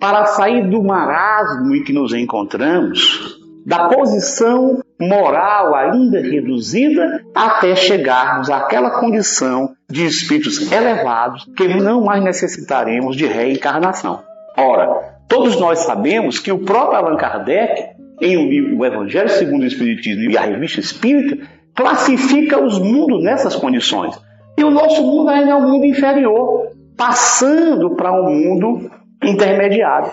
para 0.00 0.24
sair 0.26 0.68
do 0.68 0.82
marasmo 0.82 1.74
em 1.74 1.84
que 1.84 1.92
nos 1.92 2.14
encontramos, 2.14 3.38
da 3.66 3.88
posição 3.88 4.80
moral 5.00 5.74
ainda 5.74 6.20
reduzida 6.20 7.22
até 7.34 7.74
chegarmos 7.76 8.50
àquela 8.50 8.98
condição 8.98 9.74
de 9.88 10.04
espíritos 10.06 10.70
elevados 10.72 11.46
que 11.56 11.68
não 11.68 12.04
mais 12.04 12.22
necessitaremos 12.22 13.16
de 13.16 13.26
reencarnação. 13.26 14.22
Ora, 14.56 15.16
Todos 15.28 15.58
nós 15.58 15.80
sabemos 15.80 16.38
que 16.38 16.52
o 16.52 16.60
próprio 16.60 16.98
Allan 16.98 17.16
Kardec, 17.16 17.96
em 18.20 18.48
livro 18.48 18.78
O 18.78 18.86
Evangelho 18.86 19.28
segundo 19.28 19.62
o 19.62 19.66
Espiritismo 19.66 20.30
e 20.30 20.38
a 20.38 20.42
Revista 20.42 20.80
Espírita, 20.80 21.44
classifica 21.74 22.62
os 22.62 22.78
mundos 22.78 23.22
nessas 23.22 23.56
condições. 23.56 24.16
E 24.56 24.64
o 24.64 24.70
nosso 24.70 25.02
mundo 25.02 25.28
ainda 25.28 25.50
é 25.50 25.54
um 25.54 25.68
mundo 25.68 25.84
inferior, 25.84 26.68
passando 26.96 27.96
para 27.96 28.12
um 28.12 28.30
mundo 28.30 28.90
intermediário. 29.22 30.12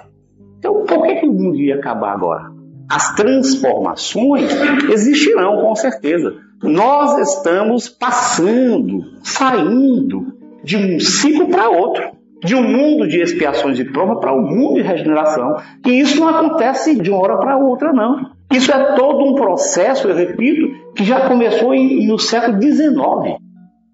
Então, 0.57 0.84
por 0.84 1.03
que, 1.03 1.15
que 1.15 1.27
o 1.27 1.31
mundo 1.31 1.57
ia 1.57 1.75
acabar 1.75 2.13
agora? 2.13 2.51
As 2.89 3.15
transformações 3.15 4.51
existirão 4.91 5.61
com 5.61 5.75
certeza. 5.75 6.36
Nós 6.61 7.17
estamos 7.19 7.89
passando, 7.89 9.03
saindo 9.23 10.34
de 10.63 10.77
um 10.77 10.99
ciclo 10.99 11.49
para 11.49 11.69
outro, 11.69 12.11
de 12.43 12.55
um 12.55 12.63
mundo 12.63 13.07
de 13.07 13.21
expiações 13.21 13.79
e 13.79 13.86
prova 13.86 14.19
para 14.19 14.34
um 14.34 14.41
mundo 14.41 14.75
de 14.75 14.81
regeneração. 14.81 15.57
E 15.86 15.99
isso 15.99 16.19
não 16.19 16.29
acontece 16.29 16.99
de 16.99 17.09
uma 17.09 17.19
hora 17.19 17.38
para 17.38 17.57
outra, 17.57 17.91
não. 17.93 18.31
Isso 18.51 18.71
é 18.71 18.95
todo 18.95 19.25
um 19.25 19.36
processo, 19.36 20.07
eu 20.07 20.15
repito, 20.15 20.93
que 20.95 21.03
já 21.03 21.27
começou 21.27 21.73
em, 21.73 22.05
no 22.05 22.19
século 22.19 22.61
XIX. 22.61 23.39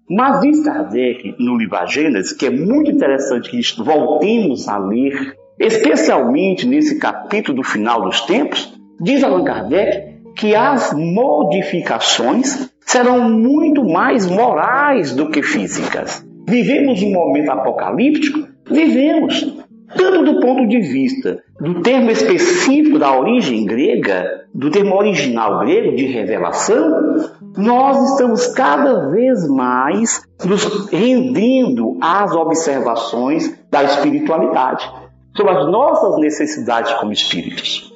Mas 0.08 0.40
diz 0.40 0.64
Kardec, 0.64 1.36
no 1.38 1.56
livro 1.56 1.76
A 1.76 1.86
Gênesis, 1.86 2.32
que 2.32 2.46
é 2.46 2.50
muito 2.50 2.90
interessante 2.90 3.48
que 3.48 3.82
voltemos 3.82 4.68
a 4.68 4.76
ler, 4.76 5.36
especialmente 5.58 6.66
nesse 6.66 6.98
capítulo 6.98 7.58
do 7.58 7.62
final 7.62 8.02
dos 8.02 8.20
tempos, 8.22 8.79
diz 9.00 9.24
Allan 9.24 9.44
Kardec 9.44 10.10
que 10.36 10.54
as 10.54 10.92
modificações 10.92 12.70
serão 12.80 13.30
muito 13.30 13.84
mais 13.84 14.26
morais 14.26 15.14
do 15.14 15.30
que 15.30 15.42
físicas. 15.42 16.24
Vivemos 16.48 17.02
um 17.02 17.12
momento 17.12 17.50
apocalíptico? 17.50 18.48
Vivemos. 18.70 19.58
Tanto 19.96 20.24
do 20.24 20.40
ponto 20.40 20.68
de 20.68 20.80
vista 20.80 21.42
do 21.60 21.82
termo 21.82 22.10
específico 22.10 22.98
da 22.98 23.12
origem 23.18 23.64
grega, 23.64 24.44
do 24.54 24.70
termo 24.70 24.94
original 24.94 25.60
grego 25.60 25.96
de 25.96 26.06
revelação, 26.06 27.28
nós 27.56 28.10
estamos 28.10 28.46
cada 28.48 29.10
vez 29.10 29.48
mais 29.48 30.22
nos 30.44 30.90
rendendo 30.90 31.98
às 32.00 32.32
observações 32.32 33.58
da 33.70 33.82
espiritualidade, 33.82 34.88
sobre 35.36 35.52
as 35.52 35.70
nossas 35.70 36.20
necessidades 36.20 36.92
como 36.94 37.12
espíritos, 37.12 37.89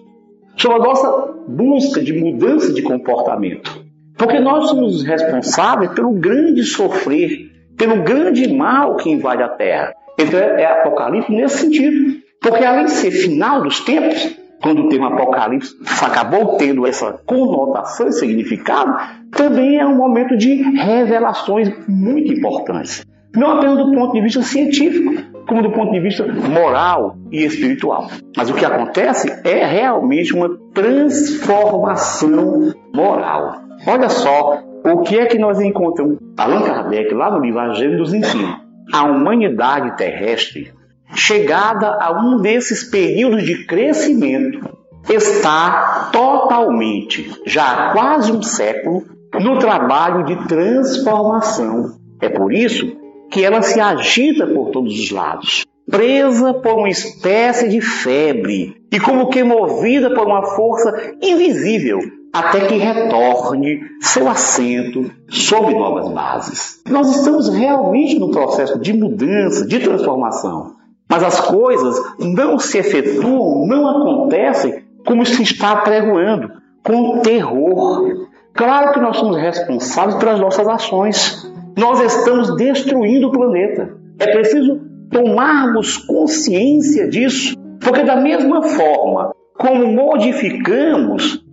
sobre 0.56 0.78
a 0.78 0.84
nossa 0.84 1.34
busca 1.48 2.00
de 2.00 2.12
mudança 2.12 2.72
de 2.72 2.82
comportamento. 2.82 3.84
Porque 4.16 4.38
nós 4.38 4.68
somos 4.68 5.02
responsáveis 5.02 5.92
pelo 5.92 6.12
grande 6.12 6.62
sofrer, 6.62 7.50
pelo 7.76 8.02
grande 8.02 8.52
mal 8.52 8.96
que 8.96 9.10
invade 9.10 9.42
a 9.42 9.48
terra. 9.48 9.92
Então 10.18 10.38
é, 10.38 10.62
é 10.62 10.66
Apocalipse 10.66 11.32
nesse 11.32 11.58
sentido. 11.58 12.22
Porque 12.40 12.64
além 12.64 12.84
de 12.84 12.92
ser 12.92 13.10
final 13.10 13.62
dos 13.62 13.80
tempos, 13.80 14.36
quando 14.62 14.82
o 14.82 14.88
termo 14.88 15.06
Apocalipse 15.06 15.74
acabou 16.02 16.56
tendo 16.56 16.86
essa 16.86 17.12
conotação 17.26 18.08
e 18.08 18.12
significado, 18.12 18.94
também 19.32 19.78
é 19.78 19.86
um 19.86 19.96
momento 19.96 20.36
de 20.36 20.54
revelações 20.54 21.70
muito 21.88 22.32
importantes. 22.32 23.04
Não 23.34 23.52
apenas 23.52 23.78
do 23.78 23.92
ponto 23.92 24.12
de 24.12 24.20
vista 24.20 24.42
científico, 24.42 25.14
como 25.46 25.62
do 25.62 25.70
ponto 25.70 25.92
de 25.92 26.00
vista 26.00 26.26
moral 26.26 27.16
e 27.30 27.44
espiritual. 27.44 28.08
Mas 28.36 28.50
o 28.50 28.54
que 28.54 28.64
acontece 28.64 29.40
é 29.44 29.64
realmente 29.64 30.34
uma 30.34 30.50
transformação 30.72 32.72
moral. 32.94 33.62
Olha 33.86 34.08
só 34.08 34.62
o 34.84 35.02
que 35.02 35.18
é 35.18 35.26
que 35.26 35.38
nós 35.38 35.60
encontramos. 35.60 36.18
Allan 36.36 36.62
Kardec, 36.62 37.12
lá 37.12 37.30
no 37.30 37.40
livro 37.40 37.60
Evangelho, 37.60 37.98
nos 37.98 38.14
ensina. 38.14 38.60
A 38.92 39.04
humanidade 39.04 39.96
terrestre 39.96 40.72
chegada 41.14 41.98
a 42.00 42.12
um 42.12 42.40
desses 42.40 42.84
períodos 42.84 43.44
de 43.44 43.66
crescimento, 43.66 44.78
está 45.08 46.10
totalmente, 46.12 47.30
já 47.46 47.64
há 47.64 47.92
quase 47.92 48.32
um 48.32 48.42
século, 48.42 49.04
no 49.34 49.58
trabalho 49.58 50.24
de 50.24 50.46
transformação. 50.46 51.96
É 52.20 52.28
por 52.28 52.52
isso 52.52 52.96
que 53.34 53.44
ela 53.44 53.62
se 53.62 53.80
agita 53.80 54.46
por 54.46 54.70
todos 54.70 54.96
os 54.96 55.10
lados, 55.10 55.66
presa 55.90 56.54
por 56.54 56.74
uma 56.74 56.88
espécie 56.88 57.68
de 57.68 57.80
febre 57.80 58.76
e 58.92 59.00
como 59.00 59.28
que 59.28 59.42
movida 59.42 60.14
por 60.14 60.24
uma 60.24 60.44
força 60.54 61.16
invisível, 61.20 61.98
até 62.32 62.60
que 62.60 62.76
retorne 62.76 63.80
seu 64.00 64.28
assento 64.28 65.10
sob 65.28 65.74
novas 65.74 66.08
bases. 66.12 66.80
Nós 66.88 67.16
estamos 67.16 67.48
realmente 67.48 68.20
no 68.20 68.30
processo 68.30 68.78
de 68.78 68.92
mudança, 68.92 69.66
de 69.66 69.80
transformação. 69.80 70.76
Mas 71.10 71.24
as 71.24 71.40
coisas 71.40 72.00
não 72.20 72.56
se 72.56 72.78
efetuam, 72.78 73.66
não 73.66 73.88
acontecem 73.88 74.84
como 75.04 75.26
se 75.26 75.42
está 75.42 75.76
pregoando, 75.78 76.52
com 76.84 77.18
terror. 77.18 78.28
Claro 78.52 78.92
que 78.92 79.00
nós 79.00 79.16
somos 79.16 79.36
responsáveis 79.36 80.14
pelas 80.18 80.38
nossas 80.38 80.68
ações. 80.68 81.52
Nós 81.76 82.00
estamos 82.00 82.56
destruindo 82.56 83.28
o 83.28 83.32
planeta. 83.32 83.96
É 84.18 84.32
preciso 84.32 84.80
tomarmos 85.10 85.96
consciência 85.98 87.08
disso, 87.08 87.56
porque 87.80 88.02
da 88.02 88.16
mesma 88.16 88.62
forma 88.62 89.34
como 89.56 89.86
modificamos 89.86 91.44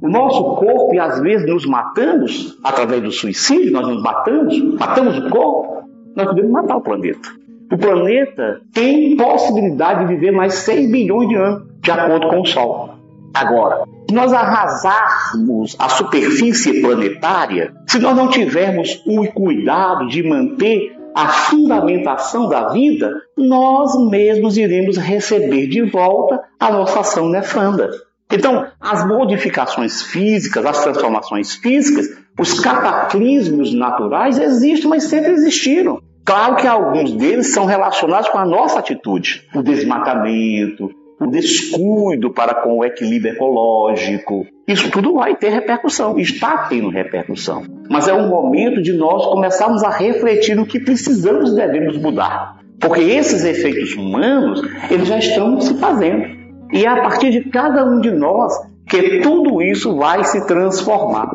o 0.00 0.08
nosso 0.08 0.42
corpo 0.56 0.94
e 0.94 0.98
às 0.98 1.20
vezes 1.20 1.48
nos 1.48 1.66
matamos 1.66 2.58
através 2.62 3.02
do 3.02 3.10
suicídio, 3.10 3.72
nós 3.72 3.88
nos 3.88 4.02
matamos, 4.02 4.58
matamos 4.78 5.18
o 5.18 5.30
corpo, 5.30 5.88
nós 6.14 6.26
podemos 6.26 6.50
matar 6.50 6.76
o 6.76 6.82
planeta. 6.82 7.28
O 7.72 7.76
planeta 7.76 8.60
tem 8.72 9.16
possibilidade 9.16 10.00
de 10.00 10.14
viver 10.14 10.30
mais 10.30 10.54
6 10.54 10.90
bilhões 10.90 11.28
de 11.28 11.34
anos, 11.34 11.62
de 11.82 11.90
acordo 11.90 12.28
com 12.28 12.40
o 12.40 12.46
Sol. 12.46 12.94
Agora, 13.34 13.84
nós 14.12 14.32
arrasarmos 14.32 15.76
a 15.78 15.88
superfície 15.88 16.80
planetária, 16.80 17.74
se 17.86 17.98
nós 17.98 18.16
não 18.16 18.28
tivermos 18.28 19.02
o 19.06 19.26
cuidado 19.32 20.06
de 20.08 20.22
manter 20.22 20.96
a 21.14 21.28
fundamentação 21.28 22.48
da 22.48 22.68
vida, 22.68 23.10
nós 23.36 23.92
mesmos 24.10 24.58
iremos 24.58 24.98
receber 24.98 25.66
de 25.66 25.82
volta 25.82 26.42
a 26.60 26.70
nossa 26.70 27.00
ação 27.00 27.28
nefanda. 27.28 27.90
Então, 28.30 28.66
as 28.80 29.06
modificações 29.06 30.02
físicas, 30.02 30.66
as 30.66 30.82
transformações 30.82 31.54
físicas, 31.54 32.06
os 32.38 32.60
cataclismos 32.60 33.72
naturais 33.72 34.38
existem, 34.38 34.90
mas 34.90 35.04
sempre 35.04 35.32
existiram. 35.32 36.02
Claro 36.24 36.56
que 36.56 36.66
alguns 36.66 37.12
deles 37.12 37.54
são 37.54 37.66
relacionados 37.66 38.28
com 38.28 38.38
a 38.38 38.44
nossa 38.44 38.80
atitude, 38.80 39.48
o 39.54 39.62
desmatamento, 39.62 40.90
o 41.20 41.26
descuido 41.26 42.32
para 42.32 42.54
com 42.54 42.78
o 42.78 42.84
equilíbrio 42.84 43.32
ecológico. 43.32 44.46
Isso 44.68 44.90
tudo 44.90 45.14
vai 45.14 45.34
ter 45.34 45.50
repercussão, 45.50 46.18
está 46.18 46.66
tendo 46.68 46.90
repercussão. 46.90 47.62
Mas 47.88 48.06
é 48.06 48.14
um 48.14 48.28
momento 48.28 48.82
de 48.82 48.92
nós 48.92 49.24
começarmos 49.26 49.82
a 49.82 49.90
refletir 49.90 50.54
no 50.54 50.66
que 50.66 50.80
precisamos 50.80 51.52
e 51.52 51.56
devemos 51.56 51.96
mudar. 51.98 52.58
Porque 52.80 53.00
esses 53.00 53.44
efeitos 53.44 53.94
humanos, 53.94 54.60
eles 54.90 55.08
já 55.08 55.18
estão 55.18 55.60
se 55.60 55.78
fazendo. 55.78 56.36
E 56.72 56.84
é 56.84 56.88
a 56.88 57.00
partir 57.00 57.30
de 57.30 57.48
cada 57.48 57.84
um 57.84 58.00
de 58.00 58.10
nós 58.10 58.52
que 58.88 59.20
tudo 59.20 59.62
isso 59.62 59.96
vai 59.96 60.22
se 60.24 60.46
transformar. 60.46 61.30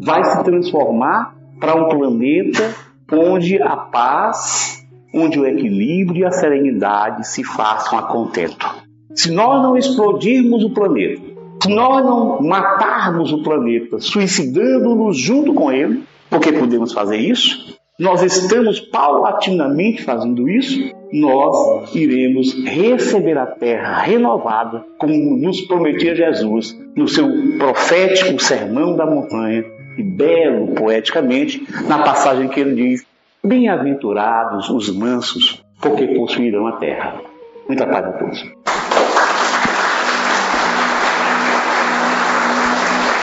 Vai 0.00 0.24
se 0.24 0.42
transformar 0.42 1.34
para 1.58 1.74
um 1.74 1.88
planeta 1.88 2.74
onde 3.12 3.60
a 3.60 3.76
paz, 3.76 4.86
onde 5.14 5.38
o 5.38 5.46
equilíbrio 5.46 6.22
e 6.22 6.24
a 6.24 6.30
serenidade 6.30 7.26
se 7.26 7.44
façam 7.44 7.98
a 7.98 8.04
contento. 8.04 8.89
Se 9.14 9.30
nós 9.30 9.62
não 9.62 9.76
explodirmos 9.76 10.64
o 10.64 10.70
planeta, 10.70 11.20
se 11.62 11.68
nós 11.68 12.04
não 12.04 12.40
matarmos 12.40 13.32
o 13.32 13.42
planeta, 13.42 13.98
suicidando-nos 13.98 15.18
junto 15.18 15.52
com 15.52 15.70
ele, 15.70 16.02
porque 16.28 16.52
podemos 16.52 16.92
fazer 16.92 17.18
isso, 17.18 17.78
nós 17.98 18.22
estamos 18.22 18.80
paulatinamente 18.80 20.02
fazendo 20.02 20.48
isso, 20.48 20.90
nós 21.12 21.94
iremos 21.94 22.54
receber 22.64 23.36
a 23.36 23.44
terra 23.44 24.00
renovada, 24.00 24.84
como 24.96 25.36
nos 25.36 25.60
prometia 25.62 26.14
Jesus 26.14 26.74
no 26.96 27.06
seu 27.06 27.28
profético 27.58 28.40
Sermão 28.40 28.96
da 28.96 29.04
Montanha, 29.04 29.64
e 29.98 30.02
belo 30.02 30.68
poeticamente, 30.68 31.62
na 31.86 31.98
passagem 31.98 32.48
que 32.48 32.60
ele 32.60 32.74
diz: 32.74 33.04
Bem-aventurados 33.44 34.70
os 34.70 34.94
mansos, 34.96 35.62
porque 35.82 36.06
possuirão 36.06 36.66
a 36.68 36.72
terra. 36.72 37.20
Muita 37.68 37.86
paz 37.86 38.06
a 38.06 38.12
todos. 38.12 38.60